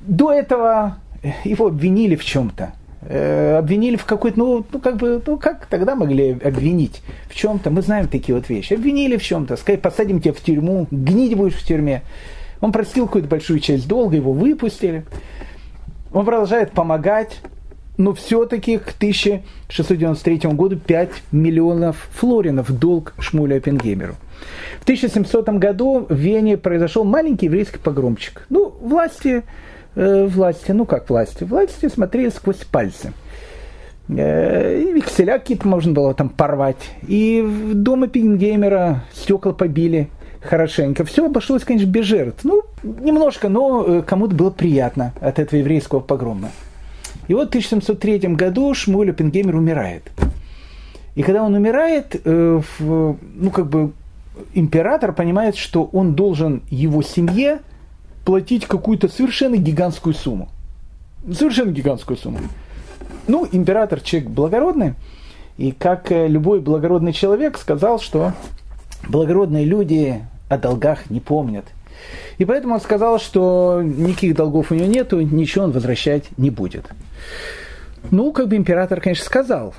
До 0.06 0.32
этого 0.32 0.98
его 1.44 1.66
обвинили 1.66 2.16
в 2.16 2.24
чем-то. 2.24 2.74
Э, 3.08 3.58
обвинили 3.58 3.98
в 3.98 4.06
какой-то, 4.06 4.40
ну, 4.40 4.66
ну, 4.72 4.80
как 4.80 4.98
бы, 4.98 5.22
ну, 5.26 5.38
как 5.38 5.68
тогда 5.68 5.96
могли 5.96 6.32
обвинить 6.32 7.02
в 7.30 7.36
чем-то? 7.36 7.70
Мы 7.70 7.82
знаем 7.84 8.08
такие 8.08 8.36
вот 8.36 8.50
вещи. 8.50 8.74
Обвинили 8.74 9.18
в 9.18 9.24
чем-то, 9.24 9.58
сказать, 9.58 9.82
посадим 9.82 10.22
тебя 10.22 10.34
в 10.34 10.42
тюрьму, 10.42 10.88
гнить 10.90 11.38
будешь 11.38 11.54
в 11.54 11.66
тюрьме. 11.66 12.02
Он 12.62 12.72
простил 12.72 13.06
какую-то 13.06 13.30
большую 13.30 13.60
часть 13.60 13.88
долга, 13.88 14.16
его 14.16 14.32
выпустили. 14.32 15.06
Он 16.14 16.26
продолжает 16.26 16.72
помогать, 16.72 17.42
но 17.98 18.14
все-таки 18.14 18.80
к 18.80 18.94
1693 18.98 20.52
году 20.54 20.78
5 20.78 21.10
миллионов 21.32 22.10
флоринов 22.12 22.72
долг 22.72 23.14
Шмулю 23.20 23.58
Оппенгеймеру. 23.58 24.16
В 24.80 24.84
1700 24.84 25.48
году 25.50 26.08
в 26.10 26.14
Вене 26.16 26.58
произошел 26.58 27.04
маленький 27.04 27.46
еврейский 27.46 27.78
погромчик. 27.78 28.46
Ну, 28.50 28.74
власти 28.82 29.44
э, 29.96 30.26
власти, 30.26 30.72
ну 30.72 30.86
как 30.86 31.10
власти, 31.10 31.44
власти 31.44 31.88
смотрели 31.88 32.30
сквозь 32.30 32.58
пальцы. 32.58 33.14
Э, 34.10 34.80
и 34.80 34.94
векселя 34.94 35.40
какие-то 35.40 35.68
можно 35.68 35.94
было 35.94 36.14
там 36.14 36.30
порвать. 36.30 36.92
И 37.08 37.42
в 37.42 37.74
дома 37.74 38.08
Пингеймера 38.08 39.04
стекла 39.14 39.54
побили 39.54 40.10
хорошенько. 40.42 41.04
Все 41.06 41.26
обошлось, 41.26 41.64
конечно, 41.64 41.88
без 41.88 42.06
жертв. 42.06 42.44
Ну, 42.44 42.64
немножко, 42.84 43.50
но 43.50 43.84
э, 43.86 44.02
кому-то 44.04 44.36
было 44.36 44.52
приятно 44.52 45.14
от 45.22 45.40
этого 45.40 45.60
еврейского 45.60 46.00
погрома. 46.00 46.50
И 47.28 47.34
вот 47.34 47.48
в 47.48 47.50
1703 47.50 48.20
году 48.36 48.74
Шмуль 48.74 49.10
Оппенгеймер 49.10 49.56
умирает. 49.56 50.04
И 51.16 51.24
когда 51.24 51.44
он 51.44 51.56
умирает, 51.56 52.22
ну 52.26 53.50
как 53.54 53.68
бы 53.68 53.94
император 54.54 55.14
понимает, 55.14 55.56
что 55.56 55.90
он 55.92 56.14
должен 56.14 56.62
его 56.70 57.02
семье 57.02 57.60
платить 58.26 58.66
какую-то 58.66 59.08
совершенно 59.08 59.56
гигантскую 59.56 60.14
сумму. 60.14 60.50
Совершенно 61.32 61.72
гигантскую 61.72 62.18
сумму. 62.18 62.40
Ну, 63.28 63.48
император 63.52 64.02
человек 64.02 64.30
благородный, 64.30 64.96
и 65.58 65.72
как 65.72 66.12
э, 66.12 66.28
любой 66.28 66.60
благородный 66.60 67.14
человек 67.14 67.58
сказал, 67.58 68.00
что 68.00 68.34
благородные 69.08 69.64
люди 69.64 70.22
о 70.50 70.58
долгах 70.58 71.10
не 71.10 71.20
помнят. 71.20 71.66
И 72.38 72.46
поэтому 72.46 72.76
он 72.76 72.82
сказал, 72.82 73.20
что 73.20 73.82
никаких 73.84 74.36
долгов 74.36 74.72
у 74.72 74.76
него 74.76 74.88
нету, 74.88 75.22
ничего 75.22 75.66
он 75.66 75.72
возвращать 75.72 76.26
не 76.38 76.50
будет. 76.50 76.86
Ну, 78.12 78.32
как 78.32 78.50
бы 78.50 78.56
император, 78.56 79.02
конечно, 79.02 79.26
сказал, 79.26 79.74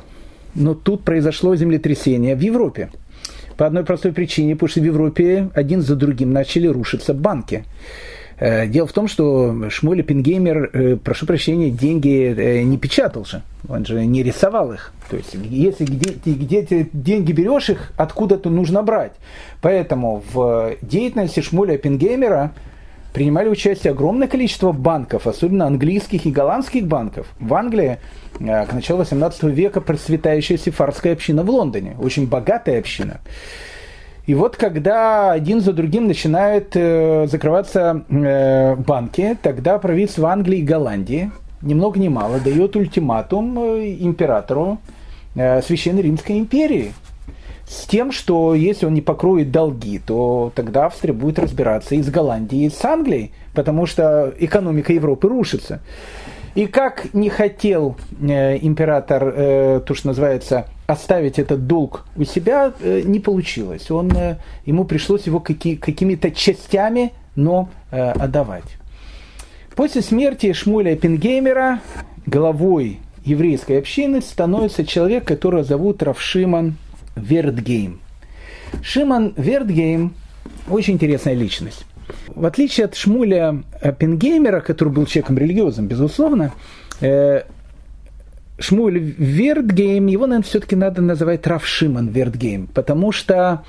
но 0.54 0.74
тут 0.74 1.02
произошло 1.02 1.54
землетрясение 1.54 2.34
в 2.34 2.40
Европе. 2.40 2.90
По 3.56 3.66
одной 3.66 3.84
простой 3.84 4.12
причине, 4.12 4.54
потому 4.54 4.68
что 4.68 4.80
в 4.80 4.84
Европе 4.84 5.50
один 5.54 5.82
за 5.82 5.96
другим 5.96 6.32
начали 6.32 6.66
рушиться 6.66 7.14
банки. 7.14 7.64
Э, 8.38 8.66
дело 8.66 8.86
в 8.86 8.92
том, 8.92 9.08
что 9.08 9.70
Шмуэль 9.70 10.02
Пингеймер, 10.02 10.70
э, 10.72 10.96
прошу 10.96 11.26
прощения, 11.26 11.70
деньги 11.70 12.34
э, 12.36 12.62
не 12.62 12.76
печатал 12.76 13.24
же. 13.24 13.42
Он 13.68 13.86
же 13.86 14.04
не 14.04 14.22
рисовал 14.22 14.72
их. 14.72 14.92
То 15.10 15.16
есть, 15.16 15.34
если 15.34 15.84
где, 15.84 16.12
где 16.24 16.62
ты 16.62 16.90
деньги 16.92 17.32
берешь 17.32 17.70
их, 17.70 17.92
откуда-то 17.96 18.50
нужно 18.50 18.82
брать. 18.82 19.12
Поэтому 19.62 20.22
в 20.32 20.74
деятельности 20.82 21.40
Шмуля 21.40 21.78
Пингеймера 21.78 22.52
принимали 23.14 23.48
участие 23.48 23.92
огромное 23.92 24.28
количество 24.28 24.72
банков, 24.72 25.26
особенно 25.26 25.66
английских 25.66 26.26
и 26.26 26.30
голландских 26.30 26.86
банков. 26.86 27.26
В 27.40 27.54
Англии 27.54 27.98
к 28.38 28.72
началу 28.72 28.98
18 28.98 29.44
века 29.44 29.80
процветающая 29.80 30.58
сефардская 30.58 31.14
община 31.14 31.42
в 31.42 31.48
Лондоне, 31.48 31.96
очень 31.98 32.26
богатая 32.26 32.78
община. 32.78 33.20
И 34.26 34.34
вот 34.34 34.56
когда 34.56 35.30
один 35.30 35.60
за 35.60 35.72
другим 35.72 36.08
начинают 36.08 36.72
э, 36.74 37.26
закрываться 37.28 38.04
э, 38.08 38.74
банки, 38.74 39.36
тогда 39.40 39.78
правительство 39.78 40.30
Англии 40.30 40.58
и 40.58 40.62
Голландии 40.62 41.30
ни 41.62 41.74
много 41.74 42.00
ни 42.00 42.08
мало 42.08 42.40
дает 42.40 42.74
ультиматум 42.74 43.58
э, 43.58 43.96
императору 44.00 44.78
э, 45.36 45.62
Священной 45.62 46.02
Римской 46.02 46.38
империи 46.40 46.92
с 47.68 47.86
тем, 47.86 48.10
что 48.10 48.54
если 48.54 48.86
он 48.86 48.94
не 48.94 49.00
покроет 49.00 49.50
долги, 49.50 49.98
то 49.98 50.52
тогда 50.54 50.86
Австрия 50.86 51.12
будет 51.12 51.38
разбираться 51.38 51.94
и 51.94 52.02
с 52.02 52.08
Голландией, 52.08 52.66
и 52.66 52.70
с 52.70 52.84
Англией, 52.84 53.32
потому 53.54 53.86
что 53.86 54.32
экономика 54.38 54.92
Европы 54.92 55.28
рушится. 55.28 55.80
И 56.56 56.66
как 56.66 57.12
не 57.12 57.28
хотел 57.28 57.96
э, 58.20 58.58
император, 58.58 59.32
э, 59.36 59.80
то, 59.86 59.94
что 59.94 60.08
называется, 60.08 60.66
оставить 60.86 61.38
этот 61.38 61.66
долг 61.66 62.04
у 62.16 62.24
себя 62.24 62.72
э, 62.80 63.02
не 63.04 63.20
получилось. 63.20 63.90
Он, 63.90 64.10
э, 64.12 64.36
ему 64.64 64.84
пришлось 64.84 65.26
его 65.26 65.40
каки, 65.40 65.76
какими-то 65.76 66.30
частями, 66.30 67.12
но 67.34 67.68
э, 67.90 68.10
отдавать. 68.12 68.64
После 69.74 70.00
смерти 70.00 70.52
Шмуля 70.52 70.96
Пингеймера 70.96 71.80
главой 72.24 73.00
еврейской 73.24 73.78
общины 73.78 74.22
становится 74.22 74.86
человек, 74.86 75.26
которого 75.26 75.64
зовут 75.64 76.02
Рав 76.02 76.27
Шимон 76.27 76.76
Вертгейм. 77.16 78.00
Шимон 78.82 79.34
Вертгейм 79.36 80.14
очень 80.68 80.94
интересная 80.94 81.34
личность. 81.34 81.84
В 82.28 82.46
отличие 82.46 82.86
от 82.86 82.94
Шмуля 82.94 83.64
Оппенгеймера, 83.98 84.60
который 84.60 84.92
был 84.92 85.06
человеком 85.06 85.38
религиозным, 85.38 85.86
безусловно, 85.86 86.52
Шмуль 88.58 88.98
Вертгейм, 88.98 90.06
его, 90.06 90.26
наверное, 90.26 90.48
все-таки 90.48 90.76
надо 90.76 91.02
называть 91.02 91.46
Рав 91.46 91.66
Шимон 91.66 92.08
Вертгейм, 92.08 92.68
потому 92.68 93.12
что, 93.12 93.64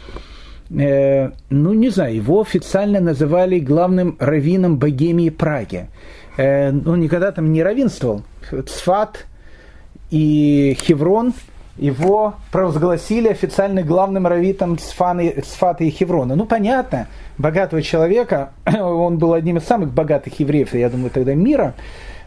э, 0.70 1.32
ну, 1.50 1.74
не 1.74 1.90
знаю, 1.90 2.16
его 2.16 2.42
официально 2.42 3.00
называли 3.00 3.60
главным 3.60 4.16
раввином 4.20 4.78
Богемии 4.78 5.30
Праги. 5.30 5.88
Э, 6.38 6.70
он 6.70 7.02
никогда 7.02 7.32
там 7.32 7.52
не 7.52 7.64
равенствовал. 7.64 8.24
Цфат 8.66 9.26
и 10.10 10.78
Хеврон 10.80 11.34
его 11.78 12.36
провозгласили 12.52 13.28
официально 13.28 13.84
главным 13.84 14.26
раввитом 14.26 14.78
Цфата 14.78 15.84
и 15.84 15.90
Хеврона. 15.90 16.36
Ну, 16.36 16.46
понятно, 16.46 17.08
богатого 17.38 17.82
человека, 17.82 18.52
он 18.66 19.18
был 19.18 19.34
одним 19.34 19.58
из 19.58 19.64
самых 19.64 19.94
богатых 19.94 20.40
евреев, 20.40 20.74
я 20.74 20.90
думаю, 20.90 21.12
тогда 21.12 21.34
мира, 21.36 21.76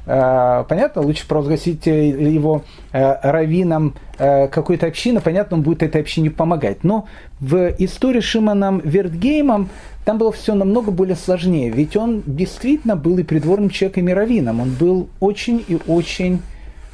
понятно, 0.05 1.03
лучше 1.03 1.27
провозгласить 1.27 1.87
э, 1.87 2.09
его 2.09 2.63
э, 2.93 3.15
раввином 3.23 3.95
какой-то 4.19 4.87
общины, 4.87 5.23
понятно, 5.23 5.57
он 5.57 5.63
будет 5.63 5.83
этой 5.83 6.03
общине 6.03 6.31
помогать. 6.31 6.85
Но 6.85 7.07
в 7.41 7.75
истории 7.79 8.21
с 8.21 8.25
Шиманом 8.25 8.81
Вертгеймом 8.81 9.71
там 10.05 10.19
было 10.19 10.31
все 10.31 10.55
намного 10.55 10.91
более 10.91 11.17
сложнее, 11.17 11.71
ведь 11.71 11.97
он 11.97 12.23
действительно 12.27 12.97
был 12.97 13.17
и 13.17 13.23
придворным 13.23 13.71
человеком, 13.71 14.09
и 14.11 14.13
раввином. 14.13 14.61
Он 14.61 14.73
был 14.79 15.09
очень 15.21 15.65
и 15.67 15.79
очень 15.87 16.43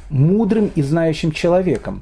мудрым 0.09 0.71
и 0.73 0.81
знающим 0.81 1.33
человеком. 1.33 2.01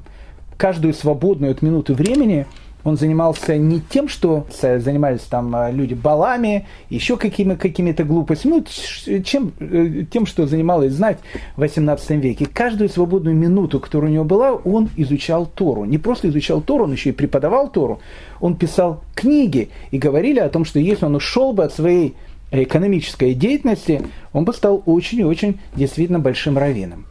Каждую 0.56 0.94
свободную 0.94 1.50
от 1.50 1.60
минуты 1.60 1.94
времени– 1.94 2.46
он 2.86 2.96
занимался 2.96 3.56
не 3.56 3.80
тем, 3.80 4.08
что 4.08 4.46
занимались 4.60 5.22
там 5.22 5.54
а, 5.56 5.72
люди 5.72 5.94
балами, 5.94 6.68
еще 6.88 7.16
какими, 7.16 7.56
какими-то 7.56 8.04
глупостями, 8.04 8.52
ну, 8.52 9.22
чем, 9.24 9.52
э, 9.58 10.04
тем, 10.08 10.24
что 10.24 10.46
занималось 10.46 10.92
знать 10.92 11.18
в 11.56 11.60
18 11.62 12.10
веке. 12.22 12.46
Каждую 12.46 12.88
свободную 12.88 13.34
минуту, 13.34 13.80
которая 13.80 14.12
у 14.12 14.14
него 14.14 14.24
была, 14.24 14.52
он 14.52 14.88
изучал 14.96 15.46
Тору. 15.46 15.84
Не 15.84 15.98
просто 15.98 16.28
изучал 16.28 16.60
Тору, 16.60 16.84
он 16.84 16.92
еще 16.92 17.10
и 17.10 17.12
преподавал 17.12 17.68
Тору. 17.68 17.98
Он 18.40 18.54
писал 18.54 19.02
книги 19.16 19.70
и 19.90 19.98
говорили 19.98 20.38
о 20.38 20.48
том, 20.48 20.64
что 20.64 20.78
если 20.78 21.06
он 21.06 21.16
ушел 21.16 21.52
бы 21.52 21.64
от 21.64 21.74
своей 21.74 22.14
экономической 22.52 23.34
деятельности, 23.34 24.02
он 24.32 24.44
бы 24.44 24.52
стал 24.52 24.84
очень 24.86 25.18
и 25.18 25.24
очень 25.24 25.58
действительно 25.74 26.20
большим 26.20 26.56
раввином. 26.56 27.06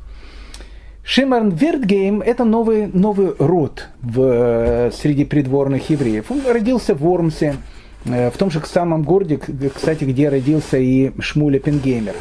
Шимарн 1.05 1.49
Вертгейм– 1.49 2.21
это 2.25 2.45
новый, 2.45 2.87
новый 2.87 3.35
род 3.37 3.89
в, 4.01 4.21
э, 4.21 4.91
среди 4.91 5.23
придворных 5.23 5.91
евреев. 5.91 6.31
Он 6.31 6.41
родился 6.47 6.95
в 6.95 7.01
Вормсе, 7.01 7.57
э, 8.05 8.31
в 8.31 8.37
том 8.37 8.49
же 8.49 8.59
самом 8.65 9.03
городе, 9.03 9.39
кстати, 9.73 10.03
где 10.03 10.29
родился 10.29 10.79
и 10.79 11.11
Шмуля 11.19 11.59
Пенгеймер. 11.59 12.15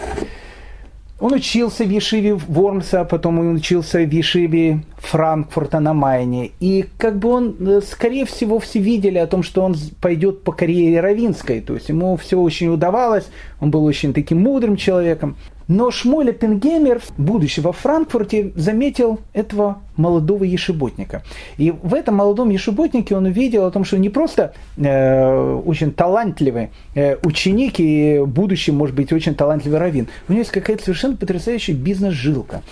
Он 1.18 1.32
учился 1.32 1.84
в 1.84 1.88
Ешиве 1.88 2.34
Вормса, 2.34 3.04
потом 3.04 3.38
он 3.38 3.54
учился 3.54 4.00
в 4.00 4.10
Ешиве 4.12 4.82
Франкфурта 4.98 5.80
на 5.80 5.94
Майне. 5.94 6.50
И 6.60 6.84
как 6.98 7.18
бы 7.18 7.30
он, 7.30 7.56
э, 7.66 7.80
скорее 7.80 8.26
всего, 8.26 8.59
все 8.59 8.80
видели 8.80 9.16
о 9.16 9.26
том, 9.26 9.42
что 9.42 9.62
он 9.62 9.76
пойдет 10.02 10.42
по 10.42 10.52
карьере 10.52 11.00
равинской. 11.00 11.62
То 11.62 11.72
есть 11.72 11.88
ему 11.88 12.14
все 12.18 12.38
очень 12.38 12.68
удавалось, 12.68 13.28
он 13.60 13.70
был 13.70 13.82
очень 13.84 14.12
таким 14.12 14.42
мудрым 14.42 14.76
человеком. 14.76 15.36
Но 15.68 15.90
Шмуэль 15.90 16.32
Пенгеймер, 16.32 17.00
будучи 17.16 17.60
во 17.60 17.72
Франкфурте, 17.72 18.52
заметил 18.54 19.20
этого 19.32 19.78
молодого 19.96 20.44
ешеботника. 20.44 21.22
И 21.56 21.70
в 21.70 21.94
этом 21.94 22.16
молодом 22.16 22.50
ешеботнике 22.50 23.16
он 23.16 23.26
увидел 23.26 23.64
о 23.64 23.70
том, 23.70 23.84
что 23.84 23.98
не 23.98 24.10
просто 24.10 24.54
э, 24.76 25.60
очень 25.64 25.92
талантливый 25.92 26.70
э, 26.94 27.16
ученик 27.24 27.74
и 27.78 28.22
будущий, 28.26 28.72
может 28.72 28.94
быть, 28.94 29.12
очень 29.12 29.34
талантливый 29.34 29.78
раввин. 29.78 30.08
У 30.28 30.32
него 30.32 30.40
есть 30.40 30.50
какая-то 30.50 30.84
совершенно 30.84 31.16
потрясающая 31.16 31.74
бизнес-жилка. 31.74 32.62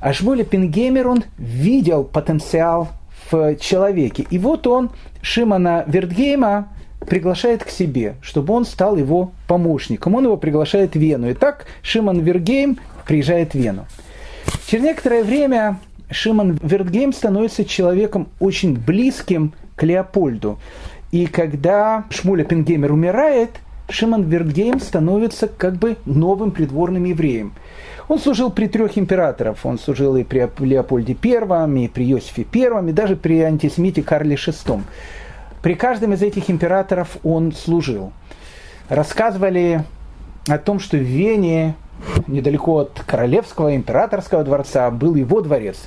А 0.00 0.12
Шмуэль 0.12 0.44
Пенгеймер, 0.44 1.08
он 1.08 1.24
видел 1.38 2.04
потенциал 2.04 2.88
в 3.30 3.56
человеке. 3.56 4.26
И 4.30 4.38
вот 4.38 4.66
он 4.66 4.90
Шимона 5.20 5.84
Вертгейма 5.86 6.68
приглашает 7.06 7.64
к 7.64 7.70
себе, 7.70 8.14
чтобы 8.22 8.54
он 8.54 8.64
стал 8.64 8.96
его 8.96 9.32
помощником. 9.48 10.14
Он 10.14 10.24
его 10.24 10.36
приглашает 10.36 10.94
в 10.94 10.98
Вену. 10.98 11.30
И 11.30 11.34
так 11.34 11.66
Шимон 11.82 12.20
Вертгейм 12.20 12.78
приезжает 13.06 13.52
в 13.52 13.54
Вену. 13.56 13.86
Через 14.66 14.84
некоторое 14.84 15.22
время 15.22 15.78
Шимон 16.10 16.58
Вертгейм 16.62 17.12
становится 17.12 17.64
человеком 17.64 18.28
очень 18.40 18.76
близким 18.76 19.54
к 19.76 19.82
Леопольду. 19.82 20.58
И 21.10 21.26
когда 21.26 22.04
Шмуэль 22.10 22.44
Оппенгеймер 22.44 22.92
умирает, 22.92 23.50
Шимон 23.88 24.24
Вертгейм 24.24 24.80
становится 24.80 25.48
как 25.48 25.76
бы 25.76 25.96
новым 26.06 26.50
придворным 26.50 27.04
евреем. 27.04 27.52
Он 28.08 28.18
служил 28.18 28.50
при 28.50 28.66
трех 28.66 28.98
императорах. 28.98 29.56
Он 29.64 29.78
служил 29.78 30.16
и 30.16 30.24
при 30.24 30.48
Леопольде 30.64 31.16
I, 31.22 31.84
и 31.84 31.88
при 31.88 32.10
Иосифе 32.10 32.46
I, 32.52 32.88
и 32.88 32.92
даже 32.92 33.16
при 33.16 33.40
антисемите 33.40 34.02
Карле 34.02 34.36
VI. 34.36 34.80
При 35.62 35.74
каждом 35.74 36.12
из 36.12 36.22
этих 36.22 36.50
императоров 36.50 37.16
он 37.22 37.52
служил. 37.52 38.12
Рассказывали 38.88 39.84
о 40.48 40.58
том, 40.58 40.80
что 40.80 40.96
в 40.96 41.00
Вене, 41.00 41.76
недалеко 42.26 42.78
от 42.78 43.00
королевского 43.06 43.76
императорского 43.76 44.42
дворца, 44.42 44.90
был 44.90 45.14
его 45.14 45.40
дворец. 45.40 45.78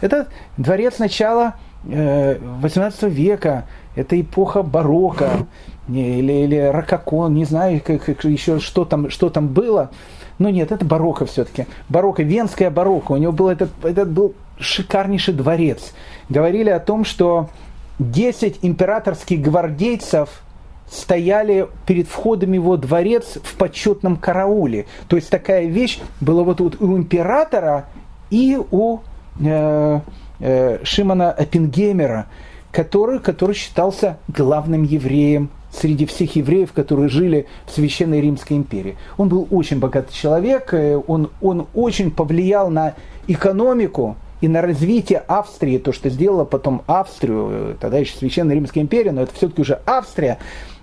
Это 0.00 0.26
дворец 0.56 0.98
начала 0.98 1.54
18 1.84 3.02
э, 3.02 3.08
века, 3.08 3.66
это 3.94 4.20
эпоха 4.20 4.62
барокко 4.62 5.46
или, 5.88 6.32
или 6.32 6.56
рококо, 6.56 7.28
не 7.28 7.44
знаю, 7.44 7.80
как, 7.84 8.04
как 8.04 8.24
еще 8.24 8.58
что 8.58 8.84
там, 8.84 9.08
что 9.08 9.30
там 9.30 9.48
было. 9.48 9.90
Но 10.38 10.48
нет, 10.50 10.72
это 10.72 10.84
барокко 10.84 11.26
все-таки. 11.26 11.66
Барокко, 11.88 12.24
венская 12.24 12.70
барокко. 12.70 13.12
У 13.12 13.16
него 13.16 13.32
был 13.32 13.48
этот, 13.48 13.70
этот 13.84 14.10
был 14.10 14.34
шикарнейший 14.58 15.34
дворец. 15.34 15.92
Говорили 16.28 16.70
о 16.70 16.80
том, 16.80 17.04
что 17.04 17.48
10 17.98 18.60
императорских 18.62 19.40
гвардейцев 19.40 20.42
стояли 20.90 21.68
перед 21.86 22.06
входом 22.06 22.52
его 22.52 22.76
дворец 22.76 23.38
в 23.42 23.56
почетном 23.56 24.16
карауле. 24.16 24.86
То 25.08 25.16
есть 25.16 25.30
такая 25.30 25.66
вещь 25.66 26.00
была 26.20 26.42
вот, 26.42 26.60
вот 26.60 26.80
у 26.80 26.96
императора 26.98 27.86
и 28.30 28.58
у 28.70 28.98
э, 29.40 30.00
э, 30.40 30.84
Шимона 30.84 31.32
Оппенгеймера, 31.32 32.26
который, 32.70 33.20
который 33.20 33.54
считался 33.54 34.18
главным 34.28 34.82
евреем 34.82 35.50
среди 35.72 36.04
всех 36.04 36.36
евреев, 36.36 36.72
которые 36.72 37.08
жили 37.08 37.46
в 37.66 37.72
Священной 37.72 38.20
Римской 38.20 38.56
империи. 38.56 38.96
Он 39.16 39.28
был 39.28 39.48
очень 39.50 39.78
богатый 39.78 40.12
человек, 40.12 40.74
э, 40.74 41.00
он, 41.06 41.30
он 41.40 41.66
очень 41.74 42.10
повлиял 42.10 42.68
на 42.68 42.94
экономику 43.26 44.16
и 44.42 44.48
на 44.48 44.60
развитие 44.60 45.20
Австрии, 45.20 45.78
то, 45.78 45.92
что 45.92 46.10
сделала 46.10 46.44
потом 46.44 46.82
Австрию, 46.86 47.78
тогда 47.80 47.96
еще 47.98 48.14
Священная 48.16 48.56
Римская 48.56 48.82
империя, 48.82 49.12
но 49.12 49.22
это 49.22 49.32
все-таки 49.34 49.62
уже 49.62 49.80
Австрия, 49.86 50.38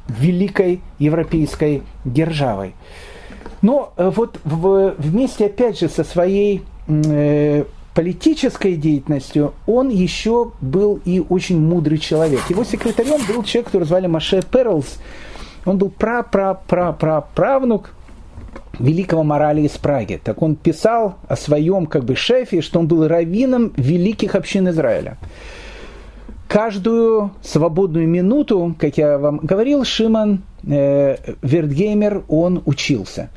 великой 0.07 0.81
европейской 0.97 1.83
державой. 2.05 2.73
Но 3.61 3.91
э, 3.97 4.09
вот 4.15 4.39
в, 4.45 4.95
вместе, 4.97 5.47
опять 5.47 5.79
же, 5.79 5.89
со 5.89 6.05
своей 6.05 6.63
э, 6.87 7.65
политической 7.93 8.75
деятельностью 8.75 9.53
он 9.67 9.89
еще 9.89 10.53
был 10.61 11.01
и 11.03 11.21
очень 11.27 11.59
мудрый 11.59 11.97
человек. 11.97 12.39
Его 12.49 12.63
секретарем 12.63 13.19
был 13.27 13.43
человек, 13.43 13.65
который 13.67 13.83
звали 13.83 14.07
Маше 14.07 14.41
Перлс. 14.41 14.99
Он 15.65 15.77
был 15.77 15.89
пра-пра-пра-пра-правнук 15.89 17.89
великого 18.79 19.23
морали 19.23 19.61
из 19.61 19.77
Праги. 19.77 20.19
Так 20.23 20.41
он 20.41 20.55
писал 20.55 21.15
о 21.27 21.35
своем 21.35 21.85
как 21.85 22.03
бы 22.03 22.15
шефе, 22.15 22.61
что 22.61 22.79
он 22.79 22.87
был 22.87 23.07
раввином 23.07 23.73
великих 23.75 24.35
общин 24.35 24.69
Израиля. 24.69 25.17
Каждую 26.47 27.31
свободную 27.43 28.07
минуту, 28.07 28.75
как 28.79 28.97
я 28.97 29.17
вам 29.19 29.37
говорил, 29.37 29.83
Шиман 29.83 30.41
э, 30.67 31.17
Вертгеймер, 31.43 32.23
он 32.27 32.63
учился. 32.65 33.29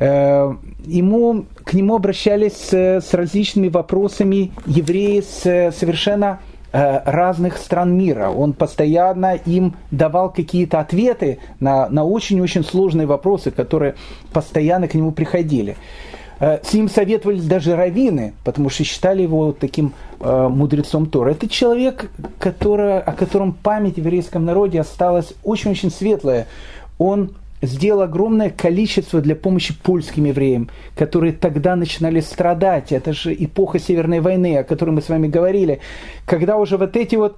Э, 0.00 0.52
ему, 0.84 1.44
к 1.62 1.74
нему 1.74 1.94
обращались 1.94 2.54
с, 2.54 2.72
с 2.72 3.14
различными 3.14 3.68
вопросами 3.68 4.50
евреи 4.66 5.20
с 5.20 5.72
совершенно 5.78 6.40
э, 6.40 6.49
разных 6.72 7.56
стран 7.56 7.96
мира. 7.96 8.30
Он 8.30 8.52
постоянно 8.52 9.34
им 9.34 9.74
давал 9.90 10.30
какие-то 10.30 10.80
ответы 10.80 11.38
на, 11.58 11.88
на 11.88 12.04
очень-очень 12.04 12.64
сложные 12.64 13.06
вопросы, 13.06 13.50
которые 13.50 13.94
постоянно 14.32 14.86
к 14.86 14.94
нему 14.94 15.10
приходили. 15.10 15.76
Э, 16.40 16.58
с 16.62 16.72
ним 16.72 16.88
советовались 16.88 17.44
даже 17.44 17.76
раввины, 17.76 18.32
потому 18.44 18.70
что 18.70 18.82
считали 18.82 19.22
его 19.22 19.52
таким 19.52 19.92
э, 20.18 20.48
мудрецом 20.48 21.06
Тора. 21.06 21.30
Это 21.32 21.48
человек, 21.48 22.10
который, 22.38 22.98
о 22.98 23.12
котором 23.12 23.52
память 23.52 23.94
в 23.94 23.98
еврейском 23.98 24.44
народе 24.44 24.80
осталась 24.80 25.34
очень-очень 25.44 25.90
светлая. 25.90 26.46
Он 26.98 27.32
сделал 27.62 28.02
огромное 28.02 28.50
количество 28.50 29.20
для 29.20 29.36
помощи 29.36 29.74
польским 29.74 30.24
евреям, 30.24 30.70
которые 30.96 31.32
тогда 31.32 31.76
начинали 31.76 32.20
страдать. 32.20 32.92
Это 32.92 33.12
же 33.12 33.34
эпоха 33.34 33.78
Северной 33.78 34.20
войны, 34.20 34.58
о 34.58 34.64
которой 34.64 34.90
мы 34.90 35.02
с 35.02 35.08
вами 35.08 35.28
говорили. 35.28 35.80
Когда 36.26 36.56
уже 36.56 36.76
вот 36.76 36.96
эти 36.96 37.16
вот 37.16 37.36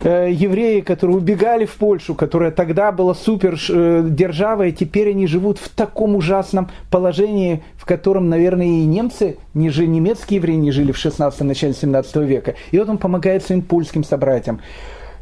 э, 0.00 0.28
евреи, 0.30 0.80
которые 0.80 1.16
убегали 1.16 1.64
в 1.64 1.74
Польшу, 1.74 2.14
которая 2.14 2.50
тогда 2.50 2.92
была 2.92 3.14
супер 3.14 3.58
э, 3.68 4.06
державой, 4.08 4.72
теперь 4.72 5.10
они 5.10 5.26
живут 5.26 5.58
в 5.58 5.68
таком 5.68 6.14
ужасном 6.14 6.70
положении, 6.90 7.62
в 7.76 7.84
котором, 7.84 8.28
наверное, 8.28 8.66
и 8.66 8.84
немцы, 8.84 9.38
не 9.54 9.70
жили, 9.70 9.86
немецкие 9.86 10.36
евреи 10.36 10.56
не 10.56 10.70
жили 10.70 10.92
в 10.92 10.96
16 10.96 11.40
начале 11.42 11.74
17 11.74 12.16
века. 12.16 12.54
И 12.70 12.78
вот 12.78 12.88
он 12.88 12.98
помогает 12.98 13.44
своим 13.44 13.62
польским 13.62 14.04
собратьям. 14.04 14.60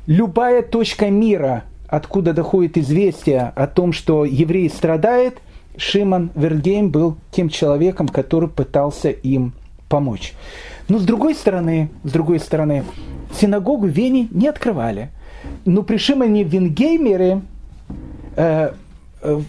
Любая 0.06 0.62
точка 0.62 1.10
мира, 1.10 1.64
откуда 1.88 2.32
доходит 2.32 2.78
известие 2.78 3.52
о 3.54 3.66
том, 3.66 3.92
что 3.92 4.24
еврей 4.24 4.68
страдает, 4.68 5.38
Шимон 5.76 6.30
Вергейм 6.34 6.90
был 6.90 7.16
тем 7.30 7.48
человеком, 7.48 8.08
который 8.08 8.48
пытался 8.48 9.10
им 9.10 9.52
помочь. 9.88 10.32
Но 10.88 10.98
с 10.98 11.04
другой 11.04 11.34
стороны, 11.34 11.90
с 12.04 12.10
другой 12.10 12.40
стороны, 12.40 12.84
синагогу 13.38 13.86
в 13.86 13.90
Вене 13.90 14.28
не 14.30 14.48
открывали. 14.48 15.10
Но 15.64 15.82
при 15.82 15.96
Шимоне 15.96 16.44
Венгеймере 16.44 17.42
э, 18.36 18.72
э, 19.22 19.40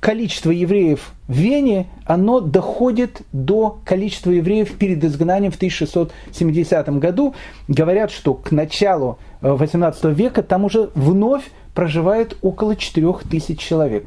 количество 0.00 0.50
евреев 0.50 1.12
в 1.28 1.34
Вене, 1.34 1.86
оно 2.04 2.40
доходит 2.40 3.22
до 3.32 3.78
количества 3.84 4.30
евреев 4.30 4.76
перед 4.76 5.02
изгнанием 5.04 5.52
в 5.52 5.56
1670 5.56 6.88
году. 6.98 7.34
Говорят, 7.68 8.10
что 8.10 8.34
к 8.34 8.50
началу 8.50 9.18
18 9.40 10.04
э, 10.04 10.12
века 10.12 10.42
там 10.42 10.64
уже 10.64 10.90
вновь 10.94 11.44
проживает 11.74 12.36
около 12.42 12.76
4000 12.76 13.54
человек. 13.56 14.06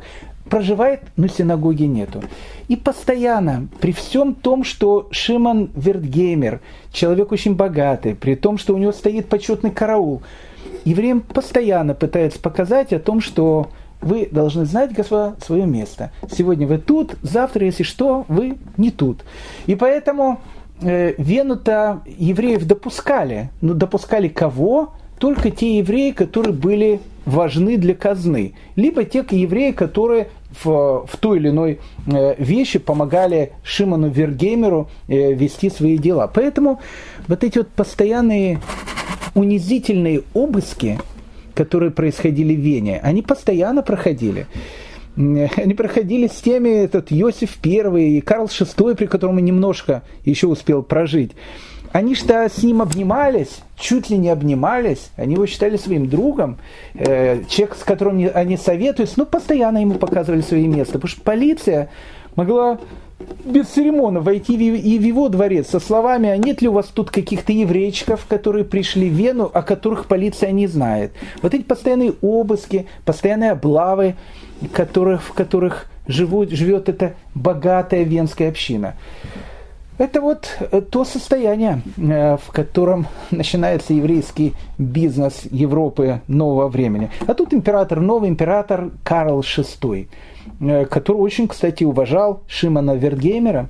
Проживает, 0.49 1.01
но 1.15 1.27
синагоги 1.27 1.83
нету. 1.83 2.21
И 2.67 2.75
постоянно, 2.75 3.67
при 3.79 3.93
всем 3.93 4.35
том, 4.35 4.63
что 4.63 5.07
Шимон 5.11 5.71
Вертгеймер, 5.75 6.59
человек 6.91 7.31
очень 7.31 7.55
богатый, 7.55 8.13
при 8.13 8.35
том, 8.35 8.57
что 8.57 8.75
у 8.75 8.77
него 8.77 8.91
стоит 8.91 9.29
почетный 9.29 9.71
караул, 9.71 10.21
евреям 10.85 11.21
постоянно 11.21 11.93
пытается 11.93 12.39
показать 12.39 12.91
о 12.91 12.99
том, 12.99 13.21
что 13.21 13.69
вы 14.03 14.27
должны 14.31 14.65
знать, 14.65 14.93
господа, 14.93 15.35
свое 15.43 15.65
место. 15.65 16.11
Сегодня 16.31 16.67
вы 16.67 16.77
тут, 16.77 17.15
завтра, 17.21 17.65
если 17.65 17.83
что, 17.83 18.25
вы 18.27 18.57
не 18.77 18.91
тут. 18.91 19.23
И 19.65 19.75
поэтому 19.75 20.39
э, 20.81 21.13
Вену-то 21.17 22.01
евреев 22.05 22.65
допускали. 22.65 23.49
Но 23.61 23.73
допускали 23.73 24.27
кого? 24.27 24.93
Только 25.19 25.51
те 25.51 25.77
евреи, 25.77 26.11
которые 26.11 26.53
были 26.53 26.99
важны 27.25 27.77
для 27.77 27.95
казны. 27.95 28.55
Либо 28.75 29.05
те 29.05 29.25
евреи, 29.29 29.71
которые 29.71 30.27
в, 30.63 31.05
в 31.07 31.17
той 31.17 31.37
или 31.37 31.49
иной 31.49 31.79
э, 32.05 32.35
вещи 32.37 32.79
помогали 32.79 33.53
Шимону 33.63 34.09
Вергеймеру 34.09 34.89
э, 35.07 35.33
вести 35.33 35.69
свои 35.69 35.97
дела. 35.97 36.29
Поэтому 36.33 36.79
вот 37.27 37.43
эти 37.43 37.59
вот 37.59 37.69
постоянные 37.69 38.59
унизительные 39.35 40.23
обыски, 40.33 40.99
которые 41.53 41.91
происходили 41.91 42.55
в 42.55 42.59
Вене, 42.59 42.99
они 43.03 43.21
постоянно 43.21 43.83
проходили. 43.83 44.47
Они 45.15 45.73
проходили 45.75 46.27
с 46.27 46.41
теми, 46.41 46.69
этот 46.69 47.11
Иосиф 47.11 47.57
I 47.63 48.17
и 48.17 48.21
Карл 48.21 48.45
VI, 48.45 48.95
при 48.95 49.05
котором 49.05 49.37
он 49.37 49.45
немножко 49.45 50.01
еще 50.25 50.47
успел 50.47 50.81
прожить. 50.81 51.33
Они 51.91 52.15
что 52.15 52.49
с 52.49 52.63
ним 52.63 52.81
обнимались, 52.81 53.59
чуть 53.77 54.09
ли 54.09 54.17
не 54.17 54.29
обнимались, 54.29 55.11
они 55.15 55.35
его 55.35 55.45
считали 55.45 55.77
своим 55.77 56.09
другом, 56.09 56.57
э, 56.95 57.43
человек, 57.47 57.77
с 57.79 57.83
которым 57.83 58.27
они 58.33 58.57
советуются, 58.57 59.19
ну, 59.19 59.27
постоянно 59.27 59.77
ему 59.77 59.99
показывали 59.99 60.41
свое 60.41 60.67
место, 60.67 60.93
потому 60.93 61.09
что 61.09 61.21
полиция 61.21 61.91
могла 62.35 62.79
без 63.45 63.67
церемона 63.67 64.21
войти 64.21 64.55
в 64.57 65.03
его 65.03 65.29
дворец 65.29 65.69
со 65.69 65.79
словами, 65.79 66.29
а 66.29 66.37
нет 66.37 66.61
ли 66.61 66.67
у 66.67 66.73
вас 66.73 66.87
тут 66.87 67.09
каких-то 67.09 67.51
еврейчиков, 67.51 68.25
которые 68.27 68.65
пришли 68.65 69.09
в 69.09 69.13
Вену, 69.13 69.49
о 69.53 69.61
которых 69.61 70.05
полиция 70.05 70.51
не 70.51 70.67
знает. 70.67 71.11
Вот 71.41 71.53
эти 71.53 71.63
постоянные 71.63 72.13
обыски, 72.21 72.87
постоянные 73.05 73.51
облавы, 73.51 74.15
которых, 74.73 75.23
в 75.23 75.33
которых 75.33 75.87
живут, 76.07 76.51
живет 76.51 76.89
эта 76.89 77.13
богатая 77.33 78.03
венская 78.03 78.49
община. 78.49 78.95
Это 79.97 80.21
вот 80.21 80.57
э, 80.59 80.81
то 80.81 81.05
состояние, 81.05 81.81
э, 81.97 82.37
в 82.37 82.51
котором 82.51 83.05
начинается 83.29 83.93
еврейский 83.93 84.53
бизнес 84.79 85.43
Европы 85.51 86.21
нового 86.27 86.67
времени. 86.67 87.11
А 87.27 87.33
тут 87.35 87.53
император, 87.53 87.99
новый 87.99 88.29
император 88.29 88.89
Карл 89.03 89.41
VI. 89.41 90.07
Э, 90.69 90.85
который 90.85 91.17
очень, 91.17 91.47
кстати, 91.47 91.83
уважал 91.83 92.41
Шимона 92.47 92.95
Вергеймера. 92.95 93.69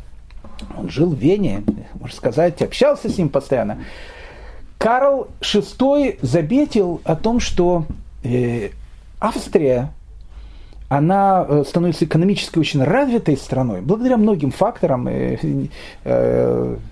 он 0.78 0.90
жил 0.90 1.10
в 1.10 1.18
Вене, 1.18 1.64
можно 2.00 2.16
сказать, 2.16 2.62
общался 2.62 3.10
с 3.10 3.18
ним 3.18 3.30
постоянно. 3.30 3.80
Карл 4.78 5.28
VI 5.42 6.20
заметил 6.22 7.02
о 7.04 7.16
том, 7.16 7.40
что 7.40 7.86
э, 8.24 8.70
Австрия 9.20 9.92
она 10.90 11.46
э, 11.48 11.64
становится 11.68 12.06
экономически 12.06 12.60
очень 12.60 12.84
развитой 12.84 13.38
страной, 13.38 13.82
благодаря 13.82 14.18
многим 14.18 14.52
факторам, 14.52 15.06
в 15.06 15.70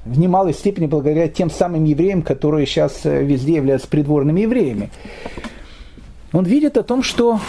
немалой 0.05 0.53
степени 0.53 0.87
благодаря 0.87 1.27
тем 1.27 1.51
самым 1.51 1.83
евреям, 1.83 2.23
которые 2.23 2.65
сейчас 2.65 3.01
везде 3.03 3.55
являются 3.55 3.87
придворными 3.87 4.41
евреями. 4.41 4.89
Он 6.33 6.45
видит 6.45 6.77
о 6.77 6.83
том, 6.83 7.03
что 7.03 7.39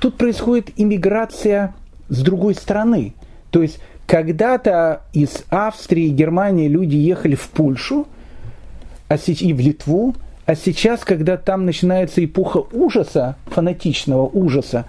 тут 0.00 0.18
происходит 0.18 0.72
иммиграция 0.76 1.72
с 2.08 2.20
другой 2.22 2.54
стороны. 2.54 3.14
То 3.50 3.62
есть 3.62 3.80
когда-то 4.06 5.02
из 5.12 5.44
Австрии 5.50 6.06
и 6.06 6.10
Германии 6.10 6.68
люди 6.68 6.96
ехали 6.96 7.34
в 7.34 7.48
Польшу 7.48 8.06
а 9.08 9.16
и 9.16 9.52
в 9.52 9.60
Литву, 9.60 10.14
а 10.44 10.54
сейчас, 10.54 11.04
когда 11.04 11.36
там 11.36 11.64
начинается 11.64 12.24
эпоха 12.24 12.64
ужаса, 12.72 13.36
фанатичного 13.46 14.26
ужаса, 14.26 14.84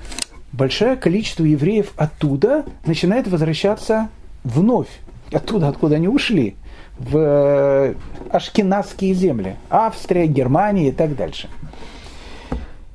большое 0.51 0.95
количество 0.95 1.43
евреев 1.43 1.93
оттуда 1.95 2.65
начинает 2.85 3.27
возвращаться 3.27 4.09
вновь. 4.43 4.89
Оттуда, 5.31 5.69
откуда 5.69 5.95
они 5.95 6.07
ушли. 6.07 6.55
В 6.97 7.17
э, 7.17 7.95
ашкенадские 8.31 9.13
земли. 9.13 9.55
Австрия, 9.69 10.27
Германия 10.27 10.89
и 10.89 10.91
так 10.91 11.15
дальше. 11.15 11.49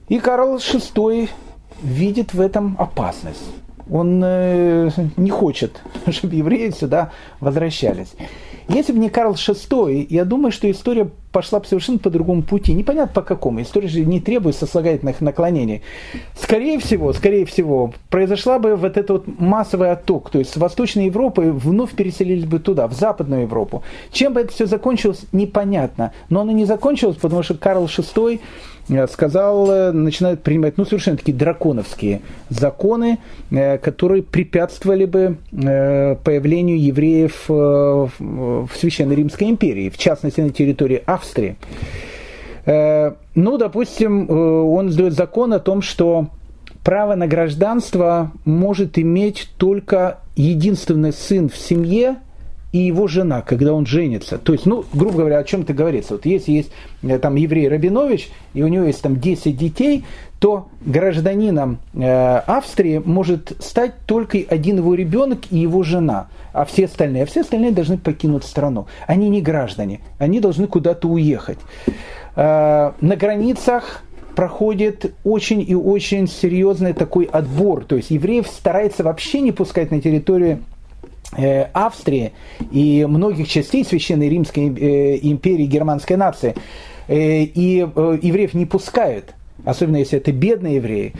И 0.08 0.18
Карл 0.18 0.56
VI 0.56 1.30
видит 1.82 2.34
в 2.34 2.40
этом 2.40 2.76
опасность. 2.78 3.44
Он 3.90 4.22
э, 4.24 4.90
не 5.16 5.30
хочет, 5.30 5.80
чтобы 6.10 6.36
евреи 6.36 6.70
сюда 6.70 7.10
возвращались. 7.40 8.14
Если 8.68 8.92
бы 8.92 8.98
не 8.98 9.10
Карл 9.10 9.34
VI, 9.34 10.06
я 10.08 10.24
думаю, 10.24 10.50
что 10.50 10.70
история 10.70 11.10
пошла 11.32 11.60
бы 11.60 11.66
совершенно 11.66 11.98
по 11.98 12.08
другому 12.08 12.42
пути. 12.42 12.72
Непонятно 12.72 13.12
по 13.12 13.20
какому. 13.20 13.60
История 13.60 13.88
же 13.88 14.04
не 14.04 14.20
требует 14.20 14.56
сослагательных 14.56 15.20
наклонений. 15.20 15.82
Скорее 16.38 16.78
всего, 16.78 17.12
скорее 17.12 17.44
всего, 17.44 17.92
произошла 18.08 18.58
бы 18.58 18.76
вот 18.76 18.96
этот 18.96 19.10
вот 19.10 19.40
массовый 19.40 19.90
отток. 19.90 20.30
То 20.30 20.38
есть 20.38 20.52
с 20.52 20.56
Восточной 20.56 21.06
Европы 21.06 21.50
вновь 21.52 21.92
переселились 21.92 22.46
бы 22.46 22.58
туда, 22.58 22.86
в 22.86 22.94
Западную 22.94 23.42
Европу. 23.42 23.82
Чем 24.12 24.32
бы 24.32 24.40
это 24.40 24.52
все 24.52 24.66
закончилось, 24.66 25.26
непонятно. 25.32 26.12
Но 26.30 26.40
оно 26.40 26.52
не 26.52 26.64
закончилось, 26.64 27.18
потому 27.20 27.42
что 27.42 27.54
Карл 27.54 27.84
VI 27.84 28.40
сказал, 29.10 29.70
э, 29.70 29.92
начинают 29.92 30.42
принимать 30.42 30.76
ну, 30.76 30.84
совершенно 30.84 31.16
такие 31.16 31.36
драконовские 31.36 32.20
законы, 32.50 33.18
э, 33.50 33.78
которые 33.78 34.22
препятствовали 34.22 35.04
бы 35.04 35.36
появлению 35.50 36.80
евреев 36.80 37.44
в 37.48 38.68
Священной 38.74 39.16
Римской 39.16 39.48
империи, 39.50 39.88
в 39.88 39.98
частности 39.98 40.40
на 40.40 40.50
территории 40.50 41.02
Австрии. 41.06 41.56
Ну, 42.66 43.58
допустим, 43.58 44.30
он 44.30 44.90
сдает 44.90 45.12
закон 45.12 45.52
о 45.52 45.58
том, 45.58 45.82
что 45.82 46.28
право 46.82 47.14
на 47.14 47.26
гражданство 47.26 48.32
может 48.44 48.98
иметь 48.98 49.50
только 49.58 50.20
единственный 50.36 51.12
сын 51.12 51.48
в 51.48 51.56
семье– 51.56 52.16
и 52.74 52.78
его 52.78 53.06
жена, 53.06 53.40
когда 53.40 53.72
он 53.72 53.86
женится. 53.86 54.36
То 54.36 54.52
есть, 54.52 54.66
ну, 54.66 54.84
грубо 54.92 55.18
говоря, 55.18 55.38
о 55.38 55.44
чем 55.44 55.60
это 55.60 55.72
говорится. 55.72 56.14
Вот 56.14 56.26
если 56.26 56.50
есть 56.50 56.72
э, 57.04 57.20
там 57.20 57.36
еврей 57.36 57.68
Рабинович, 57.68 58.30
и 58.52 58.64
у 58.64 58.66
него 58.66 58.86
есть 58.86 59.00
там 59.00 59.20
10 59.20 59.56
детей, 59.56 60.04
то 60.40 60.66
гражданином 60.84 61.78
э, 61.94 62.02
Австрии 62.04 63.00
может 63.04 63.52
стать 63.60 63.92
только 64.06 64.38
один 64.48 64.78
его 64.78 64.94
ребенок 64.94 65.52
и 65.52 65.58
его 65.58 65.84
жена, 65.84 66.26
а 66.52 66.64
все 66.64 66.86
остальные, 66.86 67.22
а 67.22 67.26
все 67.26 67.42
остальные 67.42 67.70
должны 67.70 67.96
покинуть 67.96 68.42
страну. 68.42 68.88
Они 69.06 69.28
не 69.28 69.40
граждане, 69.40 70.00
они 70.18 70.40
должны 70.40 70.66
куда-то 70.66 71.06
уехать. 71.06 71.58
Э, 72.34 72.90
на 73.00 73.14
границах 73.14 74.02
проходит 74.34 75.14
очень 75.22 75.64
и 75.64 75.76
очень 75.76 76.26
серьезный 76.26 76.92
такой 76.92 77.26
отбор. 77.26 77.84
То 77.84 77.94
есть 77.94 78.10
евреев 78.10 78.48
старается 78.48 79.04
вообще 79.04 79.42
не 79.42 79.52
пускать 79.52 79.92
на 79.92 80.00
территорию 80.00 80.64
Австрии 81.72 82.32
и 82.70 83.04
многих 83.08 83.48
частей 83.48 83.84
Священной 83.84 84.28
Римской 84.28 84.68
э, 84.68 85.18
империи 85.22 85.66
германской 85.66 86.16
нации. 86.16 86.54
Э, 87.08 87.42
и 87.42 87.78
евреев 87.78 88.54
не 88.54 88.66
пускают, 88.66 89.34
особенно 89.64 89.96
если 89.96 90.18
это 90.18 90.32
бедные 90.32 90.76
евреи. 90.76 91.14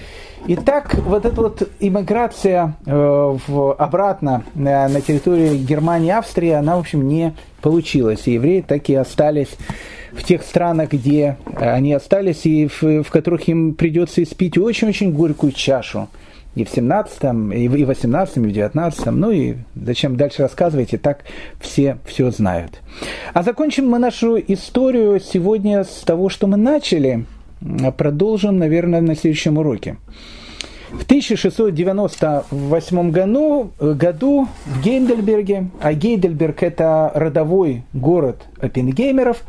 И 0.47 0.57
так 0.57 0.95
вот 0.95 1.25
эта 1.25 1.41
вот 1.41 1.69
иммиграция 1.81 2.77
в, 2.85 3.73
обратно 3.73 4.45
на 4.55 5.01
территорию 5.01 5.57
Германии 5.57 6.09
и 6.09 6.11
Австрии, 6.11 6.51
она, 6.51 6.77
в 6.77 6.81
общем, 6.81 7.09
не 7.09 7.35
получилась. 7.63 8.27
И 8.27 8.33
евреи 8.33 8.61
так 8.61 8.91
и 8.91 8.95
остались 8.95 9.57
в 10.13 10.23
тех 10.23 10.43
странах, 10.43 10.91
где 10.91 11.39
они 11.57 11.95
остались, 11.95 12.45
и 12.45 12.69
в, 12.69 13.05
в 13.05 13.11
которых 13.11 13.49
им 13.49 13.75
придется 13.75 14.23
испить 14.23 14.59
очень-очень 14.59 15.13
горькую 15.13 15.53
чашу 15.53 16.09
и 16.55 16.65
в 16.65 16.69
17-м, 16.69 17.53
и 17.53 17.69
в 17.69 17.75
18-м, 17.75 18.45
и 18.45 18.53
в 18.53 18.57
19-м, 18.57 19.21
ну 19.21 19.31
и 19.31 19.57
зачем 19.75 20.17
дальше 20.17 20.43
рассказывать, 20.43 20.95
и 20.95 20.97
так 20.97 21.25
все 21.61 21.99
все 22.05 22.31
знают. 22.31 22.81
А 23.33 23.43
закончим 23.43 23.89
мы 23.89 23.99
нашу 23.99 24.39
историю 24.39 25.19
сегодня 25.21 25.83
с 25.85 26.03
того, 26.05 26.29
что 26.29 26.47
мы 26.47 26.57
начали, 26.57 27.25
продолжим, 27.97 28.59
наверное, 28.59 29.01
на 29.01 29.17
следующем 29.17 29.59
уроке. 29.59 29.97
В 30.91 31.03
1698 31.05 33.11
году, 33.11 33.73
году 33.81 34.47
в 34.65 34.83
Гейдельберге, 34.83 35.71
а 35.81 35.93
Гейдельберг 35.93 36.63
это 36.63 37.11
родовой 37.15 37.83
город 37.93 38.45
оппенгеймеров, 38.61 39.43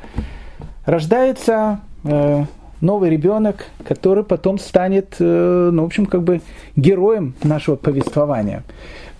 рождается 0.86 1.82
э, 2.04 2.46
новый 2.82 3.10
ребенок, 3.10 3.66
который 3.88 4.24
потом 4.24 4.60
станет, 4.60 5.16
э, 5.20 5.70
ну, 5.72 5.84
в 5.84 5.86
общем, 5.86 6.06
как 6.06 6.24
бы 6.24 6.42
героем 6.76 7.36
нашего 7.44 7.76
повествования. 7.76 8.64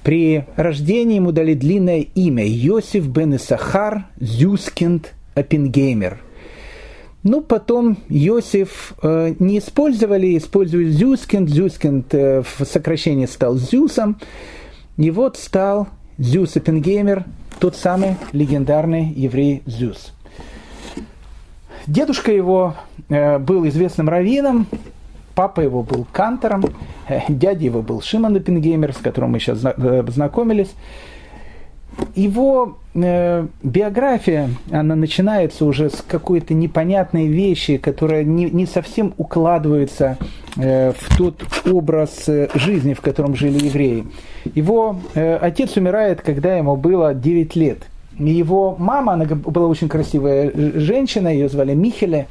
При 0.04 0.46
рождении 0.56 1.16
ему 1.16 1.32
дали 1.32 1.56
длинное 1.56 2.02
имя 2.02 2.46
Йосиф 2.46 3.08
бен 3.08 3.36
Исахар 3.36 4.06
Зюскинд 4.20 5.14
Оппенгеймер. 5.34 6.20
Ну, 7.24 7.42
потом 7.42 7.98
Йосиф 8.08 8.94
э, 9.02 9.34
не 9.40 9.58
использовали, 9.58 10.38
использовали 10.38 10.90
Зюскинд. 10.90 11.50
Зюскинд 11.50 12.14
э, 12.14 12.44
в 12.44 12.66
сокращении 12.66 13.26
стал 13.26 13.56
Зюсом. 13.56 14.20
И 14.98 15.10
вот 15.10 15.38
стал 15.38 15.88
Зюс 16.18 16.56
Оппенгеймер, 16.56 17.26
тот 17.60 17.76
самый 17.76 18.16
легендарный 18.32 19.12
еврей 19.12 19.64
Зюс. 19.66 20.15
Дедушка 21.88 22.32
его 22.32 22.76
э, 23.10 23.38
был 23.38 23.68
известным 23.68 24.10
раввином, 24.10 24.66
папа 25.36 25.62
его 25.62 25.84
был 25.84 26.08
кантором, 26.12 26.64
э, 27.08 27.20
дядя 27.30 27.64
его 27.64 27.82
был 27.84 28.02
Шимон 28.02 28.38
Эппенгеймер, 28.38 28.94
с 28.94 28.98
которым 28.98 29.32
мы 29.32 29.40
сейчас 29.40 29.60
э, 29.64 30.04
знакомились. 30.08 30.74
Его 32.14 32.78
биография, 32.94 34.50
она 34.70 34.96
начинается 34.96 35.66
уже 35.66 35.90
с 35.90 36.04
какой-то 36.06 36.54
непонятной 36.54 37.28
вещи, 37.28 37.78
которая 37.78 38.26
не, 38.26 38.50
не 38.50 38.66
совсем 38.66 39.14
укладывается 39.18 40.18
в 40.56 41.18
тот 41.18 41.46
образ 41.66 42.26
жизни, 42.54 42.94
в 42.94 43.00
котором 43.00 43.36
жили 43.36 43.66
евреи. 43.66 44.06
Его 44.56 44.98
отец 45.14 45.78
умирает, 45.78 46.22
когда 46.22 46.58
ему 46.58 46.76
было 46.76 47.14
9 47.14 47.56
лет– 47.56 47.78
его 48.18 48.76
мама, 48.78 49.14
она 49.14 49.26
была 49.26 49.68
очень 49.68 49.90
красивая 49.90 50.52
женщина, 50.54 51.28
ее 51.28 51.50
звали 51.50 51.74
Михеле, 51.74 52.28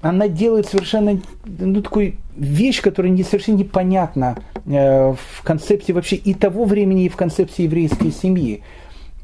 она 0.00 0.28
делает 0.28 0.66
совершенно 0.66 1.20
ну, 1.44 1.82
такую 1.82 2.14
вещь, 2.36 2.80
которая 2.80 3.10
не, 3.10 3.24
совершенно 3.24 3.56
непонятна 3.56 4.38
э, 4.66 5.12
в 5.12 5.42
концепции 5.42 5.92
вообще 5.92 6.16
и 6.16 6.34
того 6.34 6.64
времени, 6.64 7.06
и 7.06 7.08
в 7.08 7.16
концепции 7.16 7.64
еврейской 7.64 8.12
семьи. 8.12 8.62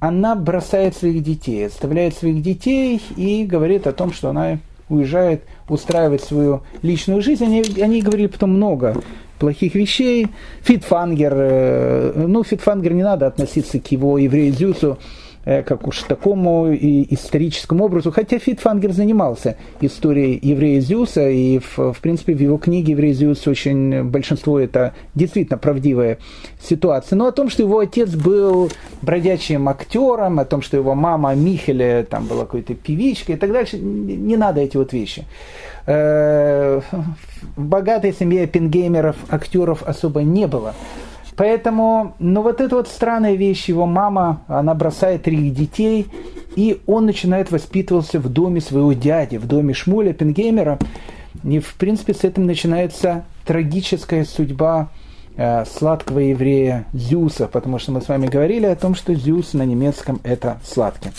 Она 0.00 0.34
бросает 0.34 0.96
своих 0.96 1.22
детей, 1.22 1.66
оставляет 1.66 2.16
своих 2.16 2.42
детей 2.42 3.00
и 3.16 3.44
говорит 3.44 3.86
о 3.86 3.92
том, 3.92 4.12
что 4.12 4.30
она 4.30 4.58
уезжает 4.88 5.44
устраивать 5.68 6.22
свою 6.22 6.62
личную 6.82 7.22
жизнь. 7.22 7.44
Они, 7.44 7.62
они 7.80 8.02
говорили 8.02 8.26
потом 8.26 8.50
много 8.50 9.00
плохих 9.38 9.74
вещей. 9.74 10.28
Фитфангер, 10.62 11.32
э, 11.34 12.12
ну, 12.26 12.42
Фитфангер 12.42 12.92
не 12.92 13.02
надо 13.02 13.26
относиться 13.26 13.78
к 13.78 13.86
его 13.92 14.18
еврею 14.18 14.52
Зюсу, 14.52 14.98
как 15.44 15.86
уж 15.86 16.02
такому 16.02 16.72
и 16.72 17.12
историческому 17.14 17.84
образу, 17.84 18.10
хотя 18.10 18.38
Фитфангер 18.38 18.92
занимался 18.92 19.56
историей 19.80 20.38
еврея 20.42 20.80
Зюса, 20.80 21.28
и 21.28 21.58
в, 21.58 21.92
в 21.92 22.00
принципе 22.00 22.34
в 22.34 22.40
его 22.40 22.58
книге 22.58 22.92
«Еврей 22.92 23.12
Зюс» 23.12 23.46
очень 23.46 24.04
большинство 24.04 24.58
это 24.58 24.94
действительно 25.14 25.58
правдивая 25.58 26.18
ситуация. 26.60 27.16
Но 27.16 27.26
о 27.26 27.32
том, 27.32 27.50
что 27.50 27.62
его 27.62 27.78
отец 27.78 28.10
был 28.10 28.70
бродячим 29.02 29.68
актером, 29.68 30.38
о 30.38 30.44
том, 30.44 30.62
что 30.62 30.76
его 30.76 30.94
мама 30.94 31.34
Михеля 31.34 32.04
там 32.08 32.26
была 32.26 32.44
какой-то 32.44 32.74
певичкой 32.74 33.36
и 33.36 33.38
так 33.38 33.52
дальше, 33.52 33.78
не 33.78 34.36
надо 34.36 34.60
эти 34.60 34.76
вот 34.76 34.92
вещи. 34.92 35.24
Э, 35.86 36.80
в 37.56 37.62
богатой 37.62 38.14
семье 38.14 38.46
пингеймеров, 38.46 39.16
актеров 39.28 39.82
особо 39.82 40.22
не 40.22 40.46
было. 40.46 40.74
Поэтому, 41.36 42.14
ну 42.18 42.42
вот 42.42 42.60
это 42.60 42.76
вот 42.76 42.88
странная 42.88 43.34
вещь, 43.34 43.68
его 43.68 43.86
мама, 43.86 44.42
она 44.46 44.74
бросает 44.74 45.24
трех 45.24 45.52
детей, 45.52 46.06
и 46.54 46.80
он 46.86 47.06
начинает 47.06 47.50
воспитываться 47.50 48.20
в 48.20 48.28
доме 48.28 48.60
своего 48.60 48.92
дяди, 48.92 49.36
в 49.36 49.46
доме 49.46 49.74
Шмуля 49.74 50.12
Пенгеймера. 50.12 50.78
И, 51.42 51.58
в 51.58 51.74
принципе, 51.74 52.14
с 52.14 52.22
этим 52.22 52.46
начинается 52.46 53.24
трагическая 53.44 54.24
судьба 54.24 54.90
э, 55.36 55.64
сладкого 55.64 56.20
еврея 56.20 56.86
Зюса, 56.92 57.48
потому 57.48 57.78
что 57.80 57.90
мы 57.90 58.00
с 58.00 58.08
вами 58.08 58.26
говорили 58.26 58.66
о 58.66 58.76
том, 58.76 58.94
что 58.94 59.14
Зюс 59.14 59.52
на 59.52 59.64
немецком 59.64 60.20
это 60.22 60.58
сладкий. 60.64 61.10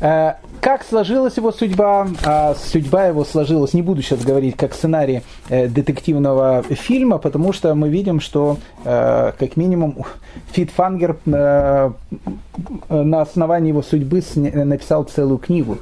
Э, 0.00 0.34
как 0.60 0.84
сложилась 0.84 1.36
его 1.36 1.50
судьба? 1.52 2.08
А 2.24 2.54
судьба 2.54 3.06
его 3.06 3.24
сложилась, 3.24 3.74
не 3.74 3.82
буду 3.82 4.02
сейчас 4.02 4.22
говорить, 4.24 4.56
как 4.56 4.74
сценарий 4.74 5.22
э, 5.48 5.68
детективного 5.68 6.62
фильма, 6.62 7.18
потому 7.18 7.52
что 7.52 7.74
мы 7.74 7.88
видим, 7.88 8.20
что 8.20 8.58
э, 8.84 9.32
как 9.38 9.56
минимум 9.56 10.04
Фитфангер 10.52 11.16
на 11.24 11.92
основании 12.88 13.68
его 13.68 13.82
судьбы 13.82 14.22
написал 14.34 15.04
целую 15.04 15.38
книгу, 15.38 15.78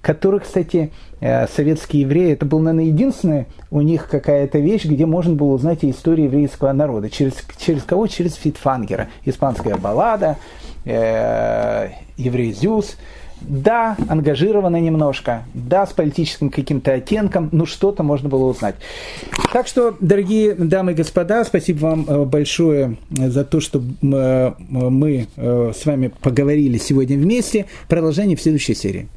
которую, 0.00 0.40
кстати, 0.40 0.90
советские 1.20 2.02
евреи, 2.02 2.32
это 2.32 2.46
был, 2.46 2.60
наверное, 2.60 2.86
единственная 2.86 3.46
у 3.70 3.80
них 3.82 4.08
какая-то 4.08 4.58
вещь, 4.58 4.84
где 4.84 5.06
можно 5.06 5.34
было 5.34 5.52
узнать 5.52 5.84
историю 5.84 6.26
еврейского 6.26 6.72
народа. 6.72 7.10
Через, 7.10 7.34
через 7.58 7.82
кого? 7.82 8.06
Через 8.06 8.34
Фитфангера. 8.34 9.08
Испанская 9.24 9.76
баллада, 9.76 10.36
э, 10.84 11.88
еврей 12.16 12.52
Зюс– 12.52 12.96
да, 13.40 13.96
ангажировано 14.08 14.76
немножко, 14.76 15.44
да, 15.54 15.86
с 15.86 15.92
политическим 15.92 16.50
каким-то 16.50 16.92
оттенком, 16.92 17.48
но 17.52 17.66
что-то 17.66 18.02
можно 18.02 18.28
было 18.28 18.44
узнать. 18.44 18.76
Так 19.52 19.66
что, 19.66 19.96
дорогие 20.00 20.54
дамы 20.54 20.92
и 20.92 20.94
господа, 20.94 21.44
спасибо 21.44 21.78
вам 21.78 22.06
э, 22.08 22.24
большое 22.24 22.96
за 23.10 23.44
то, 23.44 23.60
что 23.60 23.80
э, 23.80 24.52
мы 24.68 25.26
э, 25.36 25.72
с 25.76 25.86
вами 25.86 26.12
поговорили 26.20 26.78
сегодня 26.78 27.16
вместе. 27.16 27.66
Продолжение 27.88 28.36
в 28.36 28.42
следующей 28.42 28.74
серии. 28.74 29.08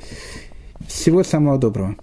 Всего 0.88 1.24
самого 1.24 1.58
доброго. 1.58 1.96